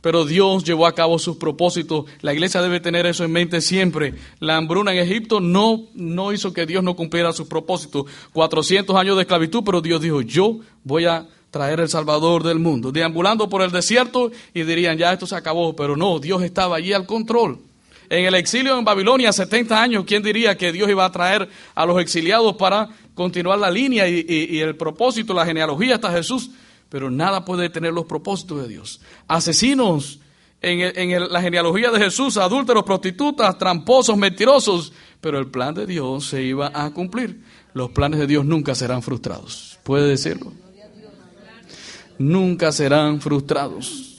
Pero 0.00 0.24
Dios 0.24 0.64
llevó 0.64 0.86
a 0.86 0.94
cabo 0.94 1.18
sus 1.18 1.36
propósitos. 1.36 2.06
La 2.22 2.32
iglesia 2.32 2.62
debe 2.62 2.80
tener 2.80 3.06
eso 3.06 3.22
en 3.22 3.32
mente 3.32 3.60
siempre. 3.60 4.14
La 4.38 4.56
hambruna 4.56 4.92
en 4.92 4.98
Egipto 4.98 5.40
no, 5.40 5.88
no 5.94 6.32
hizo 6.32 6.52
que 6.52 6.66
Dios 6.66 6.82
no 6.82 6.96
cumpliera 6.96 7.32
sus 7.32 7.46
propósitos. 7.46 8.06
400 8.32 8.96
años 8.96 9.16
de 9.16 9.22
esclavitud, 9.22 9.62
pero 9.64 9.80
Dios 9.80 10.00
dijo, 10.00 10.22
yo 10.22 10.60
voy 10.84 11.04
a 11.04 11.28
traer 11.50 11.80
el 11.80 11.88
Salvador 11.88 12.42
del 12.42 12.58
mundo, 12.58 12.92
deambulando 12.92 13.48
por 13.48 13.62
el 13.62 13.72
desierto 13.72 14.30
y 14.54 14.62
dirían, 14.62 14.96
ya 14.96 15.12
esto 15.12 15.26
se 15.26 15.34
acabó, 15.34 15.74
pero 15.74 15.96
no, 15.96 16.18
Dios 16.18 16.42
estaba 16.42 16.76
allí 16.76 16.92
al 16.92 17.06
control. 17.06 17.58
En 18.10 18.24
el 18.24 18.34
exilio 18.34 18.76
en 18.76 18.84
Babilonia, 18.84 19.32
70 19.32 19.80
años, 19.80 20.04
¿quién 20.04 20.20
diría 20.20 20.58
que 20.58 20.72
Dios 20.72 20.90
iba 20.90 21.04
a 21.04 21.12
traer 21.12 21.48
a 21.76 21.86
los 21.86 22.00
exiliados 22.02 22.56
para 22.56 22.88
continuar 23.14 23.60
la 23.60 23.70
línea 23.70 24.08
y, 24.08 24.58
el 24.58 24.76
propósito, 24.76 25.32
la 25.32 25.46
genealogía 25.46 25.94
hasta 25.94 26.10
Jesús? 26.10 26.50
Pero 26.88 27.08
nada 27.08 27.44
puede 27.44 27.70
tener 27.70 27.92
los 27.92 28.06
propósitos 28.06 28.62
de 28.62 28.68
Dios. 28.68 29.00
Asesinos 29.28 30.18
en 30.60 31.32
la 31.32 31.40
genealogía 31.40 31.92
de 31.92 32.00
Jesús, 32.00 32.36
adúlteros, 32.36 32.82
prostitutas, 32.82 33.56
tramposos, 33.56 34.16
mentirosos, 34.16 34.92
pero 35.20 35.38
el 35.38 35.46
plan 35.46 35.72
de 35.72 35.86
Dios 35.86 36.26
se 36.26 36.42
iba 36.42 36.72
a 36.74 36.90
cumplir. 36.90 37.44
Los 37.74 37.90
planes 37.90 38.18
de 38.18 38.26
Dios 38.26 38.44
nunca 38.44 38.74
serán 38.74 39.02
frustrados. 39.02 39.78
¿Puede 39.84 40.08
decirlo? 40.08 40.52
Nunca 42.18 42.72
serán 42.72 43.20
frustrados. 43.20 44.09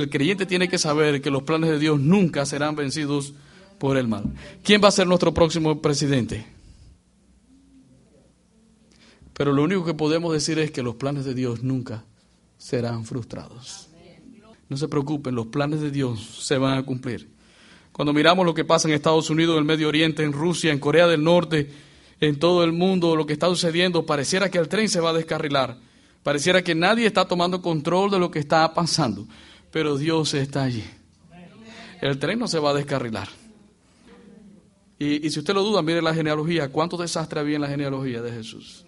El 0.00 0.08
creyente 0.08 0.46
tiene 0.46 0.68
que 0.68 0.78
saber 0.78 1.20
que 1.20 1.30
los 1.30 1.42
planes 1.42 1.68
de 1.68 1.78
Dios 1.78 2.00
nunca 2.00 2.46
serán 2.46 2.74
vencidos 2.74 3.34
por 3.78 3.98
el 3.98 4.08
mal. 4.08 4.24
¿Quién 4.62 4.82
va 4.82 4.88
a 4.88 4.92
ser 4.92 5.06
nuestro 5.06 5.34
próximo 5.34 5.82
presidente? 5.82 6.46
Pero 9.34 9.52
lo 9.52 9.62
único 9.62 9.84
que 9.84 9.92
podemos 9.92 10.32
decir 10.32 10.58
es 10.58 10.70
que 10.70 10.82
los 10.82 10.94
planes 10.94 11.26
de 11.26 11.34
Dios 11.34 11.62
nunca 11.62 12.04
serán 12.56 13.04
frustrados. 13.04 13.88
No 14.70 14.76
se 14.78 14.88
preocupen, 14.88 15.34
los 15.34 15.48
planes 15.48 15.80
de 15.80 15.90
Dios 15.90 16.20
se 16.42 16.56
van 16.56 16.78
a 16.78 16.82
cumplir. 16.82 17.28
Cuando 17.92 18.14
miramos 18.14 18.46
lo 18.46 18.54
que 18.54 18.64
pasa 18.64 18.88
en 18.88 18.94
Estados 18.94 19.28
Unidos, 19.28 19.54
en 19.54 19.58
el 19.58 19.64
Medio 19.66 19.88
Oriente, 19.88 20.22
en 20.22 20.32
Rusia, 20.32 20.72
en 20.72 20.78
Corea 20.78 21.06
del 21.06 21.22
Norte, 21.22 21.70
en 22.20 22.38
todo 22.38 22.64
el 22.64 22.72
mundo, 22.72 23.16
lo 23.16 23.26
que 23.26 23.34
está 23.34 23.48
sucediendo, 23.48 24.06
pareciera 24.06 24.50
que 24.50 24.58
el 24.58 24.68
tren 24.68 24.88
se 24.88 25.00
va 25.00 25.10
a 25.10 25.14
descarrilar. 25.14 25.76
Pareciera 26.22 26.62
que 26.62 26.74
nadie 26.74 27.06
está 27.06 27.26
tomando 27.26 27.60
control 27.60 28.10
de 28.10 28.18
lo 28.18 28.30
que 28.30 28.38
está 28.38 28.72
pasando. 28.72 29.26
Pero 29.70 29.96
Dios 29.96 30.34
está 30.34 30.64
allí. 30.64 30.84
El 32.00 32.18
tren 32.18 32.38
no 32.38 32.48
se 32.48 32.58
va 32.58 32.70
a 32.70 32.74
descarrilar. 32.74 33.28
Y, 34.98 35.26
y 35.26 35.30
si 35.30 35.38
usted 35.38 35.54
lo 35.54 35.62
duda, 35.62 35.82
mire 35.82 36.02
la 36.02 36.14
genealogía. 36.14 36.70
¿Cuánto 36.70 36.96
desastre 36.96 37.40
había 37.40 37.56
en 37.56 37.62
la 37.62 37.68
genealogía 37.68 38.22
de 38.22 38.32
Jesús? 38.32 38.84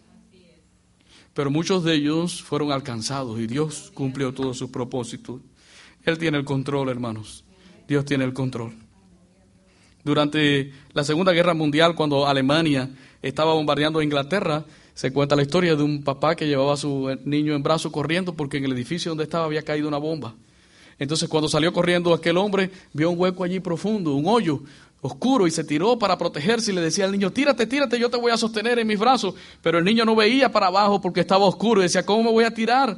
Pero 1.34 1.50
muchos 1.50 1.82
de 1.84 1.94
ellos 1.94 2.42
fueron 2.42 2.72
alcanzados 2.72 3.40
y 3.40 3.46
Dios 3.46 3.90
cumplió 3.94 4.34
todos 4.34 4.58
sus 4.58 4.70
propósitos. 4.70 5.40
Él 6.04 6.18
tiene 6.18 6.38
el 6.38 6.44
control, 6.44 6.88
hermanos. 6.90 7.44
Dios 7.88 8.04
tiene 8.04 8.24
el 8.24 8.32
control. 8.32 8.74
Durante 10.04 10.72
la 10.92 11.04
Segunda 11.04 11.32
Guerra 11.32 11.54
Mundial, 11.54 11.94
cuando 11.94 12.26
Alemania 12.26 12.90
estaba 13.22 13.54
bombardeando 13.54 14.00
a 14.00 14.04
Inglaterra, 14.04 14.64
se 14.94 15.12
cuenta 15.12 15.36
la 15.36 15.42
historia 15.42 15.76
de 15.76 15.82
un 15.82 16.02
papá 16.02 16.34
que 16.34 16.46
llevaba 16.46 16.74
a 16.74 16.76
su 16.76 17.16
niño 17.24 17.54
en 17.54 17.62
brazos 17.62 17.92
corriendo 17.92 18.34
porque 18.34 18.58
en 18.58 18.64
el 18.64 18.72
edificio 18.72 19.10
donde 19.10 19.24
estaba 19.24 19.44
había 19.44 19.62
caído 19.62 19.88
una 19.88 19.98
bomba. 19.98 20.34
Entonces 21.02 21.28
cuando 21.28 21.48
salió 21.48 21.72
corriendo 21.72 22.14
aquel 22.14 22.36
hombre, 22.36 22.70
vio 22.92 23.10
un 23.10 23.18
hueco 23.18 23.42
allí 23.42 23.58
profundo, 23.58 24.14
un 24.14 24.26
hoyo 24.28 24.62
oscuro, 25.00 25.48
y 25.48 25.50
se 25.50 25.64
tiró 25.64 25.98
para 25.98 26.16
protegerse 26.16 26.70
y 26.70 26.74
le 26.76 26.80
decía 26.80 27.06
al 27.06 27.10
niño, 27.10 27.32
tírate, 27.32 27.66
tírate, 27.66 27.98
yo 27.98 28.08
te 28.08 28.16
voy 28.16 28.30
a 28.30 28.36
sostener 28.36 28.78
en 28.78 28.86
mis 28.86 29.00
brazos. 29.00 29.34
Pero 29.62 29.78
el 29.78 29.84
niño 29.84 30.04
no 30.04 30.14
veía 30.14 30.52
para 30.52 30.68
abajo 30.68 31.00
porque 31.00 31.18
estaba 31.18 31.44
oscuro 31.44 31.80
y 31.80 31.84
decía, 31.84 32.06
¿cómo 32.06 32.22
me 32.22 32.30
voy 32.30 32.44
a 32.44 32.54
tirar? 32.54 32.96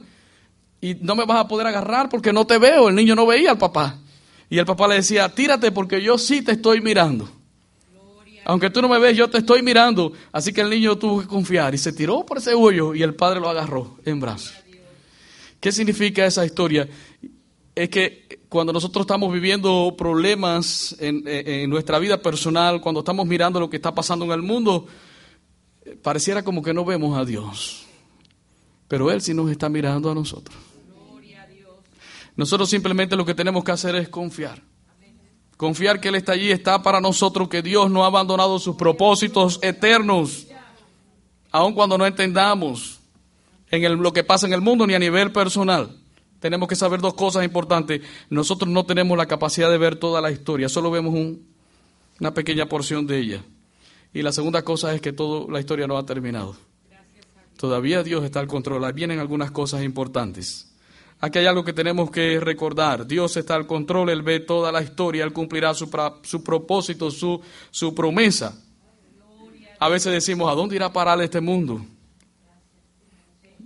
Y 0.82 0.96
no 0.96 1.14
me 1.14 1.24
vas 1.24 1.38
a 1.38 1.48
poder 1.48 1.66
agarrar 1.66 2.10
porque 2.10 2.30
no 2.30 2.46
te 2.46 2.58
veo. 2.58 2.90
El 2.90 2.94
niño 2.94 3.14
no 3.14 3.24
veía 3.24 3.52
al 3.52 3.58
papá. 3.58 3.98
Y 4.50 4.58
el 4.58 4.66
papá 4.66 4.86
le 4.86 4.96
decía, 4.96 5.34
tírate 5.34 5.72
porque 5.72 6.02
yo 6.02 6.18
sí 6.18 6.42
te 6.42 6.52
estoy 6.52 6.82
mirando. 6.82 7.26
Aunque 8.44 8.68
tú 8.68 8.82
no 8.82 8.88
me 8.90 8.98
ves, 8.98 9.16
yo 9.16 9.30
te 9.30 9.38
estoy 9.38 9.62
mirando. 9.62 10.12
Así 10.30 10.52
que 10.52 10.60
el 10.60 10.68
niño 10.68 10.98
tuvo 10.98 11.22
que 11.22 11.26
confiar 11.26 11.74
y 11.74 11.78
se 11.78 11.94
tiró 11.94 12.26
por 12.26 12.36
ese 12.36 12.52
hoyo 12.52 12.94
y 12.94 13.02
el 13.02 13.14
padre 13.14 13.40
lo 13.40 13.48
agarró 13.48 13.96
en 14.04 14.20
brazos. 14.20 14.52
¿Qué 15.64 15.72
significa 15.72 16.26
esa 16.26 16.44
historia? 16.44 16.86
Es 17.74 17.88
que 17.88 18.40
cuando 18.48 18.72
nosotros 18.72 19.02
estamos 19.02 19.32
viviendo 19.32 19.94
problemas 19.98 20.94
en, 21.00 21.68
nuestra 21.68 21.98
vida 21.98 22.22
personal, 22.22 22.80
cuando 22.80 23.00
estamos 23.00 23.26
mirando 23.26 23.58
lo 23.58 23.68
que 23.68 23.76
está 23.76 23.92
pasando 23.92 24.24
en 24.24 24.30
el 24.30 24.42
mundo, 24.42 24.86
pareciera 26.02 26.44
como 26.44 26.62
que 26.62 26.72
no 26.72 26.84
vemos 26.84 27.18
a 27.18 27.24
Dios. 27.24 27.84
Pero 28.86 29.10
Él 29.10 29.20
sí 29.20 29.34
nos 29.34 29.50
está 29.50 29.68
mirando 29.68 30.10
a 30.10 30.14
nosotros. 30.14 30.56
Nosotros 32.36 32.70
simplemente 32.70 33.16
lo 33.16 33.24
que 33.24 33.34
tenemos 33.34 33.64
que 33.64 33.72
hacer 33.72 33.96
es 33.96 34.08
confiar. 34.08 34.62
Confiar 35.56 36.00
que 36.00 36.08
Él 36.08 36.16
está 36.16 36.32
allí, 36.32 36.50
está 36.50 36.82
para 36.82 37.00
nosotros, 37.00 37.48
que 37.48 37.62
Dios 37.62 37.90
no 37.90 38.04
ha 38.04 38.06
abandonado 38.06 38.58
sus 38.58 38.76
propósitos 38.76 39.58
eternos, 39.62 40.46
aun 41.50 41.74
cuando 41.74 41.96
no 41.98 42.06
entendamos 42.06 43.00
en 43.70 44.00
lo 44.00 44.12
que 44.12 44.22
pasa 44.22 44.46
en 44.46 44.52
el 44.52 44.60
mundo 44.60 44.86
ni 44.86 44.94
a 44.94 44.98
nivel 44.98 45.32
personal. 45.32 46.03
Tenemos 46.44 46.68
que 46.68 46.76
saber 46.76 47.00
dos 47.00 47.14
cosas 47.14 47.42
importantes. 47.42 48.02
Nosotros 48.28 48.70
no 48.70 48.84
tenemos 48.84 49.16
la 49.16 49.24
capacidad 49.24 49.70
de 49.70 49.78
ver 49.78 49.96
toda 49.96 50.20
la 50.20 50.30
historia, 50.30 50.68
solo 50.68 50.90
vemos 50.90 51.14
una 52.20 52.34
pequeña 52.34 52.66
porción 52.66 53.06
de 53.06 53.18
ella. 53.18 53.42
Y 54.12 54.20
la 54.20 54.30
segunda 54.30 54.60
cosa 54.60 54.94
es 54.94 55.00
que 55.00 55.14
toda 55.14 55.50
la 55.50 55.58
historia 55.58 55.86
no 55.86 55.96
ha 55.96 56.04
terminado. 56.04 56.54
Todavía 57.56 58.02
Dios 58.02 58.24
está 58.24 58.40
al 58.40 58.46
control. 58.46 58.84
Ahí 58.84 58.92
vienen 58.92 59.20
algunas 59.20 59.52
cosas 59.52 59.84
importantes. 59.84 60.70
Aquí 61.18 61.38
hay 61.38 61.46
algo 61.46 61.64
que 61.64 61.72
tenemos 61.72 62.10
que 62.10 62.38
recordar. 62.40 63.06
Dios 63.06 63.38
está 63.38 63.54
al 63.54 63.66
control, 63.66 64.10
Él 64.10 64.20
ve 64.20 64.40
toda 64.40 64.70
la 64.70 64.82
historia, 64.82 65.24
Él 65.24 65.32
cumplirá 65.32 65.72
su, 65.72 65.88
su 66.24 66.44
propósito, 66.44 67.10
su, 67.10 67.40
su 67.70 67.94
promesa. 67.94 68.62
A 69.80 69.88
veces 69.88 70.12
decimos, 70.12 70.52
¿a 70.52 70.54
dónde 70.54 70.76
irá 70.76 70.86
a 70.86 70.92
parar 70.92 71.22
este 71.22 71.40
mundo? 71.40 71.80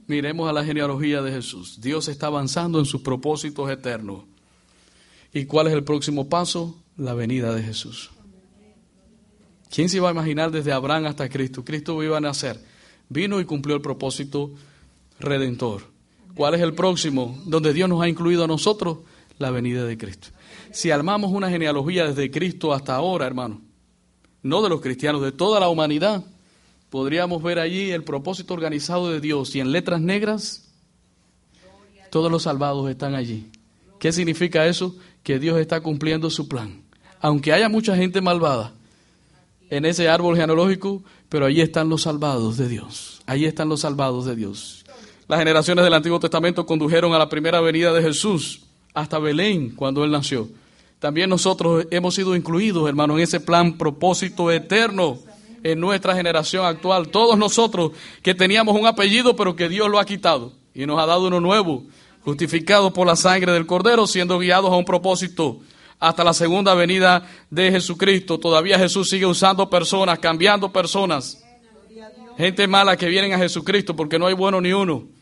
Miremos 0.09 0.49
a 0.49 0.55
la 0.55 0.65
genealogía 0.65 1.21
de 1.21 1.31
Jesús. 1.31 1.81
Dios 1.83 2.09
está 2.09 2.29
avanzando 2.29 2.79
en 2.79 2.87
sus 2.87 3.03
propósitos 3.03 3.71
eternos. 3.71 4.25
¿Y 5.35 5.45
cuál 5.45 5.67
es 5.67 5.75
el 5.75 5.85
próximo 5.85 6.31
paso? 6.31 6.83
La 6.97 7.13
venida 7.13 7.55
de 7.55 7.63
Jesús. 7.63 8.11
¿Quién 9.71 9.91
se 9.91 9.99
iba 9.99 10.09
a 10.09 10.13
imaginar 10.13 10.51
desde 10.51 10.73
Abraham 10.73 11.05
hasta 11.05 11.29
Cristo? 11.29 11.63
Cristo 11.63 12.03
iba 12.03 12.17
a 12.17 12.23
nacer. 12.23 12.59
Vino 13.11 13.39
y 13.39 13.45
cumplió 13.45 13.77
el 13.77 13.83
propósito 13.83 14.51
redentor. 15.21 15.83
¿Cuál 16.35 16.55
es 16.55 16.63
el 16.63 16.73
próximo? 16.73 17.39
Donde 17.45 17.75
Dios 17.75 17.87
nos 17.87 18.01
ha 18.01 18.09
incluido 18.09 18.45
a 18.45 18.49
nosotros, 18.49 19.01
la 19.39 19.51
venida 19.51 19.85
de 19.85 19.99
Cristo. 19.99 20.29
Si 20.73 20.91
armamos 20.91 21.33
una 21.33 21.51
genealogía 21.51 22.07
desde 22.07 22.31
Cristo 22.31 22.73
hasta 22.73 22.95
ahora, 22.95 23.27
hermano, 23.27 23.61
no 24.43 24.63
de 24.63 24.71
los 24.71 24.81
cristianos, 24.81 25.21
de 25.21 25.33
toda 25.33 25.61
la 25.61 25.69
humanidad, 25.69 26.25
podríamos 26.91 27.43
ver 27.43 27.59
allí 27.59 27.91
el 27.91 28.05
propósito 28.05 28.55
organizado 28.55 29.11
de 29.11 29.21
Dios 29.21 29.55
y 29.55 29.61
en 29.61 29.73
letras 29.73 30.01
negras 30.01 30.69
todos 32.11 32.31
los 32.31 32.45
salvados 32.45 32.89
están 32.91 33.15
allí. 33.15 33.51
¿Qué 33.99 34.13
significa 34.13 34.67
eso? 34.67 34.95
Que 35.23 35.39
Dios 35.39 35.59
está 35.59 35.81
cumpliendo 35.81 36.31
su 36.31 36.49
plan. 36.49 36.83
Aunque 37.21 37.53
haya 37.53 37.69
mucha 37.69 37.97
gente 37.97 38.21
malvada 38.21 38.73
en 39.71 39.85
ese 39.85 40.09
árbol 40.09 40.37
genealógico, 40.37 41.03
pero 41.29 41.47
allí 41.47 41.61
están 41.61 41.89
los 41.89 42.03
salvados 42.03 42.57
de 42.57 42.69
Dios. 42.69 43.21
Allí 43.27 43.45
están 43.45 43.69
los 43.69 43.81
salvados 43.81 44.25
de 44.25 44.37
Dios. 44.37 44.85
Las 45.27 45.41
generaciones 45.41 45.85
del 45.85 45.93
Antiguo 45.93 46.19
Testamento 46.21 46.65
condujeron 46.65 47.13
a 47.13 47.19
la 47.19 47.29
primera 47.29 47.61
venida 47.61 47.93
de 47.93 48.03
Jesús 48.03 48.63
hasta 48.95 49.19
Belén 49.19 49.71
cuando 49.75 50.05
Él 50.05 50.11
nació. 50.11 50.49
También 50.99 51.29
nosotros 51.29 51.87
hemos 51.91 52.15
sido 52.15 52.35
incluidos, 52.35 52.89
hermano, 52.89 53.17
en 53.19 53.25
ese 53.25 53.39
plan 53.39 53.77
propósito 53.77 54.51
eterno 54.51 55.19
en 55.63 55.81
nuestra 55.81 56.15
generación 56.15 56.65
actual. 56.65 57.09
Todos 57.09 57.39
nosotros 57.39 57.93
que 58.23 58.35
teníamos 58.35 58.77
un 58.77 58.87
apellido, 58.87 59.37
pero 59.37 59.57
que 59.57 59.69
Dios 59.69 59.89
lo 59.89 59.99
ha 59.99 60.05
quitado 60.05 60.53
y 60.75 60.87
nos 60.87 61.01
ha 61.01 61.07
dado 61.07 61.27
uno 61.27 61.41
nuevo, 61.41 61.85
justificado 62.23 62.93
por 62.93 63.07
la 63.07 63.17
sangre 63.17 63.53
del 63.53 63.67
Cordero, 63.67 64.07
siendo 64.07 64.39
guiados 64.39 64.73
a 64.73 64.77
un 64.77 64.85
propósito 64.85 65.61
hasta 65.99 66.23
la 66.23 66.33
segunda 66.33 66.75
venida 66.75 67.29
de 67.51 67.71
Jesucristo. 67.71 68.39
Todavía 68.39 68.79
Jesús 68.79 69.09
sigue 69.09 69.27
usando 69.27 69.69
personas, 69.69 70.19
cambiando 70.19 70.73
personas. 70.73 71.43
Gente 72.37 72.69
mala 72.69 72.97
que 72.97 73.09
vienen 73.09 73.33
a 73.33 73.39
Jesucristo 73.39 73.97
porque 73.97 74.19
no 74.19 74.27
hay 74.27 74.35
bueno 74.35 74.61
ni 74.61 74.73
uno 74.73 75.19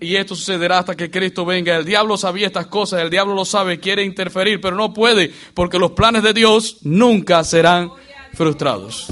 y 0.00 0.16
esto 0.16 0.34
sucederá 0.34 0.78
hasta 0.78 0.96
que 0.96 1.10
Cristo 1.10 1.44
venga. 1.44 1.76
El 1.76 1.84
diablo 1.84 2.16
sabía 2.16 2.46
estas 2.46 2.66
cosas, 2.66 3.02
el 3.02 3.10
diablo 3.10 3.34
lo 3.34 3.44
sabe, 3.44 3.80
quiere 3.80 4.04
interferir, 4.04 4.60
pero 4.60 4.76
no 4.76 4.92
puede, 4.92 5.32
porque 5.54 5.78
los 5.78 5.92
planes 5.92 6.22
de 6.22 6.32
Dios 6.32 6.78
nunca 6.82 7.42
serán 7.44 7.90
frustrados. 8.34 9.08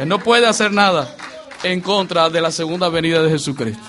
Él 0.00 0.08
no 0.08 0.18
puede 0.18 0.46
hacer 0.46 0.72
nada 0.72 1.14
en 1.62 1.82
contra 1.82 2.30
de 2.30 2.40
la 2.40 2.50
segunda 2.50 2.88
venida 2.88 3.22
de 3.22 3.28
Jesucristo. 3.28 3.84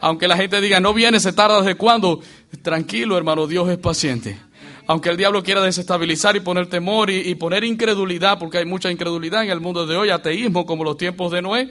Aunque 0.00 0.28
la 0.28 0.36
gente 0.36 0.60
diga, 0.60 0.78
no 0.78 0.94
viene, 0.94 1.18
se 1.18 1.32
tarda 1.32 1.58
desde 1.58 1.74
cuándo, 1.74 2.20
tranquilo 2.62 3.18
hermano, 3.18 3.48
Dios 3.48 3.68
es 3.68 3.76
paciente. 3.76 4.38
Aunque 4.86 5.08
el 5.08 5.16
diablo 5.16 5.42
quiera 5.42 5.60
desestabilizar 5.60 6.36
y 6.36 6.40
poner 6.40 6.68
temor 6.68 7.10
y, 7.10 7.28
y 7.28 7.34
poner 7.34 7.64
incredulidad, 7.64 8.38
porque 8.38 8.58
hay 8.58 8.66
mucha 8.66 8.88
incredulidad 8.92 9.42
en 9.42 9.50
el 9.50 9.58
mundo 9.58 9.84
de 9.84 9.96
hoy, 9.96 10.10
ateísmo 10.10 10.64
como 10.64 10.84
los 10.84 10.96
tiempos 10.96 11.32
de 11.32 11.42
Noé, 11.42 11.68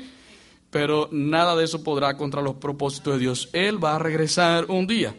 pero 0.70 1.08
nada 1.14 1.56
de 1.56 1.64
eso 1.64 1.82
podrá 1.82 2.18
contra 2.18 2.42
los 2.42 2.56
propósitos 2.56 3.14
de 3.14 3.20
Dios. 3.22 3.48
Él 3.54 3.82
va 3.82 3.96
a 3.96 4.00
regresar 4.00 4.66
un 4.68 4.86
día. 4.86 5.16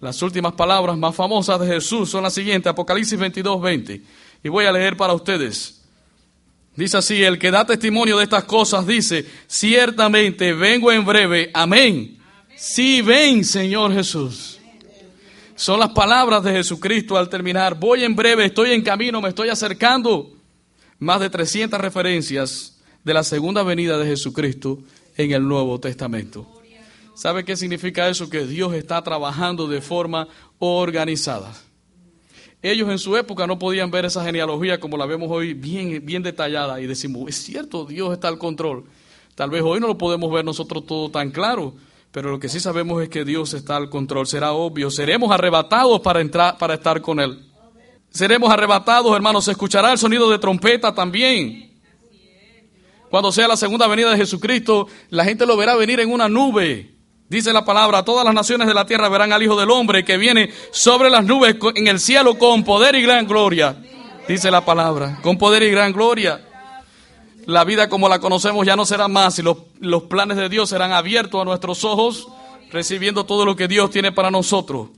Las 0.00 0.20
últimas 0.22 0.54
palabras 0.54 0.98
más 0.98 1.14
famosas 1.14 1.60
de 1.60 1.68
Jesús 1.68 2.10
son 2.10 2.24
las 2.24 2.34
siguientes, 2.34 2.68
Apocalipsis 2.68 3.16
22, 3.16 3.62
20. 3.62 4.02
Y 4.42 4.48
voy 4.48 4.64
a 4.64 4.72
leer 4.72 4.96
para 4.96 5.12
ustedes. 5.12 5.77
Dice 6.78 6.96
así, 6.96 7.24
el 7.24 7.40
que 7.40 7.50
da 7.50 7.66
testimonio 7.66 8.18
de 8.18 8.22
estas 8.22 8.44
cosas 8.44 8.86
dice, 8.86 9.26
ciertamente 9.48 10.52
vengo 10.52 10.92
en 10.92 11.04
breve, 11.04 11.50
amén. 11.52 12.20
Sí, 12.56 13.02
ven, 13.02 13.44
Señor 13.44 13.92
Jesús. 13.92 14.60
Son 15.56 15.80
las 15.80 15.90
palabras 15.90 16.44
de 16.44 16.52
Jesucristo 16.52 17.16
al 17.16 17.28
terminar. 17.28 17.74
Voy 17.80 18.04
en 18.04 18.14
breve, 18.14 18.44
estoy 18.44 18.70
en 18.70 18.82
camino, 18.82 19.20
me 19.20 19.30
estoy 19.30 19.48
acercando. 19.48 20.36
Más 21.00 21.18
de 21.18 21.28
300 21.28 21.80
referencias 21.80 22.78
de 23.02 23.12
la 23.12 23.24
segunda 23.24 23.64
venida 23.64 23.98
de 23.98 24.06
Jesucristo 24.06 24.78
en 25.16 25.32
el 25.32 25.48
Nuevo 25.48 25.80
Testamento. 25.80 26.46
¿Sabe 27.16 27.44
qué 27.44 27.56
significa 27.56 28.08
eso? 28.08 28.30
Que 28.30 28.46
Dios 28.46 28.72
está 28.74 29.02
trabajando 29.02 29.66
de 29.66 29.80
forma 29.80 30.28
organizada. 30.60 31.52
Ellos 32.60 32.88
en 32.90 32.98
su 32.98 33.16
época 33.16 33.46
no 33.46 33.58
podían 33.58 33.90
ver 33.90 34.04
esa 34.04 34.24
genealogía 34.24 34.80
como 34.80 34.96
la 34.96 35.06
vemos 35.06 35.28
hoy 35.30 35.54
bien, 35.54 36.04
bien 36.04 36.22
detallada 36.22 36.80
y 36.80 36.86
decimos, 36.86 37.28
es 37.28 37.36
cierto, 37.36 37.84
Dios 37.84 38.12
está 38.12 38.28
al 38.28 38.38
control. 38.38 38.84
Tal 39.36 39.50
vez 39.50 39.62
hoy 39.62 39.78
no 39.78 39.86
lo 39.86 39.96
podemos 39.96 40.32
ver 40.32 40.44
nosotros 40.44 40.84
todo 40.84 41.10
tan 41.10 41.30
claro, 41.30 41.74
pero 42.10 42.30
lo 42.30 42.40
que 42.40 42.48
sí 42.48 42.58
sabemos 42.58 43.00
es 43.00 43.08
que 43.08 43.24
Dios 43.24 43.54
está 43.54 43.76
al 43.76 43.88
control. 43.88 44.26
Será 44.26 44.52
obvio, 44.52 44.90
seremos 44.90 45.30
arrebatados 45.30 46.00
para 46.00 46.20
entrar, 46.20 46.58
para 46.58 46.74
estar 46.74 47.00
con 47.00 47.20
Él. 47.20 47.44
Seremos 48.10 48.50
arrebatados, 48.50 49.14
hermanos. 49.14 49.44
Se 49.44 49.52
escuchará 49.52 49.92
el 49.92 49.98
sonido 49.98 50.28
de 50.30 50.38
trompeta 50.38 50.92
también. 50.92 51.70
Cuando 53.10 53.30
sea 53.30 53.46
la 53.46 53.56
segunda 53.56 53.86
venida 53.86 54.10
de 54.10 54.16
Jesucristo, 54.16 54.88
la 55.10 55.24
gente 55.24 55.46
lo 55.46 55.56
verá 55.56 55.76
venir 55.76 56.00
en 56.00 56.10
una 56.10 56.28
nube. 56.28 56.97
Dice 57.28 57.52
la 57.52 57.64
palabra, 57.64 58.04
todas 58.04 58.24
las 58.24 58.34
naciones 58.34 58.66
de 58.66 58.74
la 58.74 58.86
tierra 58.86 59.08
verán 59.08 59.32
al 59.32 59.42
Hijo 59.42 59.58
del 59.58 59.70
Hombre 59.70 60.04
que 60.04 60.16
viene 60.16 60.50
sobre 60.70 61.10
las 61.10 61.24
nubes 61.24 61.56
en 61.74 61.86
el 61.86 62.00
cielo 62.00 62.38
con 62.38 62.64
poder 62.64 62.94
y 62.94 63.02
gran 63.02 63.26
gloria. 63.26 63.76
Dice 64.26 64.50
la 64.50 64.64
palabra, 64.64 65.18
con 65.22 65.36
poder 65.36 65.62
y 65.62 65.70
gran 65.70 65.92
gloria 65.92 66.42
la 67.48 67.64
vida 67.64 67.88
como 67.88 68.10
la 68.10 68.18
conocemos 68.18 68.66
ya 68.66 68.76
no 68.76 68.84
será 68.84 69.08
más 69.08 69.38
y 69.38 69.42
los, 69.42 69.56
los 69.80 70.02
planes 70.02 70.36
de 70.36 70.50
Dios 70.50 70.68
serán 70.68 70.92
abiertos 70.92 71.40
a 71.40 71.46
nuestros 71.46 71.82
ojos, 71.82 72.28
recibiendo 72.70 73.24
todo 73.24 73.46
lo 73.46 73.56
que 73.56 73.66
Dios 73.66 73.88
tiene 73.88 74.12
para 74.12 74.30
nosotros. 74.30 74.90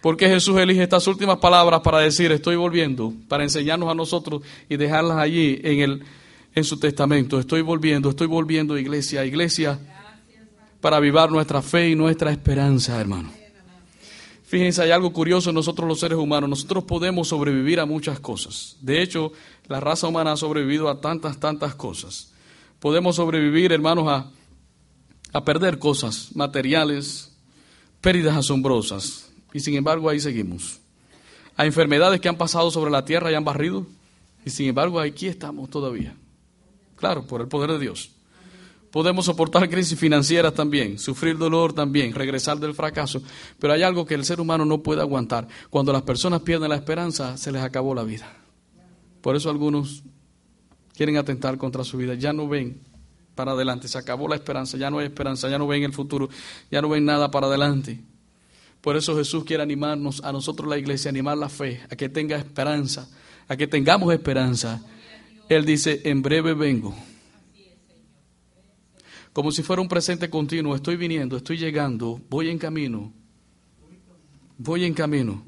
Porque 0.00 0.28
Jesús 0.28 0.56
elige 0.58 0.84
estas 0.84 1.08
últimas 1.08 1.38
palabras 1.38 1.80
para 1.80 1.98
decir, 1.98 2.30
estoy 2.30 2.54
volviendo, 2.54 3.12
para 3.26 3.42
enseñarnos 3.42 3.90
a 3.90 3.96
nosotros 3.96 4.42
y 4.68 4.76
dejarlas 4.76 5.18
allí 5.18 5.60
en, 5.64 5.80
el, 5.80 6.04
en 6.54 6.62
su 6.62 6.78
testamento. 6.78 7.40
Estoy 7.40 7.62
volviendo, 7.62 8.10
estoy 8.10 8.28
volviendo, 8.28 8.78
iglesia, 8.78 9.24
iglesia, 9.24 9.80
para 10.84 10.98
avivar 10.98 11.30
nuestra 11.30 11.62
fe 11.62 11.88
y 11.88 11.94
nuestra 11.94 12.30
esperanza, 12.30 13.00
hermano. 13.00 13.30
Fíjense, 14.42 14.82
hay 14.82 14.90
algo 14.90 15.14
curioso 15.14 15.48
en 15.48 15.54
nosotros 15.54 15.88
los 15.88 15.98
seres 15.98 16.18
humanos. 16.18 16.50
Nosotros 16.50 16.84
podemos 16.84 17.28
sobrevivir 17.28 17.80
a 17.80 17.86
muchas 17.86 18.20
cosas. 18.20 18.76
De 18.82 19.00
hecho, 19.00 19.32
la 19.66 19.80
raza 19.80 20.08
humana 20.08 20.32
ha 20.32 20.36
sobrevivido 20.36 20.90
a 20.90 21.00
tantas, 21.00 21.40
tantas 21.40 21.74
cosas. 21.74 22.34
Podemos 22.80 23.16
sobrevivir, 23.16 23.72
hermanos, 23.72 24.08
a, 24.08 24.30
a 25.32 25.42
perder 25.42 25.78
cosas 25.78 26.36
materiales, 26.36 27.32
pérdidas 28.02 28.36
asombrosas. 28.36 29.32
Y 29.54 29.60
sin 29.60 29.76
embargo, 29.76 30.10
ahí 30.10 30.20
seguimos. 30.20 30.80
A 31.56 31.64
enfermedades 31.64 32.20
que 32.20 32.28
han 32.28 32.36
pasado 32.36 32.70
sobre 32.70 32.90
la 32.90 33.06
tierra 33.06 33.32
y 33.32 33.34
han 33.34 33.44
barrido. 33.44 33.86
Y 34.44 34.50
sin 34.50 34.68
embargo, 34.68 35.00
aquí 35.00 35.28
estamos 35.28 35.70
todavía. 35.70 36.14
Claro, 36.96 37.26
por 37.26 37.40
el 37.40 37.48
poder 37.48 37.70
de 37.70 37.78
Dios. 37.78 38.13
Podemos 38.94 39.24
soportar 39.24 39.68
crisis 39.68 39.98
financieras 39.98 40.54
también, 40.54 41.00
sufrir 41.00 41.36
dolor 41.36 41.72
también, 41.72 42.14
regresar 42.14 42.60
del 42.60 42.74
fracaso. 42.74 43.20
Pero 43.58 43.72
hay 43.72 43.82
algo 43.82 44.06
que 44.06 44.14
el 44.14 44.24
ser 44.24 44.40
humano 44.40 44.64
no 44.64 44.84
puede 44.84 45.00
aguantar. 45.00 45.48
Cuando 45.68 45.92
las 45.92 46.02
personas 46.02 46.42
pierden 46.42 46.68
la 46.68 46.76
esperanza, 46.76 47.36
se 47.36 47.50
les 47.50 47.60
acabó 47.60 47.92
la 47.92 48.04
vida. 48.04 48.32
Por 49.20 49.34
eso 49.34 49.50
algunos 49.50 50.04
quieren 50.96 51.16
atentar 51.16 51.58
contra 51.58 51.82
su 51.82 51.96
vida. 51.96 52.14
Ya 52.14 52.32
no 52.32 52.46
ven 52.46 52.82
para 53.34 53.50
adelante. 53.50 53.88
Se 53.88 53.98
acabó 53.98 54.28
la 54.28 54.36
esperanza. 54.36 54.76
Ya 54.76 54.90
no 54.90 55.00
hay 55.00 55.06
esperanza. 55.06 55.48
Ya 55.48 55.58
no 55.58 55.66
ven 55.66 55.82
el 55.82 55.92
futuro. 55.92 56.28
Ya 56.70 56.80
no 56.80 56.88
ven 56.88 57.04
nada 57.04 57.32
para 57.32 57.48
adelante. 57.48 58.00
Por 58.80 58.96
eso 58.96 59.16
Jesús 59.16 59.42
quiere 59.42 59.64
animarnos, 59.64 60.22
a 60.22 60.30
nosotros 60.30 60.68
la 60.68 60.78
iglesia, 60.78 61.08
animar 61.08 61.36
la 61.36 61.48
fe, 61.48 61.80
a 61.90 61.96
que 61.96 62.08
tenga 62.08 62.36
esperanza, 62.36 63.08
a 63.48 63.56
que 63.56 63.66
tengamos 63.66 64.14
esperanza. 64.14 64.84
Él 65.48 65.64
dice, 65.64 66.00
en 66.04 66.22
breve 66.22 66.54
vengo 66.54 66.94
como 69.34 69.50
si 69.50 69.62
fuera 69.62 69.82
un 69.82 69.88
presente 69.88 70.30
continuo. 70.30 70.74
Estoy 70.74 70.96
viniendo, 70.96 71.36
estoy 71.36 71.58
llegando, 71.58 72.20
voy 72.30 72.48
en 72.48 72.56
camino, 72.56 73.12
voy 74.56 74.84
en 74.84 74.94
camino. 74.94 75.44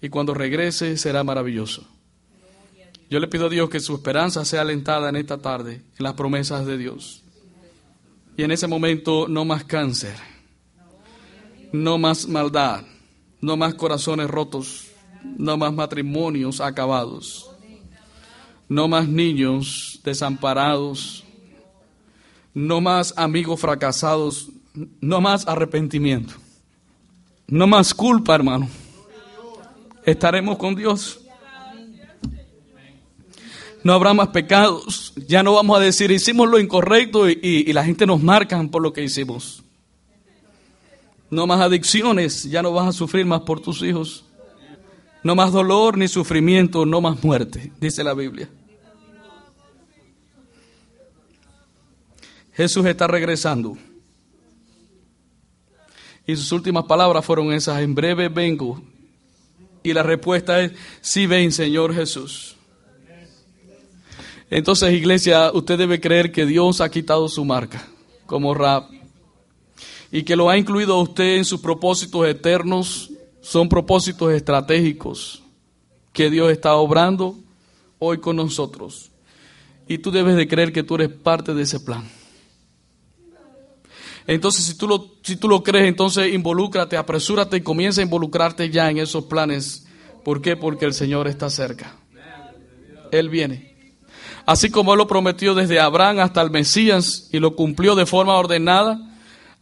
Y 0.00 0.08
cuando 0.08 0.34
regrese 0.34 0.96
será 0.96 1.22
maravilloso. 1.22 1.86
Yo 3.10 3.20
le 3.20 3.28
pido 3.28 3.46
a 3.46 3.50
Dios 3.50 3.68
que 3.68 3.80
su 3.80 3.94
esperanza 3.94 4.44
sea 4.44 4.62
alentada 4.62 5.10
en 5.10 5.16
esta 5.16 5.38
tarde, 5.38 5.82
en 5.98 6.04
las 6.04 6.14
promesas 6.14 6.66
de 6.66 6.78
Dios. 6.78 7.22
Y 8.36 8.44
en 8.44 8.50
ese 8.50 8.66
momento 8.66 9.28
no 9.28 9.44
más 9.44 9.64
cáncer, 9.64 10.14
no 11.72 11.98
más 11.98 12.28
maldad, 12.28 12.84
no 13.42 13.56
más 13.58 13.74
corazones 13.74 14.28
rotos, 14.28 14.88
no 15.36 15.58
más 15.58 15.74
matrimonios 15.74 16.60
acabados, 16.60 17.50
no 18.68 18.88
más 18.88 19.06
niños 19.08 20.00
desamparados, 20.04 21.24
no 22.58 22.80
más 22.80 23.14
amigos 23.16 23.60
fracasados, 23.60 24.48
no 25.00 25.20
más 25.20 25.46
arrepentimiento, 25.46 26.34
no 27.46 27.68
más 27.68 27.94
culpa, 27.94 28.34
hermano. 28.34 28.68
Estaremos 30.04 30.58
con 30.58 30.74
Dios. 30.74 31.20
No 33.84 33.92
habrá 33.92 34.12
más 34.12 34.28
pecados. 34.28 35.12
Ya 35.28 35.42
no 35.42 35.54
vamos 35.54 35.78
a 35.78 35.80
decir 35.80 36.10
hicimos 36.10 36.48
lo 36.48 36.58
incorrecto 36.58 37.28
y, 37.30 37.72
la 37.72 37.84
gente 37.84 38.06
nos 38.06 38.22
marca 38.22 38.60
por 38.64 38.82
lo 38.82 38.92
que 38.92 39.04
hicimos. 39.04 39.62
No 41.30 41.46
más 41.46 41.60
adicciones. 41.60 42.42
Ya 42.44 42.60
no 42.60 42.72
vas 42.72 42.88
a 42.88 42.92
sufrir 42.92 43.24
más 43.24 43.42
por 43.42 43.60
tus 43.60 43.82
hijos. 43.82 44.24
No 45.22 45.36
más 45.36 45.52
dolor 45.52 45.96
ni 45.96 46.08
sufrimiento, 46.08 46.86
no 46.86 47.00
más 47.00 47.22
muerte, 47.22 47.70
dice 47.80 48.02
la 48.02 48.14
Biblia. 48.14 48.48
Jesús 52.58 52.84
está 52.86 53.06
regresando. 53.06 53.78
Y 56.26 56.34
sus 56.34 56.50
últimas 56.50 56.86
palabras 56.86 57.24
fueron 57.24 57.52
esas, 57.52 57.80
en 57.82 57.94
breve 57.94 58.28
vengo. 58.28 58.82
Y 59.84 59.92
la 59.92 60.02
respuesta 60.02 60.60
es, 60.60 60.72
sí 61.00 61.26
ven, 61.26 61.52
Señor 61.52 61.94
Jesús. 61.94 62.56
Entonces, 64.50 64.92
iglesia, 64.92 65.52
usted 65.52 65.78
debe 65.78 66.00
creer 66.00 66.32
que 66.32 66.46
Dios 66.46 66.80
ha 66.80 66.90
quitado 66.90 67.28
su 67.28 67.44
marca 67.44 67.86
como 68.26 68.52
rap 68.54 68.90
y 70.10 70.24
que 70.24 70.34
lo 70.34 70.50
ha 70.50 70.58
incluido 70.58 70.94
a 70.94 71.02
usted 71.02 71.36
en 71.36 71.44
sus 71.44 71.60
propósitos 71.60 72.26
eternos. 72.26 73.12
Son 73.40 73.68
propósitos 73.68 74.32
estratégicos 74.32 75.44
que 76.12 76.28
Dios 76.28 76.50
está 76.50 76.74
obrando 76.74 77.36
hoy 78.00 78.18
con 78.18 78.34
nosotros. 78.34 79.12
Y 79.86 79.98
tú 79.98 80.10
debes 80.10 80.34
de 80.34 80.48
creer 80.48 80.72
que 80.72 80.82
tú 80.82 80.96
eres 80.96 81.10
parte 81.10 81.54
de 81.54 81.62
ese 81.62 81.78
plan. 81.78 82.17
Entonces, 84.28 84.66
si 84.66 84.74
tú 84.74 84.86
lo, 84.86 85.14
si 85.22 85.36
tú 85.36 85.48
lo 85.48 85.62
crees, 85.62 85.88
entonces 85.88 86.34
involúcrate, 86.34 86.98
apresúrate 86.98 87.56
y 87.56 87.60
comienza 87.62 88.02
a 88.02 88.04
involucrarte 88.04 88.68
ya 88.68 88.90
en 88.90 88.98
esos 88.98 89.24
planes. 89.24 89.86
¿Por 90.22 90.42
qué? 90.42 90.54
Porque 90.54 90.84
el 90.84 90.92
Señor 90.92 91.26
está 91.28 91.48
cerca. 91.48 91.96
Él 93.10 93.30
viene. 93.30 93.74
Así 94.44 94.68
como 94.68 94.92
Él 94.92 94.98
lo 94.98 95.06
prometió 95.06 95.54
desde 95.54 95.80
Abraham 95.80 96.18
hasta 96.18 96.42
el 96.42 96.50
Mesías 96.50 97.30
y 97.32 97.38
lo 97.38 97.56
cumplió 97.56 97.94
de 97.94 98.04
forma 98.04 98.34
ordenada, 98.36 99.00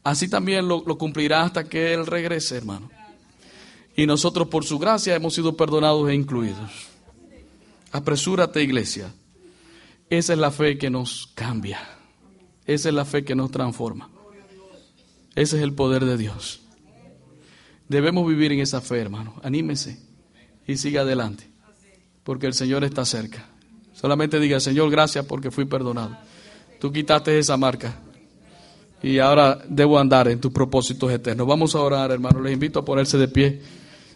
así 0.02 0.28
también 0.28 0.66
lo, 0.66 0.82
lo 0.84 0.98
cumplirá 0.98 1.42
hasta 1.42 1.62
que 1.68 1.94
Él 1.94 2.04
regrese, 2.04 2.56
hermano. 2.56 2.90
Y 3.94 4.04
nosotros 4.06 4.48
por 4.48 4.64
su 4.64 4.80
gracia 4.80 5.14
hemos 5.14 5.32
sido 5.32 5.56
perdonados 5.56 6.10
e 6.10 6.14
incluidos. 6.14 6.88
Apresúrate, 7.92 8.64
iglesia. 8.64 9.14
Esa 10.10 10.32
es 10.32 10.38
la 10.40 10.50
fe 10.50 10.76
que 10.76 10.90
nos 10.90 11.30
cambia. 11.36 11.78
Esa 12.64 12.88
es 12.88 12.94
la 12.96 13.04
fe 13.04 13.24
que 13.24 13.36
nos 13.36 13.52
transforma. 13.52 14.10
Ese 15.36 15.58
es 15.58 15.62
el 15.62 15.74
poder 15.74 16.04
de 16.04 16.16
Dios. 16.16 16.62
Debemos 17.88 18.26
vivir 18.26 18.50
en 18.52 18.60
esa 18.60 18.80
fe, 18.80 18.98
hermano. 18.98 19.34
Anímese 19.42 20.00
y 20.66 20.76
siga 20.76 21.02
adelante, 21.02 21.48
porque 22.24 22.46
el 22.46 22.54
Señor 22.54 22.82
está 22.82 23.04
cerca. 23.04 23.46
Solamente 23.92 24.40
diga, 24.40 24.58
Señor, 24.58 24.90
gracias 24.90 25.24
porque 25.26 25.50
fui 25.50 25.66
perdonado. 25.66 26.16
Tú 26.80 26.90
quitaste 26.90 27.38
esa 27.38 27.56
marca 27.56 28.00
y 29.02 29.18
ahora 29.18 29.62
debo 29.68 29.98
andar 29.98 30.26
en 30.28 30.40
tus 30.40 30.52
propósitos 30.52 31.12
eternos. 31.12 31.46
Vamos 31.46 31.74
a 31.74 31.80
orar, 31.80 32.10
hermano. 32.10 32.40
Les 32.40 32.52
invito 32.52 32.78
a 32.78 32.84
ponerse 32.84 33.16
de 33.18 33.28
pie. 33.28 33.62